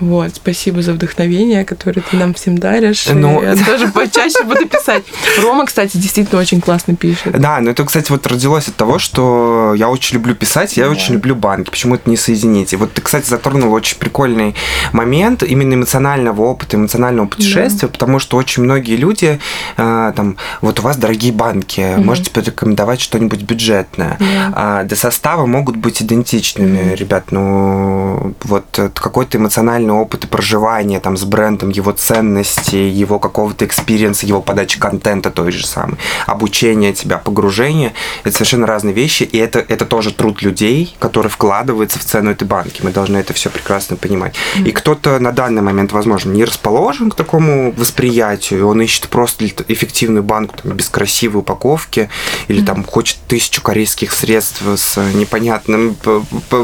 вот, 0.00 0.36
спасибо 0.36 0.82
за 0.82 0.92
вдохновение, 0.92 1.64
которое 1.64 2.00
ты 2.00 2.16
нам 2.16 2.34
всем 2.34 2.58
даришь. 2.58 3.06
Ну, 3.12 3.42
я 3.42 3.56
тоже 3.66 3.88
почаще 3.88 4.44
буду 4.44 4.66
писать. 4.66 5.04
Рома, 5.42 5.66
кстати, 5.66 5.96
действительно 5.96 6.40
очень 6.40 6.60
классно 6.60 6.94
пишет. 6.96 7.38
Да, 7.38 7.60
но 7.60 7.70
это, 7.70 7.84
кстати, 7.84 8.10
вот 8.10 8.26
родилось 8.26 8.68
от 8.68 8.76
того, 8.76 8.98
что 8.98 9.74
я 9.76 9.88
очень 9.88 10.14
люблю 10.14 10.34
писать, 10.34 10.76
я 10.76 10.84
да. 10.84 10.90
очень 10.90 11.14
люблю 11.14 11.34
банки. 11.34 11.70
Почему 11.70 11.96
это 11.96 12.08
не 12.08 12.16
соединить? 12.16 12.72
И 12.72 12.76
вот 12.76 12.92
ты, 12.92 13.00
кстати, 13.00 13.28
затронул 13.28 13.72
очень 13.72 13.98
прикольный 13.98 14.54
момент 14.92 15.42
именно 15.42 15.74
эмоционального 15.74 16.42
опыта, 16.42 16.76
эмоционального 16.76 17.26
путешествия, 17.26 17.88
да. 17.88 17.92
потому 17.92 18.18
что 18.18 18.36
очень 18.36 18.62
многие 18.62 18.96
люди, 18.96 19.40
э, 19.76 20.12
там, 20.14 20.36
вот 20.60 20.80
у 20.80 20.82
вас 20.82 20.96
дорогие 20.96 21.32
банки, 21.32 21.80
мм 21.80 22.08
можете 22.08 22.30
порекомендовать 22.30 23.02
что-нибудь 23.02 23.42
бюджетное. 23.42 24.16
Yeah. 24.18 24.52
А, 24.54 24.84
до 24.84 24.96
состава 24.96 25.44
могут 25.44 25.76
быть 25.76 26.00
идентичными, 26.00 26.78
мм 26.78 26.96
ребят, 26.96 27.32
ну, 27.32 28.34
вот 28.44 28.64
какой-то 28.94 29.36
эмоциональный 29.36 29.87
уникальный 29.88 29.94
опыт 29.94 30.28
проживания 30.28 31.00
там 31.00 31.16
с 31.16 31.24
брендом, 31.24 31.70
его 31.70 31.92
ценности, 31.92 32.76
его 32.76 33.18
какого-то 33.18 33.64
experience 33.64 34.16
а, 34.16 34.26
его 34.26 34.40
подачи 34.40 34.78
контента 34.78 35.30
той 35.30 35.52
же 35.52 35.66
самой, 35.66 35.98
обучение 36.26 36.92
тебя, 36.92 37.18
погружение. 37.18 37.92
Это 38.24 38.32
совершенно 38.34 38.66
разные 38.66 38.94
вещи, 38.94 39.22
и 39.22 39.38
это, 39.38 39.58
это 39.58 39.84
тоже 39.84 40.12
труд 40.12 40.42
людей, 40.42 40.96
который 40.98 41.28
вкладывается 41.28 41.98
в 41.98 42.04
цену 42.04 42.30
этой 42.30 42.46
банки. 42.46 42.82
Мы 42.82 42.90
должны 42.90 43.18
это 43.18 43.32
все 43.32 43.50
прекрасно 43.50 43.96
понимать. 43.96 44.34
Mm-hmm. 44.34 44.68
И 44.68 44.72
кто-то 44.72 45.18
на 45.18 45.32
данный 45.32 45.62
момент, 45.62 45.92
возможно, 45.92 46.32
не 46.32 46.44
расположен 46.44 47.10
к 47.10 47.14
такому 47.14 47.72
восприятию, 47.72 48.66
он 48.68 48.80
ищет 48.82 49.08
просто 49.08 49.46
эффективную 49.46 50.22
банку 50.22 50.56
там, 50.62 50.72
без 50.72 50.88
красивой 50.88 51.40
упаковки, 51.40 52.08
или 52.48 52.62
mm-hmm. 52.62 52.66
там 52.66 52.84
хочет 52.84 53.18
тысячу 53.28 53.62
корейских 53.62 54.12
средств 54.12 54.62
с 54.62 55.00
непонятным 55.14 55.96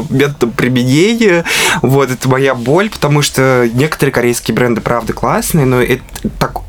методом 0.09 0.51
применения. 0.51 1.43
Вот, 1.81 2.11
это 2.11 2.29
моя 2.29 2.53
боль, 2.55 2.89
потому 2.89 3.14
потому 3.15 3.31
что 3.31 3.69
некоторые 3.73 4.11
корейские 4.11 4.53
бренды, 4.53 4.81
правда, 4.81 5.13
классные, 5.13 5.65
но 5.65 5.81
это 5.81 6.03
так, 6.37 6.59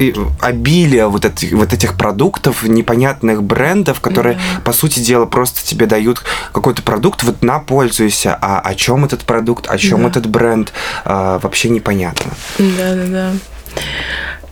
обилие 0.40 1.08
вот, 1.08 1.24
этих, 1.24 1.50
вот 1.50 1.72
этих 1.72 1.96
продуктов, 1.96 2.62
непонятных 2.62 3.42
брендов, 3.42 4.00
которые, 4.00 4.36
mm-hmm. 4.36 4.62
по 4.62 4.72
сути 4.72 5.00
дела, 5.00 5.26
просто 5.26 5.66
тебе 5.66 5.86
дают 5.86 6.22
какой-то 6.52 6.82
продукт, 6.82 7.24
вот 7.24 7.42
на, 7.42 7.58
пользуйся, 7.58 8.38
а 8.40 8.60
о 8.60 8.76
чем 8.76 9.04
этот 9.04 9.24
продукт, 9.24 9.68
о 9.68 9.76
чем 9.76 10.02
да. 10.02 10.08
этот 10.08 10.28
бренд, 10.28 10.72
а, 11.04 11.40
вообще 11.40 11.68
непонятно. 11.68 12.30
Да-да-да. 12.58 13.32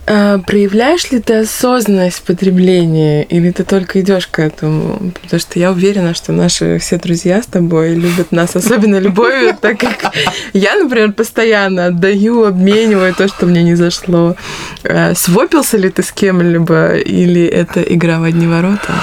А, 0.07 0.37
проявляешь 0.39 1.09
ли 1.11 1.19
ты 1.19 1.39
осознанность 1.39 2.19
в 2.19 2.21
потреблении, 2.23 3.23
или 3.23 3.49
ты 3.49 3.63
только 3.63 4.01
идешь 4.01 4.27
к 4.27 4.39
этому? 4.39 5.11
Потому 5.21 5.39
что 5.39 5.57
я 5.57 5.71
уверена, 5.71 6.13
что 6.13 6.31
наши 6.31 6.77
все 6.77 6.97
друзья 6.97 7.41
с 7.41 7.47
тобой 7.47 7.95
любят 7.95 8.31
нас 8.31 8.55
особенно 8.55 8.99
любовью, 8.99 9.57
так 9.61 9.79
как 9.79 10.13
я, 10.53 10.75
например, 10.75 11.13
постоянно 11.13 11.87
отдаю, 11.87 12.45
обмениваю 12.45 13.15
то, 13.15 13.27
что 13.27 13.47
мне 13.47 13.63
не 13.63 13.75
зашло. 13.75 14.35
А, 14.83 15.15
свопился 15.15 15.77
ли 15.77 15.89
ты 15.89 16.03
с 16.03 16.11
кем-либо, 16.11 16.97
или 16.97 17.43
это 17.43 17.81
игра 17.81 18.19
в 18.19 18.23
одни 18.23 18.45
ворота? 18.45 18.93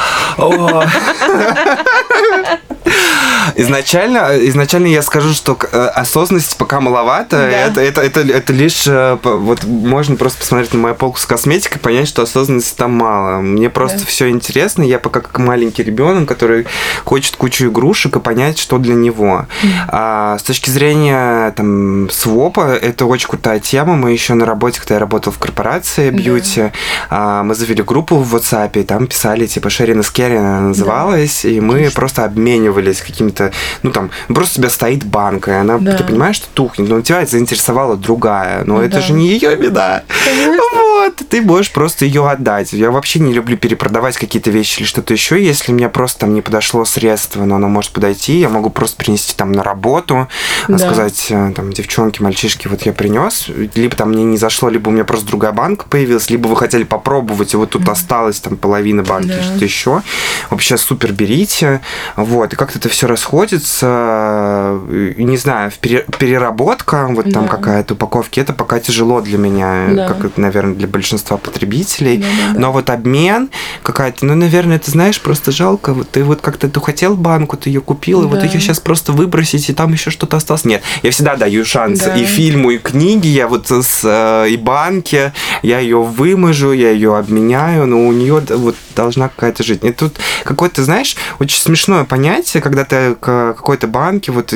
Изначально, 3.55 4.31
изначально 4.49 4.87
я 4.87 5.03
скажу, 5.03 5.33
что 5.33 5.59
э, 5.73 5.87
осознанности 5.95 6.57
пока 6.57 6.81
маловато. 6.81 7.37
Да. 7.37 7.49
Это, 7.49 7.81
это, 7.81 8.01
это, 8.01 8.21
это 8.21 8.53
лишь 8.53 8.87
э, 8.87 9.19
вот 9.23 9.65
можно 9.65 10.17
просто 10.17 10.39
посмотреть 10.39 10.73
на 10.73 10.79
мою 10.79 10.92
полку 10.95 11.19
с 11.19 11.27
косметикой, 11.27 11.81
понять, 11.81 12.09
что 12.09 12.23
осознанности 12.23 12.77
там 12.77 12.93
мало. 12.93 13.41
Мне 13.41 13.71
просто 13.71 13.99
да. 13.99 14.05
все 14.07 14.29
интересно. 14.29 14.83
Я 14.83 14.99
пока 14.99 15.21
как 15.21 15.39
маленький 15.39 15.83
ребенок, 15.83 16.29
который 16.29 16.67
хочет 17.05 17.37
кучу 17.37 17.67
игрушек 17.67 18.17
и 18.17 18.21
понять, 18.21 18.59
что 18.59 18.79
для 18.79 18.95
него. 18.95 19.47
А, 19.89 20.37
с 20.39 20.43
точки 20.43 20.71
зрения 20.71 21.51
там 21.53 22.11
свопа, 22.11 22.75
это 22.75 23.07
очень 23.07 23.29
крутая 23.29 23.61
тема. 23.61 23.97
Мы 23.97 24.13
еще 24.13 24.35
на 24.35 24.47
работе, 24.47 24.81
когда 24.81 24.95
я 24.95 25.01
работал 25.01 25.33
в 25.33 25.39
корпорации 25.39 26.11
beauty, 26.11 26.61
да. 26.61 26.73
а, 27.11 27.43
мы 27.43 27.55
завели 27.55 27.83
группу 27.83 28.17
в 28.17 28.35
WhatsApp, 28.35 28.81
и 28.81 28.83
там 28.85 29.07
писали 29.07 29.47
типа 29.47 29.71
Sharing 29.71 30.03
is 30.03 30.11
caring 30.11 30.37
она 30.37 30.61
называлась, 30.61 31.41
да. 31.43 31.49
и 31.49 31.61
мы 31.61 31.75
Конечно. 31.75 31.97
просто 31.97 32.25
обменивались 32.25 33.01
какими-то 33.01 33.53
ну 33.83 33.91
там, 33.91 34.11
просто 34.29 34.59
у 34.59 34.63
тебя 34.63 34.71
стоит 34.71 35.05
банка, 35.05 35.51
и 35.51 35.55
она, 35.55 35.79
да. 35.79 35.97
ты 35.97 36.05
понимаешь, 36.05 36.37
что 36.37 36.49
тухнет, 36.53 36.89
но 36.89 37.01
тебя 37.01 37.25
заинтересовала 37.27 37.97
другая, 37.97 38.65
но 38.65 38.79
да. 38.79 38.87
это 38.87 39.01
же 39.01 39.13
не 39.13 39.29
ее 39.29 39.57
беда. 39.57 40.03
Конечно. 40.25 40.82
Вот, 40.83 41.23
ты 41.29 41.41
можешь 41.43 41.73
просто 41.73 42.05
ее 42.05 42.29
отдать. 42.29 42.73
Я 42.73 42.91
вообще 42.91 43.21
не 43.21 43.33
люблю 43.33 43.57
перепродавать 43.57 44.17
какие-то 44.17 44.51
вещи 44.51 44.81
или 44.81 44.87
что-то 44.87 45.13
еще, 45.13 45.43
если 45.43 45.73
мне 45.73 45.89
просто 45.89 46.21
там 46.21 46.35
не 46.35 46.43
подошло 46.43 46.85
средство, 46.85 47.45
но 47.45 47.57
оно 47.57 47.69
может 47.69 47.93
подойти, 47.93 48.39
я 48.39 48.49
могу 48.49 48.69
просто 48.71 48.97
принести 48.97 49.35
там 49.37 49.53
на 49.53 49.63
работу, 49.63 50.29
да. 50.67 50.79
сказать 50.79 51.27
э, 51.31 51.53
там, 51.55 51.73
девчонки, 51.73 52.21
мальчишки, 52.21 52.67
вот 52.67 52.83
я 52.83 52.93
принес, 52.93 53.49
либо 53.75 53.95
там 53.95 54.11
мне 54.11 54.25
не 54.25 54.37
зашло, 54.37 54.69
либо 54.69 54.89
у 54.89 54.93
меня 54.93 55.05
просто 55.05 55.27
другая 55.27 55.53
банка 55.53 55.87
появилась, 55.89 56.31
либо 56.31 56.49
вы 56.49 56.57
хотели 56.57 56.85
попробовать, 56.85 57.55
и 57.55 57.57
вот 57.57 57.71
тут 57.71 57.89
осталось 57.89 58.41
там 58.41 58.57
половина 58.57 59.03
банки, 59.03 59.29
да. 59.29 59.43
что-то 59.43 59.65
еще. 59.65 60.03
Вообще 60.51 60.77
супер 60.77 61.13
берите, 61.13 61.81
вот, 62.17 62.53
и 62.53 62.57
как-то 62.57 62.79
это 62.79 62.89
все 62.89 63.07
расходится 63.07 64.81
не 64.89 65.37
знаю, 65.37 65.71
переработка, 65.81 67.07
вот 67.09 67.27
да. 67.27 67.33
там 67.33 67.49
какая-то 67.49 67.95
упаковки, 67.95 68.41
это 68.41 68.53
пока 68.53 68.81
тяжело 68.81 69.21
для 69.21 69.39
меня, 69.39 69.89
да. 69.91 70.09
как 70.09 70.25
это, 70.25 70.41
наверное, 70.41 70.72
для 70.75 70.89
большинства 70.89 71.37
потребителей. 71.37 72.19
Да, 72.19 72.27
да, 72.27 72.53
да. 72.55 72.61
Но 72.61 72.73
вот 72.73 72.91
обмен 72.91 73.51
какая-то, 73.83 74.27
ну, 74.27 74.35
наверное, 74.35 74.77
это 74.77 74.91
знаешь, 74.91 75.21
просто 75.21 75.53
жалко. 75.53 75.95
Вот 75.95 76.11
ты 76.11 76.25
вот 76.25 76.41
как-то 76.41 76.69
ты 76.69 76.81
хотел 76.81 77.17
банку, 77.17 77.57
ты 77.57 77.71
ее 77.71 77.81
купил, 77.81 78.23
да. 78.23 78.27
и 78.27 78.31
вот 78.31 78.43
ее 78.43 78.61
сейчас 78.61 78.81
просто 78.81 79.13
выбросить, 79.13 79.69
и 79.69 79.73
там 79.73 79.93
еще 79.93 80.11
что-то 80.11 80.37
осталось. 80.37 80.65
Нет, 80.65 80.83
я 81.03 81.11
всегда 81.11 81.37
даю 81.37 81.65
шанс 81.65 82.01
да. 82.01 82.17
и 82.17 82.25
фильму, 82.25 82.71
и 82.71 82.79
книге, 82.79 83.31
я 83.31 83.49
вот 83.49 83.71
с 83.71 84.01
э, 84.05 84.49
и 84.51 84.57
банке, 84.57 85.33
я 85.63 85.79
ее 85.79 86.03
вымажу, 86.03 86.73
я 86.73 86.91
ее 86.91 87.17
обменяю, 87.17 87.87
но 87.87 88.07
у 88.07 88.13
нее 88.13 88.43
вот 88.49 88.77
должна 88.95 89.29
какая-то 89.29 89.63
жить. 89.63 89.85
И 89.85 89.93
тут 89.93 90.19
какое-то, 90.45 90.85
знаешь, 90.85 91.17
очень 91.39 91.59
смешное 91.59 92.05
понятие, 92.05 92.63
когда 92.63 92.85
ты 92.85 93.15
к 93.15 93.55
какой-то 93.55 93.87
банке, 93.87 94.33
вот 94.33 94.55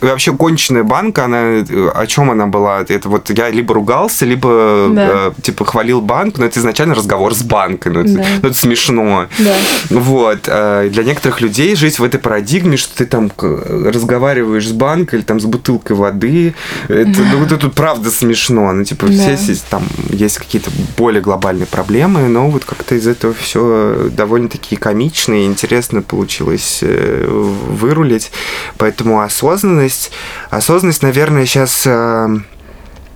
вообще 0.00 0.32
конченая 0.32 0.84
банка, 0.84 1.24
она 1.24 1.64
о 1.94 2.06
чем 2.06 2.30
она 2.30 2.46
была? 2.46 2.84
Это 2.88 3.08
вот 3.08 3.30
я 3.30 3.50
либо 3.50 3.74
ругался, 3.74 4.24
либо 4.24 4.88
да. 4.90 5.32
Типа 5.42 5.64
хвалил 5.64 6.00
банк, 6.00 6.38
но 6.38 6.44
это 6.44 6.58
изначально 6.60 6.94
разговор 6.94 7.34
с 7.34 7.42
банкой, 7.42 7.92
ну 7.92 8.00
это, 8.00 8.14
да. 8.14 8.24
ну, 8.42 8.48
это 8.48 8.58
смешно. 8.58 9.26
Да. 9.38 9.54
Вот. 9.90 10.40
Э, 10.46 10.88
для 10.90 11.04
некоторых 11.04 11.40
людей 11.40 11.74
жить 11.76 11.98
в 11.98 12.04
этой 12.04 12.18
парадигме, 12.18 12.76
что 12.76 12.96
ты 12.96 13.06
там 13.06 13.30
разговариваешь 13.38 14.68
с 14.68 14.72
банком 14.72 15.18
или 15.18 15.24
там 15.24 15.40
с 15.40 15.44
бутылкой 15.44 15.96
воды, 15.96 16.54
это, 16.88 17.20
ну, 17.32 17.44
это 17.44 17.56
тут 17.56 17.74
правда 17.74 18.10
смешно. 18.10 18.72
Ну, 18.72 18.84
типа, 18.84 19.06
да. 19.06 19.36
все 19.36 19.54
там 19.70 19.84
есть 20.10 20.38
какие-то 20.38 20.70
более 20.96 21.22
глобальные 21.22 21.66
проблемы, 21.66 22.28
но 22.28 22.50
вот 22.50 22.64
как-то 22.64 22.94
из 22.94 23.06
этого 23.06 23.34
все 23.34 24.08
довольно-таки 24.10 24.76
комично 24.76 25.34
и 25.34 25.46
интересно 25.46 26.02
получилось 26.02 26.80
э, 26.82 27.26
вырулить. 27.28 28.30
Поэтому 28.76 29.20
осознанность, 29.20 30.10
осознанность, 30.50 31.02
наверное, 31.02 31.46
сейчас 31.46 31.82
э, 31.86 32.38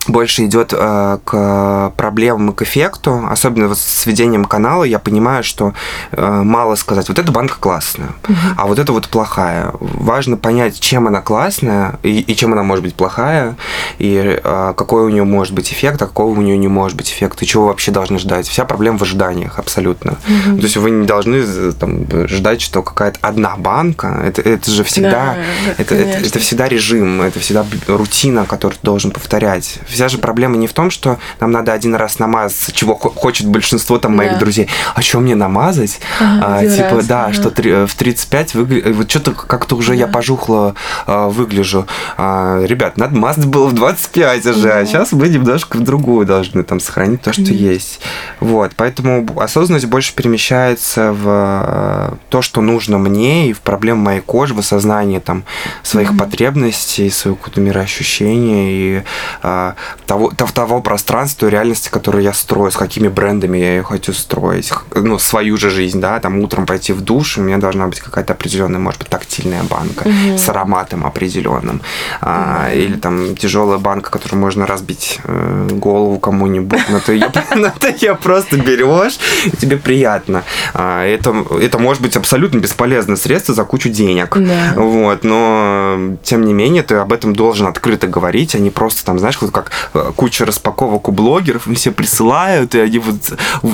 больше 0.08 0.46
идет 0.46 0.72
э, 0.76 1.18
к 1.24 1.92
проблемам 1.96 2.50
и 2.50 2.54
к 2.54 2.62
эффекту, 2.62 3.26
особенно 3.28 3.68
вот 3.68 3.78
с 3.78 4.06
ведением 4.06 4.44
канала, 4.44 4.84
я 4.84 4.98
понимаю, 4.98 5.44
что 5.44 5.74
э, 6.12 6.42
мало 6.42 6.74
сказать, 6.74 7.08
вот 7.08 7.18
эта 7.18 7.30
банка 7.32 7.56
классная, 7.58 8.10
uh-huh. 8.22 8.54
а 8.56 8.66
вот 8.66 8.78
эта 8.78 8.92
вот 8.92 9.08
плохая. 9.08 9.72
Важно 9.80 10.36
понять, 10.36 10.80
чем 10.80 11.06
она 11.06 11.20
классная 11.20 11.98
и, 12.02 12.20
и 12.20 12.36
чем 12.36 12.52
она 12.52 12.62
может 12.62 12.84
быть 12.84 12.94
плохая, 12.94 13.56
и 13.98 14.40
э, 14.42 14.74
какой 14.76 15.02
у 15.02 15.08
нее 15.08 15.24
может 15.24 15.54
быть 15.54 15.72
эффект, 15.72 16.00
а 16.02 16.06
какой 16.06 16.26
у 16.26 16.40
нее 16.40 16.58
не 16.58 16.68
может 16.68 16.96
быть 16.96 17.10
эффект, 17.10 17.42
и 17.42 17.46
чего 17.46 17.66
вообще 17.66 17.90
должны 17.90 18.18
ждать. 18.18 18.48
Вся 18.48 18.64
проблема 18.64 18.98
в 18.98 19.02
ожиданиях 19.02 19.58
абсолютно. 19.58 20.10
Uh-huh. 20.10 20.56
То 20.56 20.62
есть 20.62 20.76
вы 20.76 20.90
не 20.90 21.06
должны 21.06 21.36
э, 21.36 21.72
там, 21.78 22.06
ждать, 22.28 22.60
что 22.60 22.82
какая-то 22.82 23.18
одна 23.22 23.56
банка, 23.56 24.22
это, 24.24 24.42
это 24.42 24.70
же 24.70 24.84
всегда, 24.84 25.10
да, 25.10 25.36
это, 25.78 25.94
это, 25.94 26.26
это 26.26 26.38
всегда 26.38 26.68
режим, 26.68 27.22
это 27.22 27.40
всегда 27.40 27.64
рутина, 27.86 28.46
которую 28.46 28.78
ты 28.78 28.84
должен 28.84 29.10
повторять 29.10 29.78
вся 29.92 30.08
же 30.08 30.18
проблема 30.18 30.56
не 30.56 30.66
в 30.66 30.72
том, 30.72 30.90
что 30.90 31.18
нам 31.40 31.52
надо 31.52 31.72
один 31.72 31.94
раз 31.94 32.18
намазаться, 32.18 32.72
чего 32.72 32.94
хочет 32.94 33.46
большинство 33.46 33.98
там 33.98 34.16
моих 34.16 34.32
да. 34.32 34.38
друзей. 34.38 34.68
А 34.94 35.02
что 35.02 35.20
мне 35.20 35.34
намазать? 35.34 36.00
Ага, 36.20 36.58
а, 36.58 36.66
типа, 36.66 36.96
раз, 36.96 37.06
да, 37.06 37.24
ага. 37.26 37.34
что 37.34 37.50
три, 37.50 37.86
в 37.86 37.94
35 37.94 38.54
выглядит... 38.54 38.96
Вот 38.96 39.10
что-то 39.10 39.32
как-то 39.32 39.76
уже 39.76 39.90
да. 39.90 39.94
я 39.94 40.06
пожухло 40.06 40.74
а, 41.06 41.28
выгляжу. 41.28 41.86
А, 42.16 42.62
ребят, 42.64 42.96
надо 42.96 43.16
мазать 43.16 43.46
было 43.46 43.66
в 43.66 43.74
25 43.74 44.46
уже, 44.46 44.62
да. 44.62 44.78
а 44.78 44.86
сейчас 44.86 45.12
мы 45.12 45.28
немножко 45.28 45.76
в 45.76 45.80
другую 45.80 46.26
должны 46.26 46.62
там 46.62 46.80
сохранить 46.80 47.22
то, 47.22 47.32
что 47.32 47.44
да. 47.44 47.52
есть. 47.52 48.00
Вот, 48.40 48.72
поэтому 48.76 49.26
осознанность 49.40 49.86
больше 49.86 50.14
перемещается 50.14 51.12
в 51.12 51.24
а, 51.26 52.16
то, 52.28 52.42
что 52.42 52.60
нужно 52.60 52.98
мне, 52.98 53.50
и 53.50 53.52
в 53.52 53.60
проблему 53.60 54.02
моей 54.02 54.20
кожи, 54.20 54.54
в 54.54 54.58
осознании 54.58 55.18
там 55.18 55.44
своих 55.82 56.12
mm-hmm. 56.12 56.18
потребностей, 56.18 57.10
своего 57.10 57.36
какого-то 57.36 57.60
мироощущения, 57.60 58.70
и 58.70 59.02
а, 59.42 59.74
того, 60.06 60.32
того 60.54 60.80
пространства 60.80 61.46
и 61.46 61.50
реальности, 61.50 61.88
которую 61.88 62.22
я 62.22 62.32
строю, 62.32 62.70
с 62.70 62.76
какими 62.76 63.08
брендами 63.08 63.58
я 63.58 63.76
ее 63.76 63.82
хочу 63.82 64.12
строить, 64.12 64.72
ну, 64.94 65.18
свою 65.18 65.56
же 65.56 65.70
жизнь, 65.70 66.00
да, 66.00 66.20
там 66.20 66.38
утром 66.40 66.66
пойти 66.66 66.92
в 66.92 67.00
душ, 67.00 67.38
у 67.38 67.42
меня 67.42 67.58
должна 67.58 67.86
быть 67.86 68.00
какая-то 68.00 68.32
определенная, 68.32 68.80
может 68.80 69.00
быть, 69.00 69.08
тактильная 69.08 69.62
банка 69.64 70.02
угу. 70.02 70.38
с 70.38 70.48
ароматом 70.48 71.06
определенным, 71.06 71.76
угу. 71.76 71.84
а, 72.20 72.70
или 72.72 72.96
там 72.96 73.36
тяжелая 73.36 73.78
банка, 73.78 74.10
которую 74.10 74.40
можно 74.40 74.66
разбить 74.66 75.20
э, 75.24 75.68
голову 75.72 76.18
кому-нибудь, 76.18 76.80
но 76.90 77.00
ты 77.00 77.14
ее 77.14 78.14
просто 78.22 78.56
берешь, 78.56 79.18
и 79.46 79.56
тебе 79.56 79.76
приятно. 79.76 80.44
А, 80.74 81.04
это, 81.04 81.78
может 81.78 82.02
быть 82.02 82.16
абсолютно 82.16 82.58
бесполезное 82.58 83.16
средство 83.16 83.54
за 83.54 83.64
кучу 83.64 83.88
денег, 83.88 84.36
вот, 84.76 85.24
но 85.24 86.16
тем 86.22 86.44
не 86.44 86.52
менее 86.52 86.82
ты 86.82 86.96
об 86.96 87.12
этом 87.12 87.34
должен 87.34 87.66
открыто 87.66 88.06
говорить, 88.06 88.54
а 88.54 88.58
не 88.58 88.70
просто 88.70 89.04
там, 89.04 89.18
знаешь, 89.18 89.38
вот 89.40 89.50
как 89.50 89.71
куча 90.16 90.44
распаковок 90.44 91.08
у 91.08 91.12
блогеров, 91.12 91.66
им 91.66 91.74
все 91.74 91.92
присылают, 91.92 92.74
и 92.74 92.80
они 92.80 92.98
вот, 92.98 93.16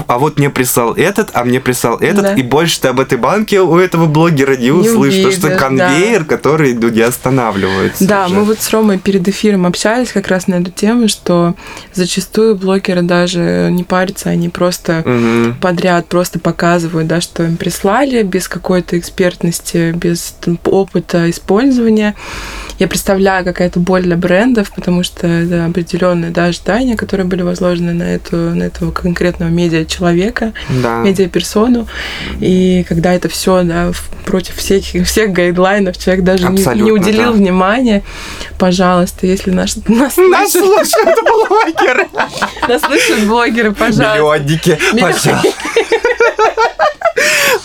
а 0.06 0.18
вот 0.18 0.38
мне 0.38 0.50
прислал 0.50 0.94
этот, 0.94 1.30
а 1.32 1.44
мне 1.44 1.61
прислал 1.61 1.96
этот, 1.98 2.22
да. 2.22 2.34
и 2.34 2.42
больше 2.42 2.80
ты 2.80 2.88
об 2.88 3.00
этой 3.00 3.18
банке 3.18 3.61
у 3.61 3.76
этого 3.78 4.06
блогера 4.06 4.56
не, 4.56 4.64
не 4.64 4.70
услышишь, 4.70 5.24
увидишь, 5.24 5.38
что 5.38 5.56
конвейер, 5.56 6.20
да. 6.20 6.37
который 6.37 6.74
ну, 6.74 6.88
не 6.88 7.00
останавливается. 7.00 8.06
Да, 8.06 8.26
уже. 8.26 8.34
мы 8.34 8.44
вот 8.44 8.61
с 8.61 8.70
Ромой 8.70 8.98
перед 8.98 9.26
эфиром 9.28 9.66
общались 9.66 10.12
как 10.12 10.28
раз 10.28 10.46
на 10.46 10.56
эту 10.56 10.70
тему, 10.70 11.08
что 11.08 11.54
зачастую 11.92 12.56
блогеры 12.56 13.02
даже 13.02 13.68
не 13.70 13.84
парятся, 13.84 14.30
они 14.30 14.48
просто 14.48 15.00
угу. 15.04 15.54
подряд 15.61 16.06
просто 16.06 16.38
показывают, 16.38 17.08
да, 17.08 17.20
что 17.20 17.44
им 17.44 17.56
прислали 17.56 18.22
без 18.22 18.48
какой-то 18.48 18.98
экспертности, 18.98 19.92
без 19.92 20.34
там, 20.40 20.58
опыта 20.64 21.30
использования. 21.30 22.14
Я 22.78 22.86
представляю, 22.86 23.44
какая-то 23.44 23.80
боль 23.80 24.02
для 24.02 24.16
брендов, 24.16 24.72
потому 24.74 25.02
что 25.02 25.26
это 25.26 25.66
определенные 25.66 26.30
да, 26.30 26.46
ожидания, 26.46 26.96
которые 26.96 27.26
были 27.26 27.42
возложены 27.42 27.92
на, 27.92 28.04
эту, 28.04 28.36
на 28.36 28.64
этого 28.64 28.92
конкретного 28.92 29.48
медиа-человека, 29.48 30.52
да. 30.68 31.02
медиа-персону. 31.02 31.88
И 32.40 32.84
когда 32.88 33.12
это 33.12 33.28
все 33.28 33.62
да, 33.62 33.90
против 34.24 34.56
всех, 34.56 34.84
всех 34.84 35.32
гайдлайнов, 35.32 35.98
человек 35.98 36.24
даже 36.24 36.48
не, 36.48 36.82
не 36.82 36.92
уделил 36.92 37.32
да. 37.32 37.38
внимания, 37.38 38.02
пожалуйста, 38.58 39.26
если 39.26 39.50
наш, 39.50 39.76
нас, 39.88 40.16
нас 40.16 40.52
слушают 40.52 41.18
блогеры. 41.24 42.06
Нас 42.68 42.82
слышат 42.82 43.26
блогеры, 43.26 43.72
пожалуйста. 43.72 44.14
Миллионники, 44.14 44.78
пожалуйста. 44.92 45.42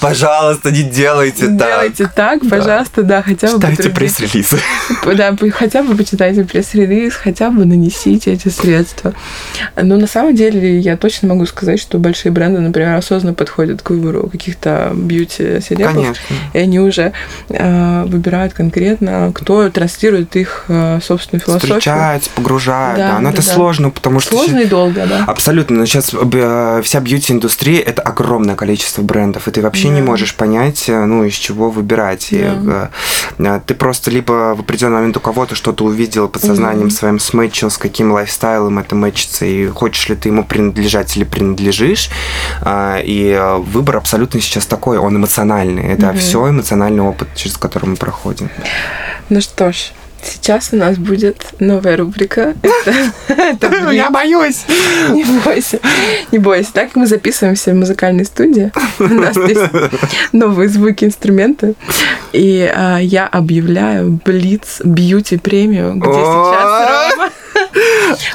Пожалуйста, 0.04 0.72
не 0.72 0.84
делайте 0.84 1.48
так. 1.48 1.58
Делайте 1.58 2.12
так, 2.13 2.42
пожалуйста, 2.50 3.04
да, 3.04 3.22
хотя 3.22 3.48
бы... 3.48 3.54
Читайте 3.54 3.89
пресс-релизы. 3.89 4.60
Да, 5.16 5.36
хотя 5.54 5.82
бы 5.84 5.96
почитайте 5.96 6.44
пресс-релиз, 6.44 7.16
хотя 7.16 7.50
бы 7.50 7.63
нанесите 7.63 8.34
эти 8.34 8.50
средства. 8.50 9.13
Но 9.82 9.96
на 9.96 10.08
самом 10.08 10.36
деле 10.36 10.78
я 10.80 10.98
точно 10.98 11.30
могу 11.30 11.46
сказать, 11.46 11.80
что 11.80 12.00
большие 12.00 12.34
бренды, 12.34 12.60
например, 12.60 12.96
осознанно 12.96 13.34
подходят 13.34 13.82
к 13.82 13.92
выбору 13.92 14.28
каких-то 14.30 14.92
бьюти-селебов. 14.94 15.94
Конечно. 15.94 16.36
И 16.52 16.58
они 16.58 16.80
уже 16.82 17.13
э, 17.48 18.04
выбирают 18.06 18.54
конкретно, 18.54 19.32
кто 19.34 19.70
транслирует 19.70 20.36
их 20.36 20.66
э, 20.68 21.00
собственную 21.02 21.42
философию. 21.42 21.80
Встречается, 21.80 22.30
погружает, 22.36 22.98
да. 22.98 23.08
да. 23.08 23.20
Но 23.20 23.30
да, 23.30 23.34
это 23.34 23.46
да. 23.46 23.54
сложно, 23.54 23.89
потому 23.89 24.20
что... 24.20 24.32
Сложно 24.32 24.60
и 24.60 24.66
долго, 24.66 25.06
да. 25.08 25.24
Абсолютно. 25.28 25.78
Но 25.78 25.86
сейчас 25.86 26.13
э, 26.13 26.82
вся 26.84 27.00
бьюти-индустрия– 27.00 27.80
это 27.86 28.02
огромное 28.02 28.56
количество 28.56 29.02
брендов, 29.02 29.48
и 29.48 29.52
ты 29.52 29.62
вообще. 29.62 29.93
Не 29.94 30.02
можешь 30.02 30.36
понять, 30.36 30.90
э, 30.90 31.06
ну, 31.06 31.24
из 31.24 31.34
чего 31.34 31.70
выбирать. 31.70 32.28
Да. 32.32 32.38
И, 32.38 32.42
э, 32.42 32.88
э, 33.40 33.62
ты 33.66 33.74
просто 33.74 34.12
либо 34.12 34.56
в 34.56 34.62
определенный 34.62 34.98
момент 34.98 35.18
у 35.18 35.20
кого-то 35.20 35.56
что-то 35.56 35.86
увидел 35.86 36.28
подсознанием 36.28 36.88
mm-hmm. 36.88 36.92
своим, 36.92 37.20
смычил, 37.20 37.70
с 37.70 37.78
каким 37.78 38.12
лайфстайлом 38.12 38.80
это 38.80 38.96
мэчится, 38.96 39.46
и 39.46 39.68
хочешь 39.68 40.10
ли 40.10 40.16
ты 40.16 40.30
ему 40.30 40.44
принадлежать 40.44 41.16
или 41.18 41.24
принадлежишь. 41.24 42.10
И 42.66 43.58
выбор 43.60 43.98
абсолютно 43.98 44.42
сейчас 44.42 44.66
такой, 44.66 44.98
он 44.98 45.18
эмоциональный. 45.18 45.84
Это 45.84 46.08
mm-hmm. 46.08 46.18
все 46.18 46.50
эмоциональный 46.50 47.04
опыт, 47.04 47.28
через 47.36 47.58
который 47.58 47.86
мы 47.86 47.96
проходим. 47.96 48.50
Ну 49.30 49.42
что 49.42 49.72
ж, 49.72 49.92
Сейчас 50.24 50.70
у 50.72 50.78
нас 50.78 50.98
будет 50.98 51.46
новая 51.60 51.98
рубрика. 51.98 52.54
Я 53.92 54.10
боюсь. 54.10 54.66
Не 55.10 55.24
бойся. 55.44 55.80
Не 56.32 56.40
бойся. 56.40 56.74
Так 56.74 56.96
мы 56.96 57.08
записываемся 57.08 57.72
в 57.72 57.76
музыкальной 57.76 58.26
студии. 58.26 58.72
У 59.00 59.04
нас 59.04 59.36
здесь 59.36 59.60
новые 60.32 60.70
звуки, 60.70 61.06
инструменты. 61.06 61.76
И 62.32 62.72
а, 62.74 62.98
я 62.98 63.28
объявляю 63.28 64.20
Блиц 64.26 64.82
Бьюти 64.84 65.38
премию, 65.38 65.94
где 65.96 66.10
сейчас 66.10 67.16
Рома 67.16 67.30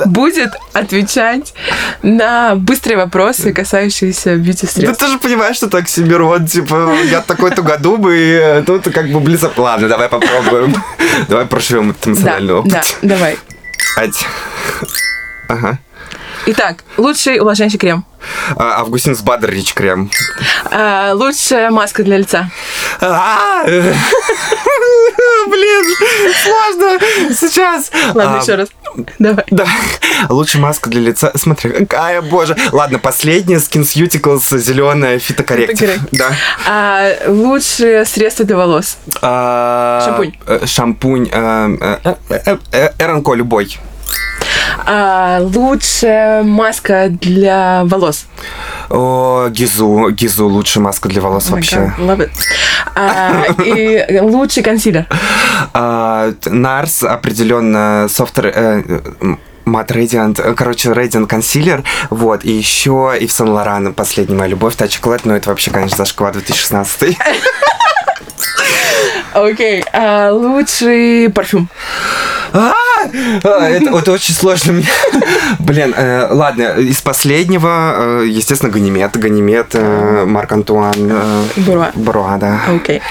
будет 0.05 0.55
отвечать 0.72 1.55
на 2.03 2.55
быстрые 2.57 2.96
вопросы, 2.96 3.53
касающиеся 3.53 4.37
бьюти-средств. 4.37 4.98
Да 5.01 5.07
ты 5.07 5.12
же 5.12 5.18
понимаешь, 5.18 5.57
что 5.57 5.68
так 5.68 5.83
Оксимирон, 5.83 6.46
типа, 6.46 6.94
я 7.11 7.20
такой-то 7.20 7.62
году 7.62 7.96
бы, 7.96 8.16
и 8.16 8.62
тут 8.66 8.92
как 8.92 9.09
бы 9.09 9.20
близко. 9.20 9.51
Ладно, 9.57 9.88
давай 9.88 10.09
попробуем. 10.09 10.74
Давай 11.29 11.46
проживем 11.46 11.90
этот 11.90 12.09
эмоциональный 12.09 12.55
опыт. 12.55 12.72
Да, 12.72 12.83
давай. 13.03 13.38
Ага. 15.48 15.79
Итак, 16.46 16.85
лучший 16.96 17.40
увлажняющий 17.40 17.79
крем. 17.79 18.05
А, 18.57 18.81
Августин 18.81 19.14
с 19.14 19.20
Бадрич 19.20 19.74
крем. 19.74 20.11
А, 20.70 21.12
лучшая 21.12 21.70
маска 21.70 22.03
для 22.03 22.18
лица. 22.18 22.51
А, 23.01 23.64
Блин, 25.48 25.85
сложно 26.42 26.98
сейчас. 27.35 27.90
Ладно, 28.14 28.40
еще 28.42 28.55
раз. 28.55 28.68
Давай. 29.18 29.44
Да. 29.51 29.66
Лучшая 30.29 30.62
маска 30.62 30.90
для 30.90 31.01
лица. 31.01 31.33
Смотри, 31.35 31.70
какая, 31.70 32.22
боже. 32.22 32.57
Ладно, 32.72 32.98
последняя 32.98 33.57
SkinCeuticals 33.57 34.59
зеленая 34.59 35.18
фитокорректив. 35.18 35.98
Да. 36.12 36.31
А, 36.66 37.11
лучшее 37.27 38.05
средство 38.05 38.44
для 38.44 38.57
волос. 38.57 38.98
шампунь. 39.20 40.33
Э, 40.46 40.66
шампунь. 40.66 41.29
Э, 41.31 41.96
э, 42.72 42.90
Эронко 42.98 43.35
любой. 43.35 43.79
А, 44.87 45.40
лучшая 45.40 46.42
маска 46.42 47.09
для 47.09 47.83
волос? 47.85 48.26
О, 48.90 49.48
Гизу, 49.50 50.11
Гизу 50.11 50.46
лучшая 50.46 50.83
маска 50.85 51.09
для 51.09 51.20
волос 51.20 51.48
Oh 51.48 51.52
вообще. 51.52 51.76
God, 51.76 51.98
love 51.98 52.18
it. 52.18 52.31
А, 52.94 53.44
и 53.62 54.20
лучший 54.20 54.62
консилер. 54.62 55.07
А, 55.74 56.33
Нарс 56.46 57.02
определенно 57.02 58.07
софт 58.09 58.38
э, 58.38 58.83
Мат 59.64 59.90
Radiant, 59.90 60.54
короче, 60.54 60.88
Radiant 60.90 61.26
консилер, 61.26 61.85
вот, 62.11 62.44
и 62.44 62.50
еще 62.52 63.14
и 63.20 63.26
в 63.26 63.33
Сан 63.33 63.50
Лоран 63.50 63.92
последняя 63.92 64.37
моя 64.37 64.50
любовь, 64.50 64.76
Та 64.76 64.87
Chocolate, 64.87 65.22
но 65.24 65.37
это 65.37 65.50
вообще, 65.50 65.70
конечно, 65.70 65.98
зашквар 65.98 66.33
2016. 66.33 67.16
Окей. 69.35 69.85
а, 69.92 70.31
лучший 70.33 71.28
парфюм. 71.31 71.68
А, 72.52 72.72
Это 73.12 73.90
это 73.98 74.12
очень 74.12 74.34
сложно 74.34 74.72
мне. 74.74 74.88
Блин, 75.58 75.94
э, 75.96 76.28
ладно, 76.30 76.74
из 76.78 77.00
последнего, 77.00 78.22
э, 78.22 78.26
естественно, 78.28 78.72
Ганимед, 78.72 79.16
Ганимед, 79.16 79.68
э, 79.74 80.24
Марк 80.26 80.52
Антуан. 80.52 81.12
Буруа. 81.56 81.90
Буруа, 81.94 82.37
да. 82.38 82.61
Окей. 82.68 83.02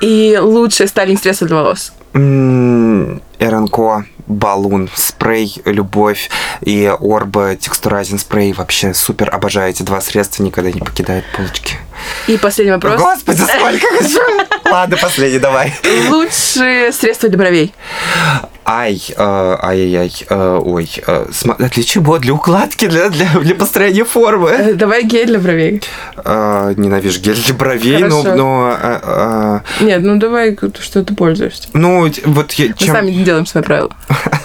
И 0.00 0.38
лучшее 0.40 0.86
стайлинг 0.86 1.20
средство 1.20 1.46
для 1.46 1.56
волос. 1.56 1.92
М, 2.14 3.20
РНК, 3.38 4.06
баллон, 4.26 4.88
спрей, 4.94 5.60
любовь 5.64 6.30
и 6.62 6.90
Орба 7.00 7.56
текстуразин 7.56 8.18
спрей. 8.18 8.52
Вообще 8.52 8.94
супер, 8.94 9.32
обожаю 9.32 9.70
эти 9.70 9.82
два 9.82 10.00
средства, 10.00 10.42
никогда 10.42 10.70
не 10.70 10.80
покидают 10.80 11.24
полочки. 11.36 11.76
И 12.26 12.38
последний 12.38 12.72
вопрос. 12.72 13.00
Господи, 13.00 13.42
сколько 13.42 13.86
хочу! 13.98 14.20
Ладно, 14.70 14.96
последний, 14.96 15.38
давай. 15.38 15.74
Лучшее 16.08 16.92
средство 16.92 17.28
для 17.28 17.38
бровей. 17.38 17.74
Ай, 18.64 19.00
э, 19.16 19.56
ай-яй-яй, 19.62 20.12
э, 20.28 20.60
ой, 20.62 20.88
э, 21.06 21.26
для 21.58 21.82
чего? 21.82 22.18
Для 22.18 22.34
укладки, 22.34 22.86
для, 22.86 23.08
для, 23.08 23.26
для 23.40 23.54
построения 23.54 24.04
формы. 24.04 24.50
Э, 24.50 24.74
Давай 24.74 25.04
гель 25.04 25.26
для 25.26 25.38
бровей. 25.38 25.82
Э, 26.24 26.74
ненавижу 26.76 27.20
гель 27.20 27.42
для 27.42 27.54
бровей, 27.54 27.98
но, 28.04 28.22
Хорошо. 28.22 28.36
но 28.36 28.78
э, 28.80 29.00
э, 29.80 29.84
Нет, 29.84 30.02
ну 30.02 30.16
давай, 30.18 30.56
что 30.78 31.02
ты 31.04 31.14
пользуешься. 31.14 31.68
ну, 31.72 32.10
вот 32.26 32.52
я, 32.52 32.66
Мы 32.68 32.74
чем, 32.74 32.94
сами 32.94 33.10
делаем 33.10 33.46
свои 33.46 33.62
правила. 33.62 33.90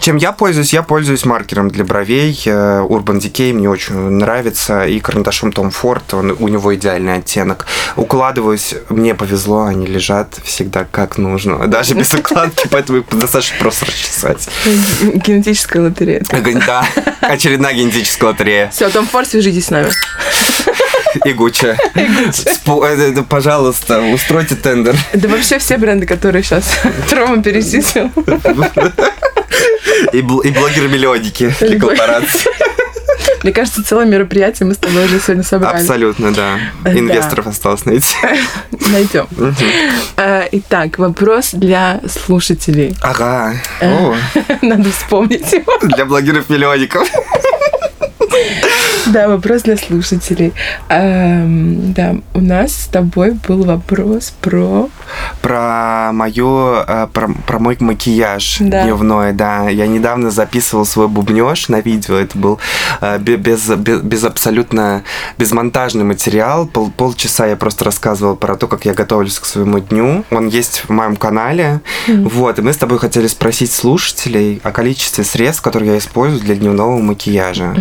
чем 0.00 0.16
я 0.16 0.32
пользуюсь, 0.32 0.72
я 0.72 0.82
пользуюсь 0.82 1.24
маркером 1.24 1.70
для 1.70 1.84
бровей, 1.84 2.40
э, 2.46 2.80
Urban 2.80 3.18
Decay, 3.20 3.52
мне 3.52 3.68
очень 3.68 3.94
нравится, 3.94 4.86
и 4.86 5.00
карандашом 5.00 5.50
Tom 5.50 5.72
Ford, 5.72 6.02
он, 6.12 6.36
у 6.38 6.48
него 6.48 6.74
идеальный 6.74 7.14
оттенок. 7.14 7.66
Укладываюсь, 7.96 8.74
мне 8.88 9.14
повезло, 9.14 9.64
они 9.64 9.86
лежат 9.86 10.34
всегда 10.44 10.86
как 10.90 11.18
нужно, 11.18 11.66
даже 11.66 11.94
без 11.94 12.12
укладки, 12.14 12.68
поэтому 12.70 12.98
их 12.98 13.04
достаточно 13.10 13.56
просто 13.58 13.86
расчесать. 13.86 14.48
Генетическая 15.02 15.80
лотерея. 15.80 16.22
Да, 16.66 16.86
очередная 17.20 17.74
генетическая 17.74 18.26
лотерея. 18.26 18.70
Все, 18.70 18.88
Том 18.90 19.06
Форд, 19.06 19.28
свяжитесь 19.28 19.66
с 19.66 19.70
нами. 19.70 19.90
И 21.24 21.32
Гуччи. 21.32 21.76
Спо- 22.32 22.86
э, 22.86 23.12
э, 23.18 23.22
Пожалуйста, 23.28 24.00
устройте 24.00 24.54
тендер. 24.56 24.96
Да 25.14 25.28
вообще 25.28 25.58
все 25.58 25.76
бренды, 25.78 26.06
которые 26.06 26.42
сейчас 26.42 26.64
Рома 27.12 27.42
перечислил. 27.42 28.10
И, 30.12 30.20
бл- 30.20 30.42
и 30.44 30.50
блогеры-миллионники 30.50 31.54
для 31.60 31.78
корпораций. 31.78 32.50
Мне 33.42 33.52
кажется, 33.52 33.84
целое 33.84 34.06
мероприятие 34.06 34.66
мы 34.66 34.74
с 34.74 34.78
тобой 34.78 35.04
уже 35.04 35.20
сегодня 35.20 35.42
собрали. 35.44 35.76
Абсолютно, 35.80 36.32
да. 36.32 36.58
Да. 36.82 36.92
Инвесторов 36.98 37.46
осталось 37.46 37.84
найти. 37.84 38.16
Найдем. 38.90 39.26
А, 40.16 40.44
Итак, 40.50 40.98
вопрос 40.98 41.50
для 41.52 42.00
слушателей. 42.08 42.96
Ага. 43.02 43.54
О, 43.82 44.14
Надо 44.62 44.90
вспомнить 44.90 45.52
его. 45.52 45.78
Для 45.82 46.06
блогеров-миллионников. 46.06 47.06
Да, 49.06 49.28
вопрос 49.28 49.62
для 49.62 49.76
слушателей. 49.76 50.52
Эм, 50.88 51.92
Да, 51.92 52.14
у 52.32 52.40
нас 52.40 52.72
с 52.74 52.86
тобой 52.86 53.36
был 53.46 53.64
вопрос 53.64 54.32
про... 54.40 54.88
Про 55.42 56.10
мою, 56.12 56.76
э, 56.86 57.06
про, 57.12 57.58
мой 57.58 57.76
макияж 57.78 58.58
дневной, 58.84 59.32
да. 59.32 59.68
Я 59.68 59.86
недавно 59.86 60.30
записывал 60.30 60.86
свой 60.86 61.08
бубнеж 61.08 61.68
на 61.68 61.80
видео. 61.80 62.16
Это 62.16 62.36
был 62.38 62.58
э, 63.02 63.18
бе- 63.18 63.36
без, 63.36 64.24
абсолютно 64.24 65.02
безмонтажный 65.38 66.04
материал. 66.04 66.66
Пол, 66.66 66.90
полчаса 66.96 67.46
я 67.46 67.56
просто 67.56 67.84
рассказывал 67.84 68.36
про 68.36 68.56
то, 68.56 68.66
как 68.66 68.86
я 68.86 68.94
готовлюсь 68.94 69.38
к 69.38 69.44
своему 69.44 69.80
дню. 69.80 70.24
Он 70.30 70.48
есть 70.48 70.84
в 70.88 70.90
моем 70.90 71.16
канале. 71.16 71.80
Вот, 72.08 72.58
и 72.58 72.62
мы 72.62 72.72
с 72.72 72.76
тобой 72.78 72.98
хотели 72.98 73.26
спросить 73.26 73.72
слушателей 73.72 74.60
о 74.64 74.72
количестве 74.72 75.24
средств, 75.24 75.62
которые 75.62 75.92
я 75.92 75.98
использую 75.98 76.40
для 76.40 76.54
дневного 76.56 76.98
макияжа. 76.98 77.74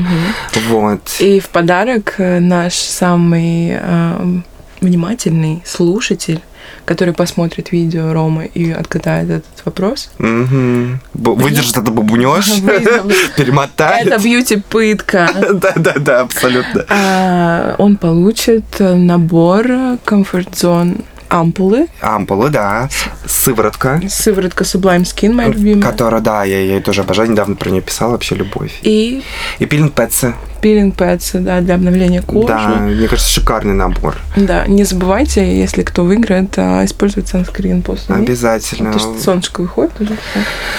Вот. 0.70 1.02
И 1.20 1.40
в 1.40 1.50
подарок 1.50 2.16
э, 2.18 2.40
наш 2.40 2.74
самый 2.74 3.72
эм, 3.80 4.44
внимательный 4.82 5.62
слушатель, 5.66 6.40
который 6.86 7.14
посмотрит 7.14 7.72
видео 7.72 8.12
Ромы 8.14 8.46
и 8.54 8.72
отгадает 8.72 9.30
этот 9.30 9.66
вопрос. 9.66 10.12
Бу- 10.20 11.36
Выдержит 11.36 11.78
это 11.78 11.92
Выдержит. 11.92 12.64
перемотает. 13.38 14.08
Это 14.08 14.22
бьюти-пытка. 14.22 15.30
Да-да-да, 15.54 16.20
абсолютно. 16.28 16.86
А, 16.90 17.76
Он 17.78 17.98
получит 17.98 18.66
э, 18.80 18.96
набор 18.96 19.66
Comfort 20.06 20.52
Zone 20.52 21.04
ампулы, 21.34 21.88
Ампулы, 22.02 22.50
да. 22.50 22.90
Сыворотка. 23.26 24.02
сыворотка 24.10 24.64
Sublime 24.64 25.04
Skin, 25.04 25.34
моя 25.34 25.50
любимая, 25.50 25.82
Которая, 25.82 26.22
да, 26.22 26.44
я 26.44 26.60
ее 26.60 26.80
тоже 26.82 27.02
обожаю, 27.02 27.32
недавно 27.32 27.56
про 27.56 27.70
нее 27.70 27.82
писал, 27.82 28.12
вообще 28.12 28.36
любовь. 28.36 28.80
и 28.84 29.24
И 29.60 29.66
пилинг 29.66 29.94
пэтсы. 29.94 30.34
пилинг 30.62 30.96
пэдсы, 30.96 31.40
да, 31.40 31.60
для 31.62 31.76
обновления 31.76 32.22
кожи. 32.22 32.48
Да, 32.48 32.68
мне 32.80 33.08
кажется, 33.08 33.30
шикарный 33.32 33.74
набор. 33.74 34.16
Да, 34.38 34.66
не 34.68 34.84
забывайте, 34.84 35.60
если 35.60 35.84
кто 35.84 36.04
выиграет, 36.04 36.58
использовать 36.58 37.28
санскрин 37.30 37.82
после. 37.82 38.16
них. 38.16 38.28
Обязательно. 38.30 38.92
Потому 38.92 39.16
что 39.16 39.24
солнышко 39.24 39.62
выходит 39.62 40.00
уже. 40.00 40.18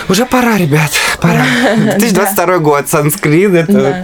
Уже 0.08 0.26
пора, 0.26 0.56
ребят, 0.56 0.90
пора. 1.20 1.44
2022 1.98 2.58
год, 2.58 2.88
санскрин, 2.88 3.56
это 3.56 3.72
Да. 3.72 4.00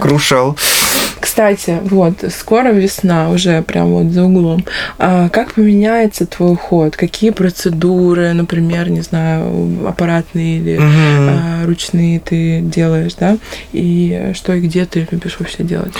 Кстати, 1.21 1.77
вот, 1.83 2.23
скоро 2.37 2.69
весна, 2.69 3.29
уже 3.29 3.61
прям 3.61 3.91
вот 3.93 4.11
за 4.11 4.23
углом. 4.23 4.65
А 4.97 5.29
как 5.29 5.53
поменяется 5.53 6.25
твой 6.25 6.53
уход? 6.53 6.95
Какие 6.97 7.29
процедуры, 7.29 8.33
например, 8.33 8.89
не 8.89 9.01
знаю, 9.01 9.87
аппаратные 9.87 10.57
или 10.57 10.77
Мгм. 10.77 11.29
а, 11.29 11.65
ручные 11.65 12.19
ты 12.19 12.59
делаешь, 12.61 13.13
да? 13.19 13.37
И 13.71 14.31
что 14.33 14.53
и 14.53 14.61
где 14.61 14.85
ты 14.85 15.07
любишь 15.11 15.37
вообще 15.39 15.63
делать? 15.63 15.93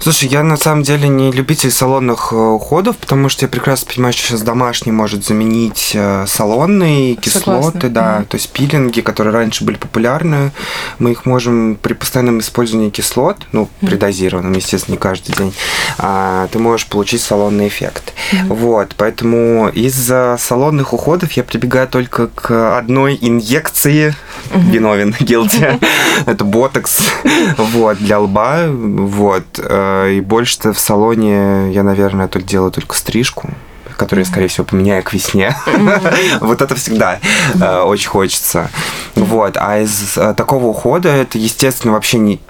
Слушай, 0.00 0.28
я 0.28 0.42
на 0.42 0.56
самом 0.56 0.82
деле 0.82 1.08
не 1.08 1.30
любитель 1.30 1.70
салонных 1.70 2.32
э, 2.32 2.36
уходов, 2.36 2.96
потому 2.96 3.28
что 3.28 3.44
я 3.44 3.48
прекрасно 3.48 3.92
понимаю, 3.94 4.12
что 4.12 4.26
сейчас 4.28 4.42
домашний 4.42 4.92
может 4.92 5.24
заменить 5.24 5.92
э, 5.94 6.24
салонные 6.26 7.14
кислоты, 7.14 7.44
Согласна. 7.44 7.88
да, 7.90 8.14
Мгм. 8.18 8.24
то 8.26 8.36
есть 8.36 8.50
пилинги, 8.50 9.00
которые 9.00 9.32
раньше 9.32 9.64
были 9.64 9.76
популярны, 9.76 10.50
мы 10.98 11.12
их 11.12 11.26
можем 11.26 11.76
при 11.80 11.92
постоянном 11.94 12.40
использовании 12.40 12.90
кислот, 12.90 13.36
ну, 13.52 13.68
при 13.80 13.94
дозированном, 13.96 14.52
естественно, 14.64 14.94
не 14.94 14.98
каждый 14.98 15.34
день, 15.36 15.54
а, 15.98 16.48
ты 16.48 16.58
можешь 16.58 16.86
получить 16.86 17.22
салонный 17.22 17.68
эффект. 17.68 18.12
Вот, 18.48 18.94
поэтому 18.96 19.68
из-за 19.68 20.36
салонных 20.38 20.92
уходов 20.92 21.32
я 21.32 21.44
прибегаю 21.44 21.86
только 21.88 22.28
к 22.28 22.78
одной 22.78 23.18
инъекции, 23.20 24.14
виновен, 24.54 25.10
guilty, 25.20 25.80
это 26.26 26.44
ботокс, 26.44 27.10
вот, 27.56 27.98
для 27.98 28.18
лба, 28.20 28.66
вот, 28.68 29.44
э, 29.58 30.14
и 30.14 30.20
больше-то 30.20 30.72
в 30.72 30.80
салоне 30.80 31.72
я, 31.72 31.82
наверное, 31.82 32.28
только 32.28 32.48
делаю 32.48 32.72
только 32.72 32.96
стрижку, 32.96 33.50
которую 33.96 34.24
я, 34.24 34.30
скорее 34.30 34.48
всего, 34.48 34.64
поменяю 34.64 35.02
к 35.02 35.12
весне. 35.12 35.54
Вот 36.40 36.62
это 36.62 36.74
всегда 36.74 37.20
э, 37.54 37.80
очень 37.80 38.08
хочется. 38.08 38.70
Вот. 39.14 39.56
А 39.56 39.78
из 39.78 40.16
э, 40.16 40.34
такого 40.34 40.66
ухода 40.66 41.08
это, 41.08 41.38
естественно, 41.38 41.92
вообще 41.92 42.18
ни, 42.18 42.40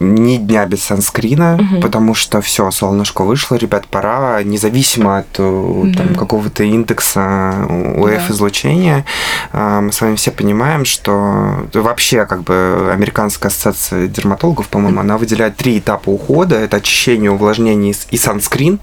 ни 0.00 0.36
дня 0.36 0.66
без 0.66 0.82
санскрина, 0.84 1.58
потому 1.80 2.14
что 2.14 2.40
все, 2.40 2.70
солнышко 2.70 3.22
вышло, 3.24 3.56
ребят, 3.56 3.86
пора, 3.86 4.42
независимо 4.42 5.18
от 5.18 5.26
э, 5.38 6.14
какого-то 6.18 6.64
индекса 6.64 7.66
УФ-излучения, 7.96 9.04
мы 9.52 9.92
с 9.92 10.00
вами 10.00 10.16
все 10.16 10.30
понимаем, 10.30 10.84
что 10.84 11.66
вообще 11.74 12.26
как 12.26 12.42
бы 12.42 12.90
Американская 12.92 13.50
ассоциация 13.50 14.06
дерматологов, 14.08 14.68
по-моему, 14.68 15.00
она 15.00 15.18
выделяет 15.18 15.56
три 15.56 15.78
этапа 15.78 16.10
ухода. 16.10 16.56
Это 16.56 16.78
очищение, 16.78 17.30
увлажнение 17.30 17.94
и 18.10 18.16
санскрин. 18.16 18.80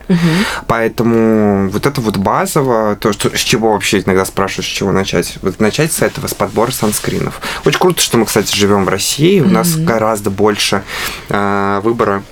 Поэтому 0.67 1.69
вот 1.69 1.85
это 1.85 1.98
вот 2.01 2.17
базово, 2.17 2.95
то, 2.95 3.13
что, 3.13 3.35
с 3.35 3.41
чего 3.41 3.73
вообще 3.73 3.99
иногда 3.99 4.25
спрашивают, 4.25 4.65
с 4.65 4.69
чего 4.69 4.91
начать. 4.91 5.37
Вот 5.41 5.59
начать 5.59 5.91
с 5.91 6.01
этого, 6.01 6.27
с 6.27 6.33
подбора 6.33 6.71
санскринов. 6.71 7.41
Очень 7.65 7.79
круто, 7.79 8.01
что 8.01 8.17
мы, 8.17 8.25
кстати, 8.25 8.55
живем 8.55 8.85
в 8.85 8.89
России. 8.89 9.39
У 9.41 9.49
нас 9.49 9.75
гораздо 9.75 10.29
больше 10.29 10.83
э, 11.29 11.81
выбора 11.83 12.23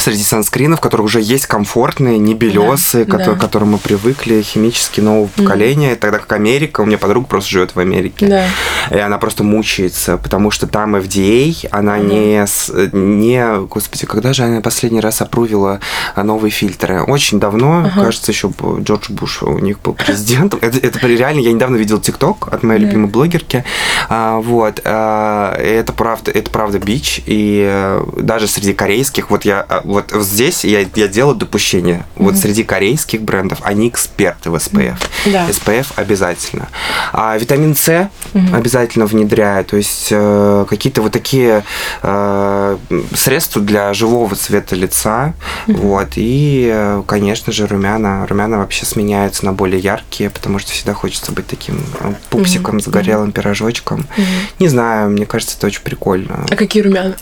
среди 0.00 0.22
санскринов, 0.22 0.80
которые 0.80 1.04
уже 1.04 1.20
есть 1.20 1.46
комфортные, 1.46 2.18
не 2.18 2.34
белесые, 2.34 3.04
да, 3.04 3.12
которые, 3.12 3.34
да. 3.34 3.38
к 3.38 3.40
которым 3.40 3.72
мы 3.72 3.78
привыкли, 3.78 4.42
химически 4.42 5.00
нового 5.00 5.28
поколения, 5.28 5.92
mm. 5.92 5.96
тогда 5.96 6.18
как 6.18 6.32
Америка, 6.32 6.80
у 6.80 6.86
меня 6.86 6.98
подруга 6.98 7.26
просто 7.26 7.50
живет 7.50 7.74
в 7.74 7.80
Америке, 7.80 8.26
да. 8.26 8.46
и 8.90 8.98
она 8.98 9.18
просто 9.18 9.44
мучается, 9.44 10.16
потому 10.16 10.50
что 10.50 10.66
там 10.66 10.96
FDA, 10.96 11.68
она 11.70 11.98
mm. 11.98 12.90
не, 12.92 13.20
не, 13.20 13.66
господи, 13.66 14.06
когда 14.06 14.32
же 14.32 14.44
она 14.44 14.60
последний 14.60 15.00
раз 15.00 15.20
опрувила 15.20 15.80
новые 16.16 16.50
фильтры? 16.50 17.02
Очень 17.02 17.38
давно, 17.40 17.82
uh-huh. 17.86 18.04
кажется, 18.04 18.32
еще 18.32 18.50
Джордж 18.80 19.10
Буш 19.10 19.42
у 19.42 19.58
них 19.58 19.80
был 19.80 19.92
президентом. 19.92 20.58
это, 20.62 20.78
это 20.78 21.06
реально, 21.06 21.40
я 21.40 21.52
недавно 21.52 21.76
видел 21.76 22.00
ТикТок 22.00 22.48
от 22.52 22.62
моей 22.62 22.80
yeah. 22.80 22.84
любимой 22.84 23.10
блогерки, 23.10 23.64
а, 24.08 24.38
вот, 24.40 24.80
а, 24.84 25.54
это 25.56 25.92
правда, 25.92 26.30
это 26.30 26.50
правда 26.50 26.78
бич, 26.78 27.22
и 27.26 27.64
э, 27.68 28.04
даже 28.16 28.46
среди 28.46 28.72
корейских, 28.72 29.30
вот 29.30 29.44
я 29.44 29.60
а, 29.68 29.82
вот 29.90 30.12
здесь 30.22 30.64
я, 30.64 30.86
я 30.94 31.08
делаю 31.08 31.34
допущение. 31.34 32.04
Mm-hmm. 32.14 32.24
Вот 32.24 32.36
среди 32.36 32.62
корейских 32.62 33.22
брендов 33.22 33.58
они 33.62 33.88
эксперты 33.88 34.50
в 34.50 34.54
SPF. 34.54 34.96
Да. 35.26 35.48
SPF 35.48 35.86
обязательно. 35.96 36.68
А 37.12 37.36
витамин 37.36 37.74
С 37.74 37.88
mm-hmm. 37.88 38.54
обязательно 38.54 39.06
внедряют. 39.06 39.68
То 39.68 39.76
есть 39.76 40.08
э, 40.12 40.64
какие-то 40.68 41.02
вот 41.02 41.12
такие 41.12 41.64
э, 42.02 42.78
средства 43.14 43.60
для 43.60 43.92
живого 43.92 44.36
цвета 44.36 44.76
лица. 44.76 45.34
Mm-hmm. 45.66 45.76
Вот. 45.76 46.08
И, 46.14 46.70
э, 46.72 47.02
конечно 47.06 47.52
же, 47.52 47.66
румяна. 47.66 48.26
Румяна 48.28 48.58
вообще 48.58 48.86
сменяются 48.86 49.44
на 49.44 49.52
более 49.52 49.80
яркие, 49.80 50.30
потому 50.30 50.60
что 50.60 50.70
всегда 50.70 50.94
хочется 50.94 51.32
быть 51.32 51.48
таким 51.48 51.82
э, 52.00 52.12
пупсиком, 52.30 52.76
mm-hmm. 52.76 52.84
загорелым 52.84 53.32
пирожочком. 53.32 54.06
Mm-hmm. 54.16 54.24
Не 54.60 54.68
знаю, 54.68 55.10
мне 55.10 55.26
кажется, 55.26 55.56
это 55.58 55.66
очень 55.66 55.82
прикольно. 55.82 56.46
А 56.48 56.54
какие 56.54 56.82
румяна? 56.84 57.16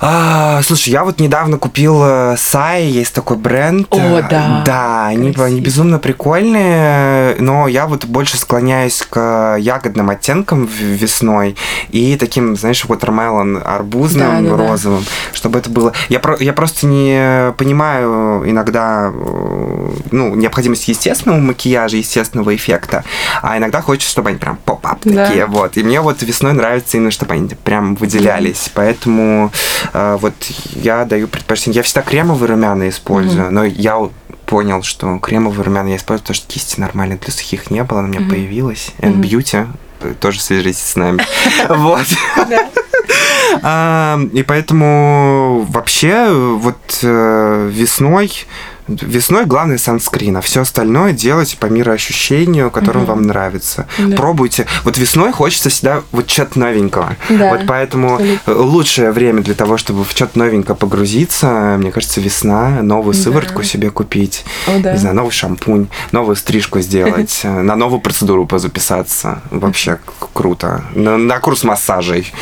А, 0.00 0.62
слушай, 0.62 0.90
я 0.90 1.04
вот 1.04 1.20
недавно 1.20 1.55
купил 1.58 2.36
Сай, 2.36 2.84
есть 2.84 3.14
такой 3.14 3.36
бренд. 3.36 3.86
О, 3.90 4.22
да. 4.28 4.62
Да, 4.64 5.06
они, 5.06 5.34
они 5.36 5.60
безумно 5.60 5.98
прикольные, 5.98 7.36
но 7.38 7.68
я 7.68 7.86
вот 7.86 8.04
больше 8.04 8.36
склоняюсь 8.38 9.02
к 9.08 9.56
ягодным 9.58 10.10
оттенкам 10.10 10.66
весной 10.66 11.56
и 11.90 12.16
таким, 12.16 12.56
знаешь, 12.56 12.84
watermelon 12.84 13.62
арбузным, 13.62 14.44
да, 14.44 14.50
да, 14.50 14.56
розовым, 14.56 15.02
да. 15.02 15.36
чтобы 15.36 15.58
это 15.58 15.70
было... 15.70 15.92
Я, 16.08 16.20
про... 16.20 16.36
я 16.38 16.52
просто 16.52 16.86
не 16.86 17.52
понимаю 17.54 18.42
иногда 18.46 19.12
ну, 20.10 20.34
необходимость 20.34 20.88
естественного 20.88 21.40
макияжа, 21.40 21.96
естественного 21.96 22.54
эффекта, 22.54 23.04
а 23.42 23.56
иногда 23.58 23.80
хочется, 23.80 24.10
чтобы 24.10 24.30
они 24.30 24.38
прям 24.38 24.56
поп-ап 24.56 25.00
да. 25.04 25.26
такие, 25.26 25.46
вот. 25.46 25.76
И 25.76 25.82
мне 25.82 26.00
вот 26.00 26.22
весной 26.22 26.52
нравится 26.52 26.96
именно, 26.96 27.10
чтобы 27.10 27.34
они 27.34 27.48
прям 27.48 27.94
выделялись, 27.96 28.70
поэтому 28.74 29.52
а, 29.92 30.16
вот 30.16 30.34
я 30.74 31.04
даю 31.04 31.28
предпочтение. 31.28 31.45
Я 31.48 31.82
всегда 31.82 32.02
кремовые 32.02 32.50
румяна 32.50 32.88
использую, 32.88 33.46
mm-hmm. 33.46 33.50
но 33.50 33.64
я 33.64 34.10
понял, 34.46 34.82
что 34.82 35.18
кремовые 35.18 35.64
румяна 35.64 35.88
я 35.88 35.96
использую, 35.96 36.22
потому 36.22 36.36
что 36.36 36.48
кисти 36.48 36.80
нормально 36.80 37.18
для 37.18 37.32
сухих 37.32 37.70
не 37.70 37.82
было, 37.84 38.00
она 38.00 38.08
у 38.08 38.12
меня 38.12 38.20
mm-hmm. 38.20 38.30
появилась. 38.30 38.92
And 38.98 39.16
mm-hmm. 39.16 39.22
Beauty, 39.22 39.68
э, 40.00 40.14
тоже 40.18 40.40
свяжитесь 40.40 40.82
с 40.82 40.96
нами. 40.96 41.22
Вот. 41.68 42.06
А, 43.62 44.20
и 44.32 44.42
поэтому 44.42 45.66
вообще 45.70 46.28
вот 46.30 46.98
э, 47.02 47.70
весной 47.72 48.30
Весной 48.88 49.46
главное 49.46 49.78
санскрин, 49.78 50.36
а 50.36 50.40
все 50.40 50.60
остальное 50.60 51.12
делайте 51.12 51.56
по 51.56 51.66
мироощущению, 51.66 52.70
которым 52.70 53.02
угу. 53.02 53.12
вам 53.12 53.22
нравится. 53.22 53.88
Да. 53.98 54.16
Пробуйте. 54.16 54.66
Вот 54.84 54.96
весной 54.96 55.32
хочется 55.32 55.70
всегда 55.70 56.02
вот 56.12 56.30
что-то 56.30 56.60
новенького. 56.60 57.16
Да. 57.28 57.50
Вот 57.50 57.62
поэтому 57.66 58.14
Абсолютно. 58.14 58.54
лучшее 58.54 59.10
время 59.10 59.42
для 59.42 59.54
того, 59.54 59.76
чтобы 59.76 60.04
в 60.04 60.10
что-то 60.12 60.38
новенькое 60.38 60.76
погрузиться, 60.76 61.76
мне 61.78 61.90
кажется, 61.90 62.20
весна, 62.20 62.80
новую 62.82 63.14
да. 63.14 63.20
сыворотку 63.20 63.64
себе 63.64 63.90
купить, 63.90 64.44
О, 64.68 64.78
да. 64.78 64.92
не 64.92 64.98
знаю, 64.98 65.16
новый 65.16 65.32
шампунь, 65.32 65.88
новую 66.12 66.36
стрижку 66.36 66.80
сделать, 66.80 67.40
на 67.42 67.74
новую 67.74 68.00
процедуру 68.00 68.46
позаписаться. 68.46 69.42
Вообще 69.50 69.98
круто. 70.32 70.84
На, 70.94 71.16
на 71.16 71.40
курс 71.40 71.64
массажей. 71.64 72.32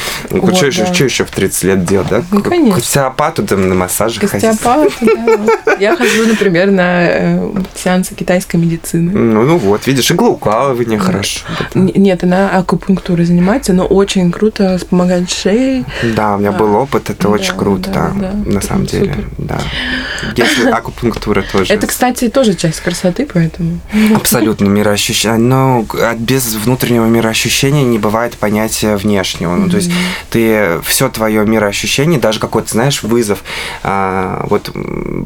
Вот, 0.62 0.73
что, 0.73 0.85
да. 0.85 0.90
еще, 0.90 1.05
еще 1.05 1.25
в 1.25 1.31
30 1.31 1.62
лет 1.64 1.85
делать, 1.85 2.09
да? 2.09 2.23
Ну, 2.31 2.43
конечно. 2.43 2.75
К 2.75 2.79
остеопату 2.79 3.47
там 3.47 3.69
на 3.69 3.75
массаже 3.75 4.21
ходить. 4.21 4.45
Остеопату, 4.45 4.93
да. 5.01 5.77
Я 5.79 5.97
хожу 5.97 6.27
например, 6.27 6.71
на 6.71 7.07
э, 7.07 7.51
сеансы 7.75 8.14
китайской 8.14 8.57
медицины. 8.57 9.12
Ну, 9.12 9.43
ну 9.45 9.59
вот, 9.59 9.87
видишь, 9.87 10.11
иглоукалывание 10.11 10.99
хорошо. 10.99 11.40
Нет, 11.75 12.25
она 12.25 12.51
акупунктурой 12.51 13.27
занимается, 13.27 13.73
но 13.73 13.87
очень 13.87 14.31
круто 14.31 14.79
помогает 14.90 15.31
шее. 15.31 15.85
Да, 16.14 16.37
у 16.37 16.38
меня 16.38 16.53
был 16.53 16.75
опыт, 16.75 17.11
это 17.11 17.29
очень 17.29 17.57
круто, 17.57 17.90
да, 17.93 18.33
на 18.45 18.61
самом 18.61 18.87
деле. 18.87 19.14
Да. 19.38 19.61
Если 20.37 20.69
акупунктура 20.71 21.43
тоже. 21.43 21.73
Это, 21.73 21.87
кстати, 21.87 22.29
тоже 22.29 22.55
часть 22.55 22.81
красоты, 22.81 23.27
поэтому. 23.33 23.81
Абсолютно 24.14 24.67
мироощущение. 24.67 25.38
Но 25.38 25.87
без 26.19 26.55
внутреннего 26.55 27.07
мироощущения 27.07 27.85
не 27.85 27.99
бывает 27.99 28.37
понятия 28.37 28.97
внешнего. 28.97 29.55
Ну, 29.57 29.69
то 29.69 29.77
есть 29.77 29.90
ты 30.31 30.44
все 30.83 31.09
твое 31.09 31.45
мироощущение, 31.45 32.21
даже 32.21 32.41
какой-то, 32.41 32.71
знаешь, 32.71 33.03
вызов. 33.03 33.43
А, 33.83 34.47
вот 34.49 34.71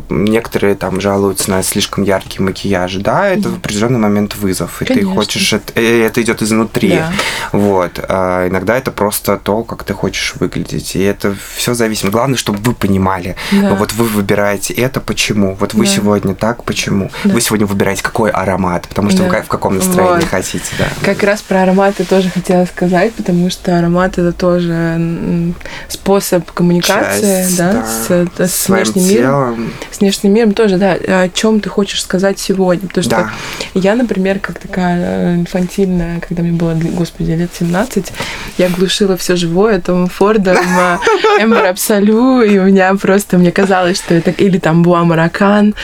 некоторые 0.08 0.74
там 0.74 1.00
жалуются 1.00 1.50
на 1.50 1.62
слишком 1.62 2.04
яркий 2.04 2.42
макияж, 2.42 2.96
да, 2.96 3.28
это 3.28 3.48
в 3.48 3.56
определенный 3.56 3.98
момент 3.98 4.36
вызов, 4.36 4.82
и 4.82 4.84
Конечно. 4.84 5.10
ты 5.10 5.14
хочешь, 5.14 5.52
это, 5.52 5.80
это 5.80 6.22
идет 6.22 6.42
изнутри, 6.42 6.90
да. 6.90 7.12
вот. 7.52 8.00
А 8.08 8.48
иногда 8.48 8.76
это 8.76 8.90
просто 8.90 9.38
то, 9.38 9.62
как 9.64 9.84
ты 9.84 9.94
хочешь 9.94 10.34
выглядеть, 10.38 10.96
и 10.96 11.02
это 11.02 11.34
все 11.56 11.74
зависит. 11.74 12.10
Главное, 12.10 12.36
чтобы 12.36 12.58
вы 12.60 12.74
понимали, 12.74 13.36
да. 13.52 13.74
вот 13.74 13.92
вы 13.92 14.04
выбираете 14.04 14.74
это, 14.74 15.00
почему, 15.00 15.54
вот 15.54 15.74
вы 15.74 15.84
да. 15.84 15.90
сегодня 15.90 16.34
так, 16.34 16.64
почему, 16.64 17.10
да. 17.24 17.34
вы 17.34 17.40
сегодня 17.40 17.66
выбираете 17.66 18.02
какой 18.02 18.30
аромат, 18.30 18.88
потому 18.88 19.10
что 19.10 19.24
да. 19.24 19.28
вы 19.28 19.42
в 19.42 19.48
каком 19.48 19.76
настроении 19.76 20.20
вот. 20.20 20.30
хотите, 20.30 20.66
да. 20.78 20.88
Как 21.02 21.22
раз 21.22 21.42
про 21.42 21.62
ароматы 21.62 22.04
тоже 22.04 22.30
хотела 22.30 22.64
сказать, 22.64 23.12
потому 23.14 23.50
что 23.50 23.78
аромат 23.78 24.18
это 24.18 24.32
тоже 24.32 24.96
способ 25.88 26.50
коммуникации, 26.52 27.42
Часть, 27.42 27.56
да, 27.58 27.72
да, 27.72 28.46
с, 28.46 28.50
с 28.52 28.68
внешним 28.68 29.08
телом. 29.08 29.08
миром, 29.08 29.72
с 29.90 30.00
внешним 30.00 30.34
миром 30.34 30.54
тоже, 30.54 30.76
да, 30.76 30.92
о 30.92 31.28
чем 31.28 31.60
ты 31.60 31.68
хочешь 31.68 32.02
сказать 32.02 32.38
сегодня. 32.38 32.88
Потому 32.88 33.04
что 33.04 33.16
да. 33.16 33.30
я, 33.74 33.94
например, 33.94 34.38
как 34.38 34.58
такая 34.58 35.36
инфантильная, 35.36 36.20
когда 36.20 36.42
мне 36.42 36.52
было, 36.52 36.74
господи, 36.74 37.32
лет 37.32 37.50
17, 37.58 38.12
я 38.58 38.68
глушила 38.68 39.16
все 39.16 39.36
живое 39.36 39.80
Том 39.80 40.08
Фордом, 40.08 40.56
Эмбер 41.38 41.64
Абсолю, 41.70 42.42
и 42.42 42.58
у 42.58 42.64
меня 42.64 42.94
просто, 42.94 43.38
мне 43.38 43.52
казалось, 43.52 43.98
что 43.98 44.14
это 44.14 44.30
или 44.30 44.58
там 44.58 44.82
Буа 44.82 45.04
Маракан, 45.04 45.74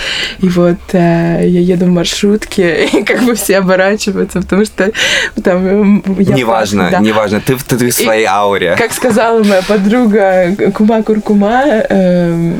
и 0.40 0.48
вот 0.48 0.78
э, 0.92 1.42
я 1.46 1.60
еду 1.60 1.86
в 1.86 1.88
маршрутке, 1.88 2.86
и 2.92 3.02
как 3.04 3.22
бы 3.22 3.34
все 3.34 3.58
оборачиваются, 3.58 4.40
потому 4.40 4.64
что 4.64 4.90
там... 5.42 6.02
Я 6.18 6.34
неважно, 6.34 6.88
да. 6.90 7.00
неважно, 7.00 7.40
ты, 7.40 7.56
ты, 7.56 7.76
ты 7.76 7.90
в 7.90 7.94
своей 7.94 8.24
и, 8.24 8.26
ауре. 8.26 8.76
Как 8.76 8.92
сказала 9.14 9.44
моя 9.44 9.62
подруга 9.62 10.56
Кума 10.74 11.02
Куркума, 11.04 11.62
э, 11.66 12.52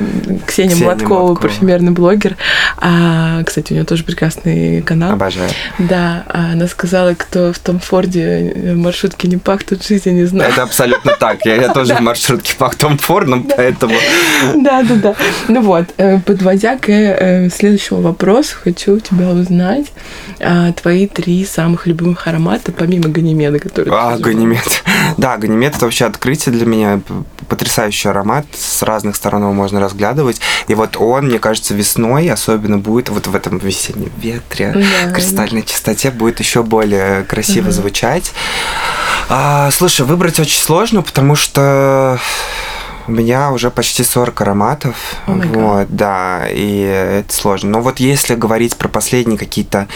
Ксения, 0.47 0.71
Ксения 0.71 0.85
Младкова, 0.85 1.19
Младкова, 1.19 1.35
парфюмерный 1.35 1.91
блогер, 1.91 2.37
а, 2.77 3.43
кстати, 3.43 3.73
у 3.73 3.75
нее 3.75 3.85
тоже 3.85 4.05
прекрасный 4.05 4.81
канал. 4.83 5.15
Обожаю. 5.15 5.51
Да, 5.79 6.25
а 6.29 6.53
она 6.53 6.69
сказала, 6.69 7.15
кто 7.15 7.53
в 7.53 7.59
том 7.59 7.81
Форде 7.81 8.53
э, 8.55 8.75
маршрутки 8.75 9.27
не 9.27 9.37
пахнут, 9.37 9.85
жизни 9.85 10.11
не 10.11 10.27
знаю. 10.27 10.53
Это 10.53 10.63
абсолютно 10.63 11.17
так. 11.19 11.45
Я, 11.45 11.57
я 11.57 11.73
тоже 11.73 11.95
в 11.99 12.01
маршрутке 12.01 12.55
пах 12.57 12.77
Том 12.77 12.99
Фордом, 12.99 13.49
поэтому... 13.57 13.95
Да, 14.55 14.83
да, 14.85 14.95
да. 14.95 15.15
Ну 15.49 15.61
вот, 15.61 15.87
э, 15.97 16.21
подводя 16.21 16.77
к 16.77 16.89
э, 16.89 17.49
следующему 17.51 18.01
вопросу, 18.01 18.57
хочу 18.63 18.95
у 18.95 19.01
тебя 19.01 19.31
узнать 19.31 19.87
а, 20.41 20.73
твои 20.73 21.07
три 21.07 21.45
самых 21.45 21.87
любимых 21.87 22.27
аромата, 22.29 22.71
помимо 22.71 23.09
Ганимеда, 23.09 23.59
который... 23.59 23.93
А, 23.93 24.19
Ганимед. 24.19 24.85
Да, 25.19 25.37
Ганимед 25.37 25.75
это 25.75 25.87
вообще 25.87 26.05
открытие 26.07 26.44
для 26.51 26.67
меня. 26.67 27.01
Потрясающий 27.49 28.09
аромат. 28.09 28.47
С 28.53 28.83
разных 28.83 29.17
сторон 29.17 29.43
его 29.43 29.53
можно 29.53 29.81
разглядывать. 29.81 30.41
И 30.69 30.75
вот 30.75 30.97
он, 30.97 31.27
мне 31.27 31.39
кажется, 31.39 31.75
весной 31.75 32.29
особенно 32.29 32.79
будет 32.79 33.09
вот 33.09 33.27
в 33.27 33.35
этом 33.35 33.59
весеннем 33.59 34.11
ветре, 34.17 34.73
да, 34.75 35.13
кристальной 35.13 35.63
чистоте 35.63 36.11
будет 36.11 36.41
еще 36.41 36.63
более 36.63 37.25
красиво 37.25 37.67
угу. 37.67 37.73
звучать. 37.73 38.33
А, 39.29 39.71
слушай, 39.71 40.05
выбрать 40.05 40.39
очень 40.41 40.61
сложно, 40.61 41.03
потому 41.03 41.35
что 41.35 42.19
у 43.07 43.13
меня 43.13 43.51
уже 43.51 43.71
почти 43.71 44.03
40 44.03 44.41
ароматов. 44.41 44.97
Oh 45.27 45.47
вот, 45.55 45.87
да, 45.91 46.47
и 46.51 46.81
это 47.23 47.35
сложно. 47.35 47.71
Но 47.71 47.81
вот 47.81 48.01
если 48.01 48.35
говорить 48.35 48.77
про 48.77 48.89
последние 48.89 49.39
какие-то 49.39 49.89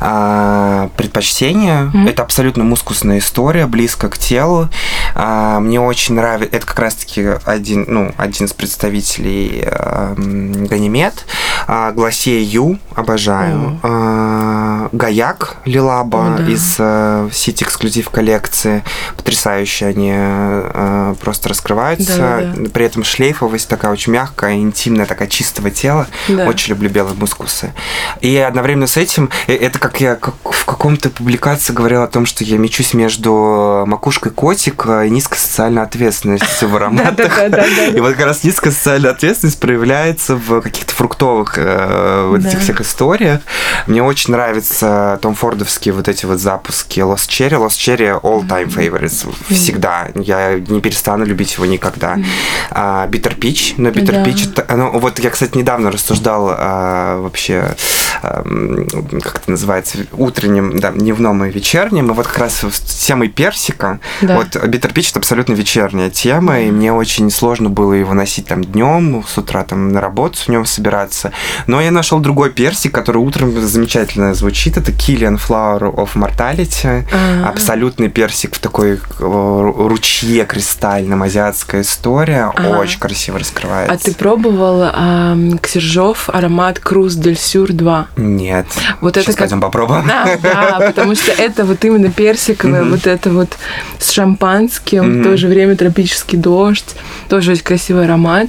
а, 0.00 0.90
предпочтения, 0.96 1.84
mm-hmm. 1.84 2.08
это 2.08 2.22
абсолютно 2.22 2.64
мускусная 2.64 3.18
история, 3.18 3.66
близко 3.66 4.08
к 4.08 4.18
телу. 4.18 4.68
А, 5.14 5.60
мне 5.60 5.80
очень 5.80 6.14
нравится, 6.14 6.56
это 6.56 6.66
как 6.66 6.78
раз-таки 6.78 7.26
один, 7.44 7.84
ну, 7.88 8.12
один 8.16 8.46
из 8.46 8.52
представителей 8.52 9.64
а, 9.66 10.14
Ганимед. 10.16 11.26
А, 11.66 11.92
Гласия 11.92 12.40
Ю 12.40 12.78
обожаю. 12.94 13.58
Mm-hmm. 13.58 13.78
А, 13.82 14.88
Гаяк 14.92 15.56
Лилаба 15.64 16.34
О, 16.34 16.38
да. 16.38 16.48
из 16.48 16.76
э, 16.78 17.28
City 17.30 17.64
эксклюзив 17.64 18.10
коллекции. 18.10 18.82
Потрясающе 19.16 19.86
они 19.86 20.12
э, 20.14 21.14
просто 21.20 21.48
раскрываются. 21.50 22.49
Да-да-да. 22.54 22.70
При 22.70 22.84
этом 22.84 23.04
шлейфовость 23.04 23.68
такая 23.68 23.92
очень 23.92 24.12
мягкая, 24.12 24.54
интимная, 24.56 25.06
такая 25.06 25.28
чистого 25.28 25.70
тела. 25.70 26.06
Да. 26.28 26.46
Очень 26.46 26.70
люблю 26.70 26.90
белые 26.90 27.14
мускусы. 27.14 27.72
И 28.20 28.36
одновременно 28.36 28.86
с 28.86 28.96
этим, 28.96 29.30
э, 29.46 29.54
это 29.54 29.78
как 29.78 30.00
я 30.00 30.16
как 30.16 30.34
в 30.44 30.64
каком-то 30.64 31.10
публикации 31.10 31.72
говорил 31.72 32.02
о 32.02 32.06
том, 32.06 32.26
что 32.26 32.44
я 32.44 32.58
мечусь 32.58 32.94
между 32.94 33.84
макушкой 33.86 34.32
котика 34.32 35.04
и 35.04 35.10
низкой 35.10 35.38
социальной 35.38 35.82
ответственностью 35.82 36.68
в 36.68 36.76
ароматах. 36.76 37.38
И 37.94 38.00
вот 38.00 38.14
как 38.14 38.26
раз 38.26 38.44
низкая 38.44 38.72
социальная 38.72 39.10
ответственность 39.10 39.58
проявляется 39.60 40.36
в 40.36 40.60
каких-то 40.60 40.92
фруктовых 40.94 41.54
э, 41.58 42.26
вот 42.28 42.40
Да. 42.40 42.48
этих 42.48 42.60
всех 42.60 42.80
историях. 42.80 43.40
Мне 43.86 44.02
очень 44.02 44.32
нравятся 44.32 45.18
Том 45.22 45.34
Фордовские 45.34 45.94
вот 45.94 46.08
эти 46.08 46.26
вот 46.26 46.38
запуски 46.40 47.00
Lost 47.00 47.28
Cherry. 47.28 47.50
Lost 47.58 47.78
Cherry 47.78 48.20
all 48.20 48.46
time 48.46 48.68
favorites. 48.68 49.26
Всегда. 49.50 50.08
Я 50.14 50.58
не 50.58 50.80
перестану 50.80 51.24
любить 51.24 51.54
его 51.54 51.66
никогда. 51.66 52.18
А, 52.70 53.06
Bitter 53.08 53.36
Peach. 53.38 53.74
Но 53.76 53.88
Bitter 53.90 54.12
Да. 54.12 54.24
Peach, 54.24 54.50
это- 54.52 54.64
оно- 54.72 54.90
вот 54.92 55.18
я, 55.18 55.30
кстати, 55.30 55.56
недавно 55.56 55.90
рассуждал 55.90 56.48
а, 56.50 57.20
вообще, 57.20 57.74
ам, 58.22 58.86
как 59.22 59.36
это 59.36 59.50
называется, 59.50 59.98
утренним, 60.12 60.78
да, 60.78 60.90
дневном 60.92 61.44
и 61.44 61.50
вечернем. 61.50 62.10
И 62.10 62.14
вот 62.14 62.26
как 62.26 62.38
раз 62.38 62.62
с 62.64 62.80
темой 63.06 63.28
персика. 63.28 64.00
Да. 64.20 64.36
Вот 64.36 64.56
Bitter 64.56 64.92
Peach 64.92 65.10
это 65.10 65.18
абсолютно 65.20 65.54
вечерняя 65.54 66.10
тема, 66.10 66.60
и 66.60 66.70
мне 66.70 66.92
очень 66.92 67.30
сложно 67.30 67.70
было 67.70 67.92
его 67.94 68.14
носить 68.14 68.46
там 68.46 68.62
днем, 68.64 69.24
с 69.26 69.36
утра 69.38 69.64
там 69.64 69.92
на 69.92 70.00
работу 70.00 70.38
в 70.44 70.48
нем 70.48 70.64
собираться. 70.66 71.32
Но 71.66 71.80
я 71.80 71.90
нашел 71.90 72.20
другой 72.20 72.50
персик, 72.50 72.92
который 72.92 73.18
утром 73.18 73.58
замечательно 73.60 74.34
звучит. 74.34 74.76
Это 74.76 74.92
Killian 74.92 75.38
Flower 75.38 75.92
of 75.94 76.10
Mortality. 76.14 77.04
А. 77.12 77.48
Абсолютный 77.48 78.08
персик 78.08 78.54
в 78.54 78.58
такой 78.58 78.92
э, 78.94 78.98
ручье 79.18 80.44
кристальном, 80.44 81.22
азиатская 81.22 81.82
история. 81.82 82.29
Ага. 82.34 82.78
Очень 82.78 82.98
красиво 83.00 83.38
раскрывается. 83.38 83.92
А 83.94 83.96
ты 83.98 84.14
пробовал 84.14 84.90
ам, 84.92 85.58
Ксержов 85.58 86.28
аромат 86.30 86.78
Круз 86.78 87.14
Дель 87.14 87.38
Сюр 87.38 87.72
2? 87.72 88.08
Нет. 88.16 88.66
Вот 89.00 89.16
это 89.16 89.22
Сейчас 89.26 89.34
как- 89.36 89.44
пойдем 89.46 89.60
попробуем. 89.60 90.06
Да, 90.06 90.38
да, 90.42 90.80
потому 90.88 91.14
что 91.14 91.32
это 91.32 91.64
вот 91.64 91.84
именно 91.84 92.10
персиковое, 92.10 92.84
вот 92.84 93.06
это 93.06 93.30
вот 93.30 93.56
с 93.98 94.10
шампанским, 94.10 95.20
в 95.20 95.24
то 95.24 95.36
же 95.36 95.48
время 95.48 95.76
тропический 95.76 96.38
дождь, 96.38 96.94
тоже 97.28 97.52
очень 97.52 97.62
красивый 97.64 98.04
аромат. 98.04 98.48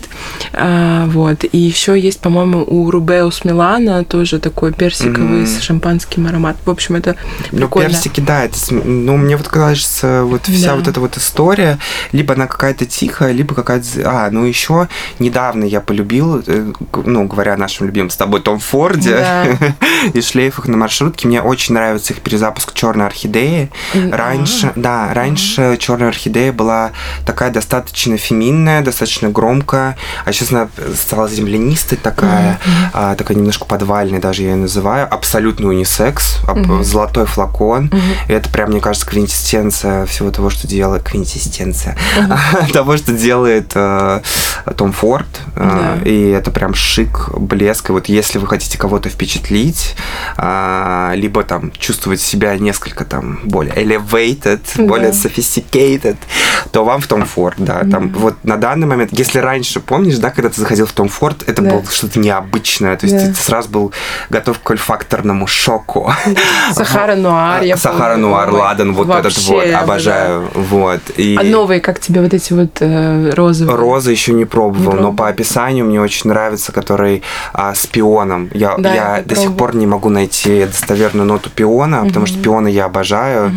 А, 0.54 1.06
вот. 1.08 1.44
И 1.52 1.58
еще 1.58 2.00
есть, 2.00 2.20
по-моему, 2.20 2.64
у 2.66 2.90
Рубеус 2.92 3.44
Милана 3.46 4.04
тоже 4.04 4.40
такой 4.40 4.74
персиковый 4.74 5.46
с 5.46 5.62
шампанским 5.62 6.28
аромат. 6.28 6.58
В 6.66 6.70
общем, 6.70 6.96
это 6.96 7.16
Ну, 7.52 7.60
прикольно. 7.60 7.90
персики, 7.90 8.20
да, 8.22 8.44
это, 8.46 8.58
ну, 8.72 9.18
мне 9.18 9.38
вот 9.38 9.48
кажется, 9.48 10.24
вот 10.24 10.44
вся 10.48 10.76
вот 10.76 10.88
эта 10.88 11.00
вот 11.00 11.18
история, 11.18 11.78
либо 12.12 12.34
она 12.34 12.48
какая-то 12.48 12.86
тихая, 12.86 13.32
либо 13.32 13.54
какая-то... 13.56 13.71
з- 13.80 14.02
А, 14.06 14.30
ну 14.32 14.44
еще 14.44 14.88
недавно 15.20 15.64
я 15.66 15.82
полюбил, 15.82 16.44
э, 16.46 16.72
ну, 17.06 17.26
говоря 17.28 17.54
о 17.54 17.58
нашем 17.58 17.88
любимом 17.88 18.10
с 18.10 18.18
тобой 18.18 18.42
Том 18.42 18.60
Форде 18.60 19.18
Да. 19.18 19.46
и 20.14 20.22
шлейфах 20.22 20.68
на 20.68 20.78
маршрутке, 20.78 21.28
мне 21.28 21.42
очень 21.42 21.74
нравится 21.74 22.14
их 22.14 22.20
перезапуск 22.22 22.74
Черной 22.74 23.06
орхидеи. 23.08 23.70
Раньше, 23.94 24.72
да, 24.76 25.14
раньше 25.14 25.78
Черная 25.80 26.10
орхидея 26.10 26.52
была 26.52 26.92
такая 27.26 27.52
достаточно 27.52 28.18
феминная, 28.18 28.82
достаточно 28.82 29.30
громкая, 29.30 29.98
а 30.26 30.32
сейчас 30.34 30.52
она 30.52 30.70
стала 30.96 31.30
землянистой 31.30 31.98
такая, 31.98 32.60
а, 32.94 33.16
такая 33.16 33.38
немножко 33.38 33.66
подвальная, 33.66 34.20
даже 34.20 34.44
я 34.44 34.50
ее 34.52 34.56
называю, 34.56 35.08
абсолютно 35.12 35.68
унисекс, 35.70 36.38
золотой 36.82 37.26
флакон. 37.26 37.92
Это 38.28 38.50
прям, 38.50 38.72
мне 38.72 38.80
кажется, 38.82 39.08
квинтэссенция 39.08 40.06
всего 40.06 40.32
того, 40.32 40.50
что 40.50 40.68
делает 40.68 41.04
квинтэссенция 41.04 41.98
того, 42.74 42.98
что 42.98 43.12
делает 43.14 43.61
э, 43.76 44.22
Том 44.76 44.92
Форд. 44.92 45.28
Э, 45.56 45.98
Да. 46.04 46.10
И 46.10 46.30
это 46.30 46.52
прям 46.52 46.74
шик, 46.74 47.30
блеск. 47.38 47.90
И 47.90 47.94
вот 47.94 48.08
если 48.08 48.38
вы 48.40 48.48
хотите 48.48 48.78
кого-то 48.78 49.10
впечатлить, 49.10 49.96
а, 50.38 51.14
либо 51.16 51.44
там 51.44 51.72
чувствовать 51.78 52.22
себя 52.22 52.58
несколько 52.58 53.06
там 53.06 53.40
более 53.44 53.74
elevated, 53.76 54.60
Да. 54.76 54.84
более 54.84 55.12
sophisticated, 55.12 56.18
то 56.72 56.84
вам 56.84 57.02
в 57.02 57.08
Том 57.08 57.26
Форд, 57.26 57.56
да. 57.58 57.84
Там 57.90 58.10
вот 58.10 58.36
на 58.44 58.58
данный 58.58 58.88
момент, 58.88 59.12
если 59.14 59.40
раньше, 59.40 59.80
помнишь, 59.80 60.18
да, 60.18 60.30
когда 60.30 60.50
ты 60.50 60.60
заходил 60.62 60.86
в 60.86 60.92
Том 60.94 61.08
Форд, 61.10 61.44
это 61.48 61.62
Да. 61.62 61.70
было 61.72 61.84
что-то 61.90 62.20
необычное. 62.20 62.96
То 62.98 63.06
есть 63.08 63.18
Да. 63.18 63.34
ты 63.34 63.36
сразу 63.42 63.70
был 63.70 63.92
готов 64.30 64.60
к 64.60 64.64
кольфакторному 64.64 65.48
шоку. 65.48 66.12
Сахара 66.74 67.16
Нуар, 67.16 67.64
я 67.64 67.78
Сахара. 67.78 68.16
Нуар, 68.18 68.52
Ладан, 68.52 68.94
вот 68.94 69.10
этот 69.10 69.38
вот, 69.44 69.66
обожаю. 69.74 70.50
Вот. 70.54 71.02
И 71.18 71.36
А 71.40 71.44
новые, 71.44 71.80
как 71.82 72.00
тебе 72.00 72.22
вот 72.22 72.34
эти 72.34 72.54
вот 72.54 72.78
э, 72.80 73.32
розовые? 73.36 73.76
Розы 73.76 74.12
еще 74.12 74.34
не 74.34 74.46
пробовал, 74.52 74.94
Не 74.94 75.02
но 75.02 75.14
по 75.14 75.28
описанию 75.28 75.86
мне 75.86 76.02
очень 76.02 76.30
нравится, 76.30 76.72
который 76.72 77.24
а, 77.54 77.74
с 77.74 77.88
пионом. 77.88 78.50
Я, 78.54 78.76
Да, 78.78 78.94
я 78.94 79.02
я 79.02 79.24
до 79.24 79.36
сих 79.36 79.56
пор 79.56 79.76
не 79.76 79.88
могу 79.88 80.10
найти 80.10 80.66
достоверную 80.66 81.26
ноту 81.26 81.50
пиона, 81.50 82.06
потому 82.06 82.26
что 82.26 82.40
пионы 82.40 82.68
я 82.68 82.86
обожаю, 82.86 83.52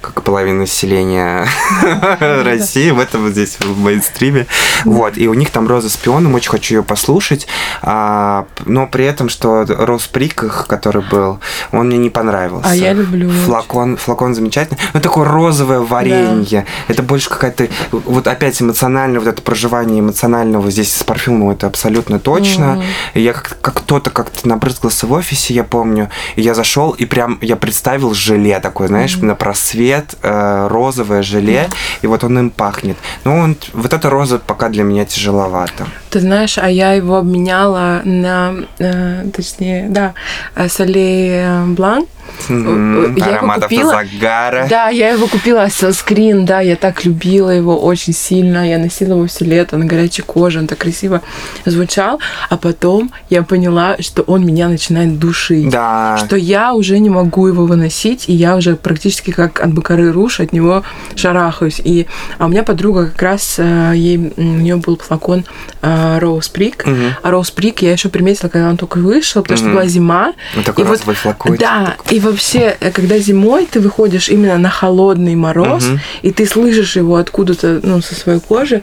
как 0.00 0.18
и 0.18 0.20
половина 0.20 0.60
населения 0.60 1.46
России, 2.20 2.90
в 2.90 2.98
этом 2.98 3.28
здесь 3.28 3.58
в 3.60 3.78
мейнстриме. 3.78 4.46
Вот, 4.84 5.16
и 5.16 5.28
у 5.28 5.34
них 5.34 5.50
там 5.50 5.68
роза 5.68 5.88
с 5.88 5.96
пионом, 5.96 6.34
очень 6.34 6.50
хочу 6.50 6.76
ее 6.76 6.82
послушать, 6.82 7.46
а, 7.82 8.46
но 8.66 8.86
при 8.86 9.04
этом, 9.04 9.28
что 9.28 9.64
Роз 9.68 10.06
Прик, 10.06 10.42
их, 10.42 10.66
который 10.68 11.02
был, 11.02 11.38
он 11.72 11.86
мне 11.86 11.98
не 11.98 12.10
понравился. 12.10 12.70
А 12.70 12.74
я 12.74 12.92
люблю. 12.92 13.30
Флакон, 13.30 13.96
флакон 13.96 14.34
замечательный. 14.34 14.78
Ну, 14.94 15.00
такое 15.00 15.24
розовое 15.24 15.80
варенье. 15.80 16.66
Это 16.88 17.02
больше 17.02 17.28
какая-то... 17.28 17.68
Вот 17.92 18.26
опять 18.26 18.60
эмоциональное, 18.60 19.20
вот 19.20 19.28
это 19.28 19.42
проживание 19.42 20.00
эмоционального 20.00 20.39
здесь 20.70 20.94
с 20.94 21.02
парфюмом, 21.02 21.50
это 21.50 21.66
абсолютно 21.66 22.18
точно. 22.18 22.82
И 23.14 23.20
я 23.20 23.32
как, 23.32 23.58
как 23.60 23.74
кто-то 23.74 24.10
как-то 24.10 24.46
набрызгался 24.46 25.06
в 25.06 25.12
офисе, 25.12 25.54
я 25.54 25.64
помню, 25.64 26.10
и 26.36 26.42
я 26.42 26.54
зашел, 26.54 26.90
и 26.90 27.06
прям 27.06 27.38
я 27.40 27.56
представил 27.56 28.14
желе 28.14 28.60
такое, 28.60 28.88
знаешь, 28.88 29.16
на 29.16 29.34
просвет, 29.34 30.14
э, 30.22 30.68
розовое 30.68 31.22
желе, 31.22 31.68
и 32.02 32.06
вот 32.06 32.24
он 32.24 32.38
им 32.38 32.50
пахнет. 32.50 32.96
Ну, 33.24 33.36
он, 33.36 33.56
вот 33.72 33.92
эта 33.92 34.10
роза 34.10 34.38
пока 34.38 34.68
для 34.68 34.84
меня 34.84 35.04
тяжеловато. 35.04 35.86
Ты 36.10 36.20
знаешь, 36.20 36.58
а 36.58 36.68
я 36.68 36.92
его 36.92 37.16
обменяла 37.16 38.02
на, 38.04 38.54
э, 38.78 39.24
точнее, 39.34 39.88
да, 39.88 40.14
э, 40.54 40.68
Солей 40.68 41.64
Блан. 41.74 42.06
Я 42.48 43.36
Аромат 43.36 43.62
купила. 43.62 43.92
автозагара. 43.94 44.66
Да, 44.68 44.88
я 44.88 45.10
его 45.10 45.26
купила 45.26 45.66
санскрин, 45.70 46.44
да, 46.44 46.60
я 46.60 46.76
так 46.76 47.04
любила 47.04 47.50
его 47.50 47.78
очень 47.78 48.12
сильно, 48.12 48.68
я 48.68 48.78
носила 48.78 49.14
его 49.14 49.26
все 49.26 49.44
лето 49.44 49.76
на 49.76 49.84
горячей 49.84 50.22
коже, 50.22 50.58
он 50.60 50.66
так 50.66 50.78
красиво 50.78 51.20
звучал, 51.64 52.20
а 52.48 52.56
потом 52.56 53.10
я 53.28 53.42
поняла, 53.42 53.96
что 54.00 54.22
он 54.22 54.44
меня 54.46 54.68
начинает 54.68 55.18
душить. 55.18 55.68
Да. 55.70 56.16
Что 56.18 56.36
я 56.36 56.72
уже 56.74 56.98
не 56.98 57.10
могу 57.10 57.46
его 57.46 57.66
выносить, 57.66 58.28
и 58.28 58.32
я 58.32 58.56
уже 58.56 58.76
практически 58.76 59.30
как 59.30 59.60
от 59.60 59.72
Бакары 59.72 60.12
Руш 60.12 60.40
от 60.40 60.52
него 60.52 60.82
шарахаюсь. 61.16 61.80
И, 61.82 62.06
а 62.38 62.46
у 62.46 62.48
меня 62.48 62.62
подруга 62.62 63.06
как 63.06 63.22
раз, 63.22 63.56
э, 63.58 63.92
ей, 63.94 64.32
у 64.36 64.42
нее 64.42 64.76
был 64.76 64.96
флакон 64.98 65.44
Роуз 65.82 66.48
Прик, 66.48 66.86
Мгм. 66.86 67.14
а 67.22 67.30
Роуз 67.30 67.50
Прик 67.50 67.82
я 67.82 67.92
еще 67.92 68.08
приметила, 68.08 68.48
когда 68.48 68.68
он 68.68 68.76
только 68.76 68.98
вышел, 68.98 69.42
потому 69.42 69.56
что 69.56 69.66
Мгм. 69.66 69.74
была 69.76 69.86
зима. 69.86 70.32
Вот 70.56 70.64
такой 70.64 70.84
И 70.84 70.86
вот- 70.86 71.00
флакончик. 71.00 71.60
Да, 71.60 71.96
и 72.10 72.20
вообще, 72.30 72.76
э, 72.80 72.90
когда 72.90 73.18
зимой 73.18 73.66
ты 73.70 73.80
выходишь 73.80 74.28
именно 74.28 74.58
на 74.58 74.70
холодный 74.70 75.34
мороз, 75.34 75.84
Мгм. 75.86 76.00
и 76.22 76.30
ты 76.32 76.46
слышишь 76.46 76.96
его 76.96 77.16
откуда-то, 77.16 77.80
ну, 77.82 78.00
со 78.00 78.14
своей 78.14 78.40
кожи, 78.40 78.82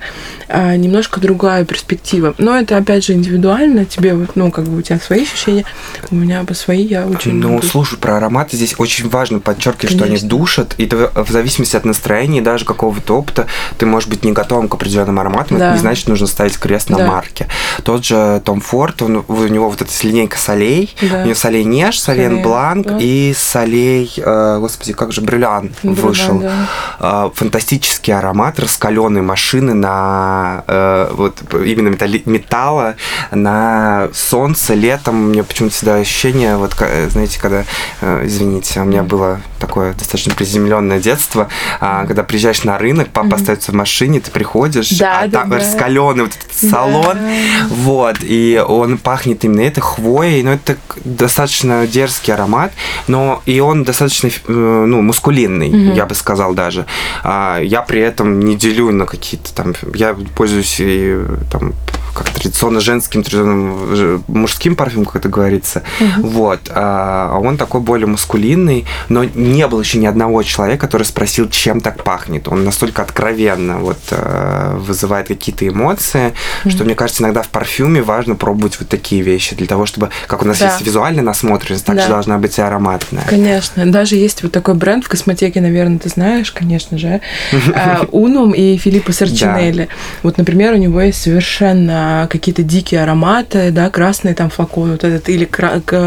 а, 0.49 0.75
немножко 0.75 1.19
другая 1.19 1.65
перспектива. 1.65 2.33
Но 2.37 2.57
это, 2.57 2.77
опять 2.77 3.05
же, 3.05 3.13
индивидуально. 3.13 3.85
Тебе, 3.85 4.13
вот, 4.13 4.35
ну, 4.35 4.51
как 4.51 4.65
бы 4.65 4.77
у 4.77 4.81
тебя 4.81 4.99
свои 4.99 5.23
ощущения, 5.23 5.65
у 6.11 6.15
меня 6.15 6.43
по 6.43 6.53
свои, 6.53 6.83
я 6.83 7.05
очень 7.05 7.33
Ну, 7.33 7.53
люблю. 7.55 7.67
слушай, 7.69 7.97
про 7.97 8.17
ароматы 8.17 8.55
здесь 8.55 8.75
очень 8.77 9.09
важно 9.09 9.39
подчеркивать, 9.39 9.95
что 9.95 10.05
они 10.05 10.17
душат, 10.17 10.75
и 10.77 10.85
ты 10.85 10.95
в 10.95 11.29
зависимости 11.29 11.75
от 11.75 11.85
настроения 11.85 12.41
даже 12.41 12.65
какого-то 12.65 13.17
опыта 13.17 13.47
ты 13.77 13.85
можешь 13.85 14.07
быть 14.09 14.23
не 14.23 14.31
готовым 14.31 14.67
к 14.69 14.73
определенным 14.75 15.19
ароматам, 15.19 15.57
Да. 15.57 15.65
это 15.67 15.73
не 15.75 15.79
значит, 15.81 16.01
что 16.01 16.09
нужно 16.11 16.27
ставить 16.27 16.57
крест 16.57 16.89
на 16.89 16.97
Да. 16.97 17.07
марке. 17.07 17.47
Тот 17.83 18.05
же 18.05 18.41
Том 18.45 18.61
Форд, 18.61 19.01
он, 19.01 19.23
у 19.27 19.47
него 19.47 19.69
вот 19.69 19.81
эта 19.81 19.91
линейка 20.03 20.37
солей, 20.37 20.95
Да. 21.01 21.21
у 21.23 21.25
него 21.25 21.35
солей 21.35 21.63
Неж, 21.63 21.99
солей 21.99 22.27
Солей, 22.27 22.41
Бланк 22.43 22.87
да. 22.87 22.97
и 22.99 23.33
солей, 23.37 24.13
э, 24.17 24.57
господи, 24.59 24.93
как 24.93 25.11
же, 25.11 25.21
Брюлян, 25.21 25.71
вышел. 25.83 26.39
да. 26.39 26.67
А, 26.99 27.31
фантастический 27.33 28.13
аромат 28.13 28.59
раскаленной 28.59 29.21
машины 29.21 29.73
на 29.73 30.63
э, 30.67 31.09
вот 31.13 31.41
именно 31.53 31.89
металли- 31.89 32.23
металла 32.25 32.95
на 33.31 34.09
солнце 34.13 34.73
летом. 34.73 35.25
У 35.25 35.27
меня 35.29 35.43
почему-то 35.43 35.75
всегда 35.75 35.95
ощущение, 35.95 36.57
вот 36.57 36.73
ка- 36.75 37.09
знаете, 37.09 37.39
когда, 37.39 37.63
э, 38.01 38.23
извините, 38.25 38.81
у 38.81 38.85
меня 38.85 39.03
было 39.03 39.41
такое 39.59 39.93
достаточно 39.93 40.33
приземленное 40.33 40.99
детство, 40.99 41.49
а, 41.79 42.05
когда 42.05 42.23
приезжаешь 42.23 42.63
на 42.63 42.77
рынок, 42.77 43.09
папа 43.11 43.27
mm-hmm. 43.27 43.35
остается 43.35 43.71
в 43.71 43.75
машине, 43.75 44.19
ты 44.19 44.31
приходишь, 44.31 44.89
да, 44.97 45.21
а 45.21 45.27
да, 45.27 45.39
там 45.39 45.49
да. 45.49 45.57
раскаленный 45.57 46.23
вот 46.23 46.35
этот 46.35 46.46
салон, 46.57 47.15
да. 47.15 47.67
вот, 47.69 48.17
и 48.21 48.63
он 48.65 48.97
пахнет 48.97 49.43
именно 49.43 49.61
этой 49.61 49.81
хвоей, 49.81 50.43
но 50.43 50.53
это 50.53 50.77
достаточно 51.03 51.87
дерзкий 51.87 52.33
аромат, 52.33 52.71
но 53.07 53.41
и 53.45 53.59
он 53.59 53.83
достаточно, 53.83 54.27
э, 54.27 54.51
ну, 54.87 55.01
мускулинный, 55.01 55.69
mm-hmm. 55.69 55.95
я 55.95 56.05
бы 56.05 56.15
сказал 56.15 56.53
даже. 56.53 56.85
А, 57.23 57.59
я 57.59 57.81
при 57.81 58.01
этом 58.01 58.39
не 58.39 58.55
делю 58.55 58.91
на 58.91 59.05
какие-то 59.05 59.53
там, 59.53 59.73
я 59.93 60.15
пользуюсь 60.35 60.77
и 60.79 61.17
там 61.51 61.73
как 62.17 62.31
традиционно 62.31 62.79
женским, 62.79 63.21
традиционным 63.21 64.23
мужским 64.27 64.75
парфюмом, 64.75 65.05
как 65.05 65.17
это 65.17 65.29
говорится. 65.29 65.83
Угу. 65.99 66.27
Вот. 66.27 66.59
А 66.69 67.37
он 67.39 67.57
такой 67.57 67.81
более 67.81 68.07
мускулинный, 68.07 68.85
но 69.07 69.23
не 69.23 69.67
было 69.67 69.81
еще 69.81 69.99
ни 69.99 70.07
одного 70.07 70.41
человека, 70.41 70.87
который 70.87 71.03
спросил, 71.03 71.47
чем 71.49 71.79
так 71.79 72.03
пахнет. 72.03 72.47
Он 72.47 72.65
настолько 72.65 73.03
откровенно 73.03 73.77
вот 73.77 73.99
э, 74.09 74.77
вызывает 74.79 75.27
какие-то 75.27 75.67
эмоции, 75.67 76.33
угу. 76.63 76.71
что 76.71 76.83
мне 76.85 76.95
кажется, 76.95 77.21
иногда 77.21 77.43
в 77.43 77.49
парфюме 77.49 78.01
важно 78.01 78.35
пробовать 78.35 78.79
вот 78.79 78.89
такие 78.89 79.21
вещи 79.21 79.55
для 79.55 79.67
того, 79.67 79.85
чтобы, 79.85 80.09
как 80.25 80.41
у 80.41 80.45
нас 80.45 80.57
да. 80.57 80.71
есть 80.71 80.81
визуальная 80.81 81.23
насмотренность, 81.23 81.85
так 81.85 81.97
да. 81.97 82.01
же 82.03 82.09
должна 82.09 82.39
быть 82.39 82.57
и 82.57 82.61
ароматная. 82.61 83.25
Конечно. 83.27 83.85
Даже 83.85 84.15
есть 84.15 84.41
вот 84.41 84.51
такой 84.51 84.73
бренд 84.73 85.05
в 85.05 85.07
косметике, 85.07 85.61
наверное, 85.61 85.99
ты 85.99 86.09
знаешь, 86.09 86.51
конечно 86.51 86.97
же, 86.97 87.21
Унум 88.11 88.53
и 88.53 88.77
Филиппо 88.77 89.11
Сарчинелли. 89.11 89.89
Вот, 90.23 90.37
например, 90.37 90.73
у 90.73 90.77
него 90.77 90.99
есть 91.01 91.21
совершенно 91.21 92.06
какие-то 92.29 92.63
дикие 92.63 93.03
ароматы, 93.03 93.71
да, 93.71 93.89
красный 93.89 94.33
там 94.33 94.49
флакон 94.49 94.91
вот 94.91 95.03
этот, 95.03 95.29
или 95.29 95.49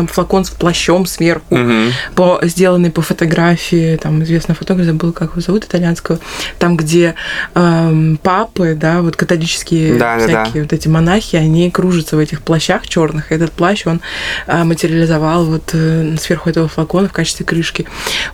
флакон 0.07 0.45
с 0.45 0.51
плащом 0.51 1.07
сверху, 1.07 1.55
угу. 1.55 1.93
по, 2.15 2.41
сделанный 2.43 2.91
по 2.91 3.03
фотографии, 3.03 3.97
там, 3.97 4.23
известный 4.23 4.55
фотограф, 4.55 4.87
забыл, 4.87 5.13
как 5.13 5.33
его 5.33 5.41
зовут, 5.41 5.65
итальянского, 5.65 6.19
там, 6.59 6.77
где 6.77 7.15
эм, 7.55 8.19
папы, 8.23 8.77
да, 8.79 9.03
вот 9.03 9.17
католические 9.17 9.97
да, 9.97 10.19
всякие 10.19 10.35
да, 10.35 10.51
да. 10.53 10.61
вот 10.61 10.73
эти 10.73 10.89
монахи, 10.89 11.37
они 11.37 11.71
кружатся 11.71 12.17
в 12.17 12.19
этих 12.19 12.43
плащах 12.43 12.87
черных, 12.87 13.33
и 13.33 13.35
этот 13.35 13.53
плащ 13.53 13.87
он 13.87 14.01
э, 14.47 14.65
материализовал 14.65 15.45
вот 15.45 15.71
э, 15.73 16.17
сверху 16.21 16.51
этого 16.51 16.69
флакона 16.69 17.09
в 17.09 17.13
качестве 17.13 17.47
крышки. 17.47 17.87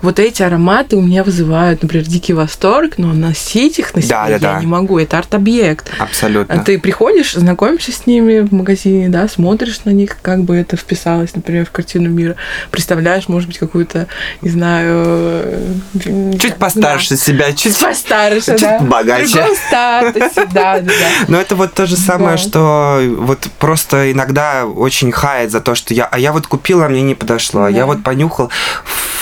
Вот 0.02 0.18
эти 0.18 0.42
ароматы 0.42 0.96
у 0.96 1.02
меня 1.02 1.24
вызывают, 1.24 1.82
например, 1.82 2.06
дикий 2.06 2.32
восторг, 2.32 2.98
но 2.98 3.12
носить 3.12 3.78
их 3.78 3.94
на 3.94 4.02
себе 4.02 4.10
да, 4.10 4.24
да, 4.26 4.32
я 4.32 4.38
да. 4.38 4.60
не 4.60 4.66
могу, 4.66 4.98
это 4.98 5.18
арт-объект. 5.18 5.90
Абсолютно. 5.98 6.62
Ты 6.64 6.78
приходишь, 6.78 7.34
знакомишься 7.34 7.55
знакомишься 7.56 7.92
с 7.92 8.06
ними 8.06 8.40
в 8.40 8.52
магазине, 8.52 9.08
да, 9.08 9.28
смотришь 9.28 9.80
на 9.84 9.90
них, 9.90 10.18
как 10.20 10.42
бы 10.42 10.56
это 10.56 10.76
вписалось, 10.76 11.34
например, 11.34 11.64
в 11.64 11.70
картину 11.70 12.10
мира, 12.10 12.36
представляешь, 12.70 13.28
может 13.28 13.48
быть, 13.48 13.58
какую-то, 13.58 14.08
не 14.42 14.50
знаю... 14.50 15.58
Чуть 16.38 16.56
постарше 16.56 17.10
да. 17.10 17.16
себя, 17.16 17.52
чуть... 17.52 17.80
Постарше, 17.80 18.52
чуть 18.52 18.60
да. 18.60 18.80
богаче. 18.80 19.42
В 19.42 19.56
статусе, 19.56 20.46
да, 20.52 20.80
да, 20.80 20.82
да. 20.82 20.92
Но 21.28 21.40
это 21.40 21.56
вот 21.56 21.72
то 21.72 21.86
же 21.86 21.96
самое, 21.96 22.36
да. 22.36 22.42
что 22.42 23.00
вот 23.18 23.48
просто 23.58 24.12
иногда 24.12 24.66
очень 24.66 25.10
хает 25.10 25.50
за 25.50 25.60
то, 25.60 25.74
что 25.74 25.94
я, 25.94 26.04
а 26.04 26.18
я 26.18 26.32
вот 26.32 26.46
купила, 26.46 26.86
а 26.86 26.88
мне 26.90 27.02
не 27.02 27.14
подошло, 27.14 27.62
да. 27.62 27.66
а 27.68 27.70
я 27.70 27.86
вот 27.86 28.02
понюхал, 28.02 28.50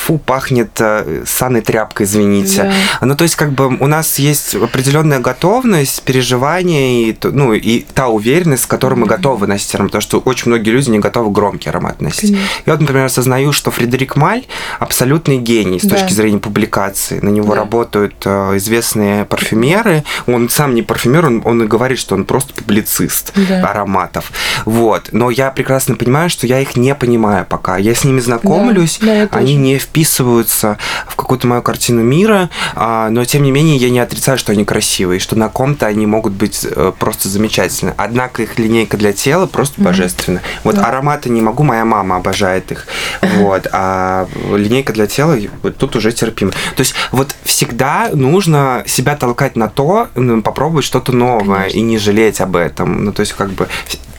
фу, 0.05 0.19
пахнет 0.19 0.71
э, 0.81 1.23
саной 1.27 1.63
тряпкой, 1.63 2.07
извините. 2.07 2.75
Да. 3.01 3.07
Ну, 3.07 3.17
то 3.17 3.25
есть, 3.25 3.37
как 3.37 3.53
бы 3.53 3.69
у 3.69 3.87
нас 3.87 4.19
есть 4.19 4.55
определенная 4.55 5.21
готовность, 5.21 6.03
переживание, 6.03 7.11
и, 7.11 7.19
ну, 7.23 7.55
и 7.55 7.81
та 7.81 8.09
уверенность, 8.15 8.65
с 8.65 8.67
которой 8.67 8.95
мы 8.95 9.07
готовы 9.07 9.47
носить 9.47 9.75
аромат, 9.75 9.93
потому 9.93 10.03
что 10.03 10.19
очень 10.21 10.49
многие 10.49 10.71
люди 10.71 10.91
не 10.91 10.99
готовы 10.99 11.31
громкий 11.31 11.69
аромат 11.69 12.01
носить. 12.01 12.31
Конечно. 12.31 12.49
Я 12.67 12.73
вот, 12.73 12.81
например, 12.81 13.05
осознаю, 13.05 13.53
что 13.53 13.71
Фредерик 13.71 14.17
Маль 14.17 14.45
абсолютный 14.79 15.39
гений 15.39 15.79
с 15.79 15.83
да. 15.85 15.97
точки 15.97 16.13
зрения 16.13 16.39
публикации. 16.39 17.21
На 17.21 17.29
него 17.29 17.55
да. 17.55 17.61
работают 17.61 18.15
э, 18.25 18.57
известные 18.57 19.25
парфюмеры. 19.25 20.05
Он 20.27 20.49
сам 20.49 20.75
не 20.75 20.83
парфюмер, 20.83 21.27
он, 21.27 21.43
он 21.45 21.63
и 21.63 21.67
говорит, 21.67 21.99
что 21.99 22.15
он 22.15 22.25
просто 22.25 22.55
публицист 22.55 23.33
да. 23.35 23.69
ароматов. 23.71 24.33
Вот. 24.65 25.09
Но 25.13 25.31
я 25.31 25.51
прекрасно 25.51 25.97
понимаю, 25.97 26.31
что 26.31 26.47
я 26.47 26.61
их 26.61 26.77
не 26.77 26.95
понимаю 26.95 27.47
пока. 27.49 27.77
Я 27.77 27.95
с 27.95 28.05
ними 28.05 28.21
знакомлюсь, 28.21 28.99
да. 29.01 29.27
Да, 29.31 29.39
они 29.39 29.57
не 29.57 29.79
вписываются 29.79 30.79
в 31.07 31.17
какую-то 31.17 31.47
мою 31.47 31.63
картину 31.63 32.03
мира, 32.03 32.51
а, 32.75 33.11
но 33.11 33.25
тем 33.25 33.43
не 33.43 33.51
менее 33.51 33.77
я 33.77 33.91
не 33.91 33.99
отрицаю, 33.99 34.39
что 34.39 34.53
они 34.53 34.65
красивые, 34.65 35.21
что 35.21 35.37
на 35.37 35.49
ком-то 35.49 35.87
они 35.87 36.07
могут 36.07 36.33
быть 36.33 36.67
э, 36.69 36.93
просто 36.99 37.29
замечательны. 37.29 37.95
Однако 38.05 38.43
их 38.43 38.59
линейка 38.59 38.97
для 38.97 39.13
тела 39.13 39.47
просто 39.47 39.81
mm-hmm. 39.81 39.85
божественна. 39.85 40.43
Вот 40.63 40.77
да. 40.77 40.87
ароматы 40.87 41.31
не 41.31 41.41
могу, 41.41 41.63
моя 41.63 41.85
мама 41.85 42.17
обожает 42.17 42.71
их. 42.73 42.87
Вот. 43.35 43.67
А 43.73 44.29
линейка 44.53 44.93
для 44.93 45.07
тела 45.07 45.37
вот 45.63 45.77
тут 45.77 45.97
уже 45.97 46.13
терпимо. 46.13 46.53
То 46.53 46.81
есть 46.81 46.95
вот 47.11 47.35
всегда 47.43 48.11
нужно 48.13 48.83
себя 48.87 49.17
толкать 49.17 49.57
на 49.57 49.69
то, 49.69 50.09
попробовать 50.45 50.85
что-то 50.85 51.13
новое 51.13 51.61
Конечно. 51.61 51.79
и 51.79 51.83
не 51.83 51.99
жалеть 51.99 52.41
об 52.41 52.57
этом. 52.57 53.05
Ну, 53.05 53.13
то 53.13 53.21
есть 53.21 53.33
как 53.33 53.51
бы 53.51 53.69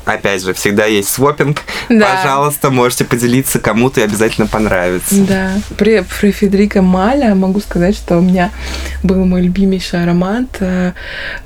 Опять 0.06 0.44
же, 0.44 0.54
всегда 0.54 0.86
есть 0.86 1.10
свопинг. 1.10 1.62
Да. 1.90 2.16
Пожалуйста, 2.16 2.70
можете 2.70 3.06
поделиться, 3.06 3.60
кому-то 3.60 4.02
и 4.02 4.04
обязательно 4.04 4.48
понравится. 4.48 5.16
Да. 5.16 5.54
При, 5.78 6.04
при 6.20 6.32
Федерико 6.32 6.82
Маля 6.82 7.34
могу 7.36 7.60
сказать, 7.60 7.96
что 7.96 8.18
у 8.18 8.22
меня 8.22 8.52
был 9.04 9.26
мой 9.26 9.42
любимейший 9.42 10.04
аромат 10.04 10.46
э, 10.60 10.92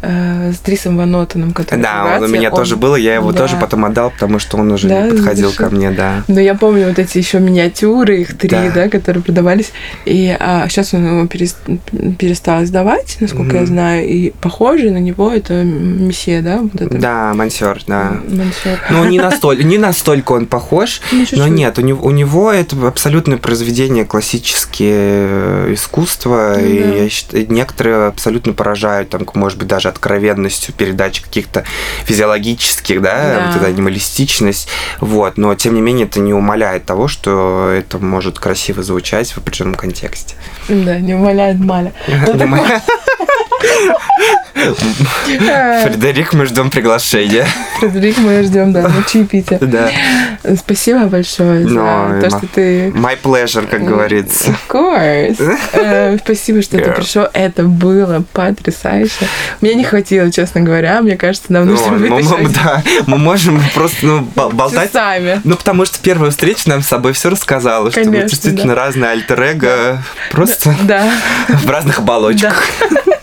э, 0.02 0.52
с 0.52 0.60
Дрисом 0.60 0.98
Ванотоном, 0.98 1.54
который 1.54 1.82
Да, 1.82 2.18
он 2.18 2.24
у 2.24 2.28
меня 2.28 2.50
он... 2.50 2.56
тоже 2.56 2.76
был, 2.76 2.96
я 2.96 3.16
его 3.16 3.32
да. 3.32 3.40
тоже 3.40 3.56
потом 3.58 3.86
отдал, 3.86 4.12
потому 4.12 4.40
что 4.40 4.58
он 4.58 4.72
уже 4.72 4.88
да, 4.88 5.04
не 5.04 5.12
подходил 5.12 5.52
ко 5.54 5.70
мне, 5.70 5.92
да. 5.92 6.24
Но 6.28 6.40
я 6.40 6.56
помню 6.56 6.88
вот 6.88 7.00
эти 7.00 7.18
еще 7.18 7.40
миниатюры, 7.40 8.22
их 8.22 8.38
три, 8.38 8.50
да, 8.50 8.72
да 8.72 8.90
которые 8.90 9.24
продавались. 9.24 9.72
И 10.06 10.36
а, 10.40 10.68
сейчас 10.70 10.94
он 10.94 11.06
его 11.06 11.28
перестал 11.28 12.64
издавать, 12.64 13.18
насколько 13.20 13.58
mm-hmm. 13.58 13.62
я 13.62 13.66
знаю, 13.66 14.08
и 14.08 14.32
похожий 14.42 14.92
на 14.92 14.98
него 14.98 15.32
это 15.32 15.64
месье, 15.64 16.42
да? 16.42 16.60
Вот 16.60 16.82
это. 16.82 16.98
Да, 16.98 17.34
мансер, 17.34 17.82
да. 17.88 18.20
Ну, 18.90 19.06
не 19.06 19.20
настолько, 19.20 19.64
не 19.64 19.78
настолько 19.78 20.34
он 20.34 20.46
похож, 20.46 21.02
ну, 21.12 21.26
но 21.32 21.48
нет, 21.48 21.78
у 21.78 21.82
него, 21.82 22.06
у 22.06 22.12
него 22.12 22.52
это 22.52 22.76
абсолютное 22.88 23.38
произведение 23.38 24.06
классические 24.06 24.96
э, 24.96 25.74
искусства, 25.74 26.56
ну, 26.58 26.66
и 26.66 26.80
да. 26.80 26.90
я 26.96 27.10
считаю, 27.10 27.46
некоторые 27.52 28.08
абсолютно 28.08 28.54
поражают, 28.54 29.10
там, 29.10 29.26
может 29.34 29.58
быть, 29.58 29.68
даже 29.68 29.90
откровенностью 29.90 30.74
передачи 30.74 31.22
каких-то 31.22 31.64
физиологических, 32.06 33.02
да, 33.02 33.16
да. 33.16 33.48
вот 33.48 33.58
эта 33.58 33.66
анималистичность, 33.68 34.68
вот, 35.00 35.38
но 35.38 35.56
тем 35.56 35.76
не 35.76 35.82
менее 35.82 36.06
это 36.08 36.20
не 36.20 36.34
умаляет 36.34 36.86
того, 36.86 37.08
что 37.08 37.70
это 37.70 38.00
может 38.00 38.40
красиво 38.40 38.84
звучать 38.84 39.32
в 39.32 39.38
определенном 39.38 39.76
контексте. 39.76 40.36
Да, 40.68 41.00
не 41.00 41.14
умаляет 41.14 41.60
Маля. 41.60 41.94
Фредерик, 45.84 46.34
мы 46.34 46.46
ждем 46.46 46.70
приглашения. 46.70 47.48
Фредерик, 47.80 48.18
мы 48.18 48.44
ждем, 48.44 48.74
да, 48.74 48.88
на 48.88 49.04
чаепитие. 49.04 49.60
Да. 49.70 49.92
Спасибо 50.58 51.06
большое 51.06 51.68
за 51.68 52.20
то, 52.22 52.30
что 52.30 52.48
ты... 52.48 52.88
My 52.90 53.18
pleasure, 53.22 53.68
как 53.68 53.84
говорится. 53.84 54.52
Of 54.52 54.60
course. 54.68 55.58
Э, 55.74 56.18
спасибо, 56.24 56.62
что 56.62 56.78
ты 56.78 56.92
пришел. 56.92 57.28
Это 57.34 57.64
было 57.64 58.24
потрясающе. 58.34 59.28
Мне 59.62 59.76
не 59.76 59.84
хватило, 59.84 60.32
честно 60.32 60.62
говоря. 60.62 61.02
Мне 61.02 61.18
кажется, 61.18 61.52
нам 61.54 61.68
нужно 61.68 61.94
вытащить. 61.94 62.54
Да, 62.54 62.84
мы 63.06 63.18
можем 63.18 63.62
просто 63.76 64.06
ну, 64.06 64.22
болтать. 64.36 64.92
Сами. 64.92 65.42
Ну, 65.44 65.56
потому 65.56 65.86
что 65.86 66.00
первая 66.00 66.32
встреча 66.32 66.68
нам 66.68 66.82
с 66.82 66.88
собой 66.88 67.14
все 67.14 67.30
рассказала, 67.30 67.92
что 67.92 68.04
мы 68.06 68.22
действительно 68.22 68.76
разные 68.76 69.12
альтер-эго. 69.12 70.04
Просто 70.32 70.72
в 71.48 71.70
разных 71.70 72.00
оболочках. 72.00 72.64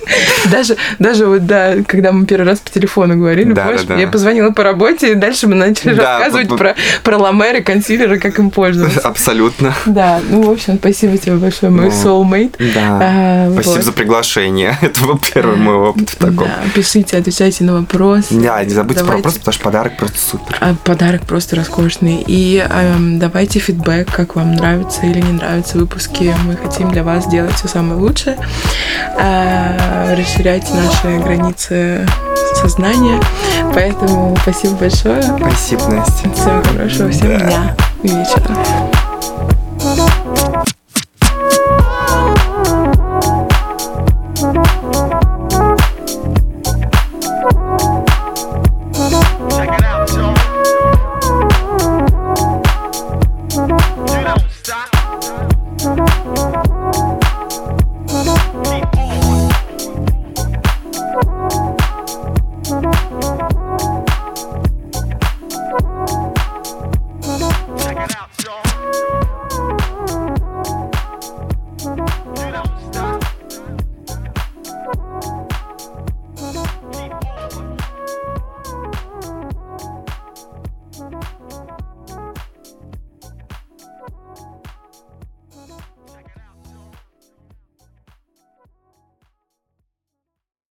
Даже, 0.50 0.76
даже 0.98 1.26
вот, 1.26 1.46
да, 1.46 1.74
когда 1.86 2.12
мы 2.12 2.26
первый 2.26 2.46
раз 2.46 2.60
по 2.60 2.70
телефону 2.70 3.16
говорили, 3.16 3.52
да, 3.52 3.64
помнишь, 3.64 3.82
да, 3.82 3.94
да. 3.94 4.00
я 4.00 4.06
позвонила 4.08 4.50
по 4.50 4.62
работе, 4.62 5.12
и 5.12 5.14
дальше 5.14 5.46
мы 5.46 5.54
начали 5.54 5.94
да, 5.94 6.18
рассказывать 6.18 6.48
по, 6.48 6.56
про, 6.56 6.74
про 7.02 7.18
ламеры, 7.18 7.62
консилеры, 7.62 8.18
как 8.18 8.38
им 8.38 8.50
пользоваться. 8.50 9.00
Абсолютно. 9.00 9.74
Да, 9.86 10.20
ну, 10.28 10.42
в 10.42 10.50
общем, 10.50 10.78
спасибо 10.78 11.18
тебе 11.18 11.36
большое, 11.36 11.72
мой 11.72 11.86
ну, 11.86 11.90
soulmate. 11.90 12.54
Да, 12.74 12.98
а, 13.02 13.50
спасибо 13.52 13.74
вот. 13.74 13.84
за 13.84 13.92
приглашение. 13.92 14.78
Это 14.82 15.04
был 15.04 15.18
первый 15.18 15.56
мой 15.56 15.74
опыт 15.74 16.10
в 16.10 16.16
таком. 16.16 16.46
Да, 16.48 16.62
пишите, 16.74 17.16
отвечайте 17.16 17.64
на 17.64 17.74
вопросы. 17.74 18.34
Да, 18.34 18.62
не 18.62 18.70
забудьте 18.70 19.00
давайте. 19.00 19.04
про 19.04 19.16
вопрос, 19.16 19.34
потому 19.34 19.52
что 19.52 19.64
подарок 19.64 19.96
просто 19.96 20.18
супер. 20.18 20.56
А, 20.60 20.74
подарок 20.84 21.22
просто 21.22 21.56
роскошный. 21.56 22.24
И 22.26 22.64
эм, 22.68 23.18
давайте 23.18 23.58
фидбэк, 23.58 24.12
как 24.14 24.36
вам 24.36 24.54
нравится 24.54 25.04
или 25.06 25.20
не 25.20 25.32
нравятся 25.32 25.78
выпуски. 25.78 26.34
Мы 26.44 26.56
хотим 26.56 26.90
для 26.90 27.02
вас 27.02 27.24
сделать 27.24 27.54
все 27.54 27.68
самое 27.68 27.98
лучшее. 27.98 28.36
А, 29.18 29.95
расширять 30.16 30.66
наши 30.72 31.18
границы 31.18 32.06
сознания. 32.54 33.20
Поэтому 33.74 34.36
спасибо 34.42 34.74
большое. 34.76 35.22
Спасибо, 35.22 35.88
Настя. 35.88 36.30
Всего 36.32 36.62
хорошего, 36.62 37.10
всем 37.10 37.38
да. 37.38 37.38
дня 37.38 37.76
и 38.02 38.08
вечера. 38.08 38.56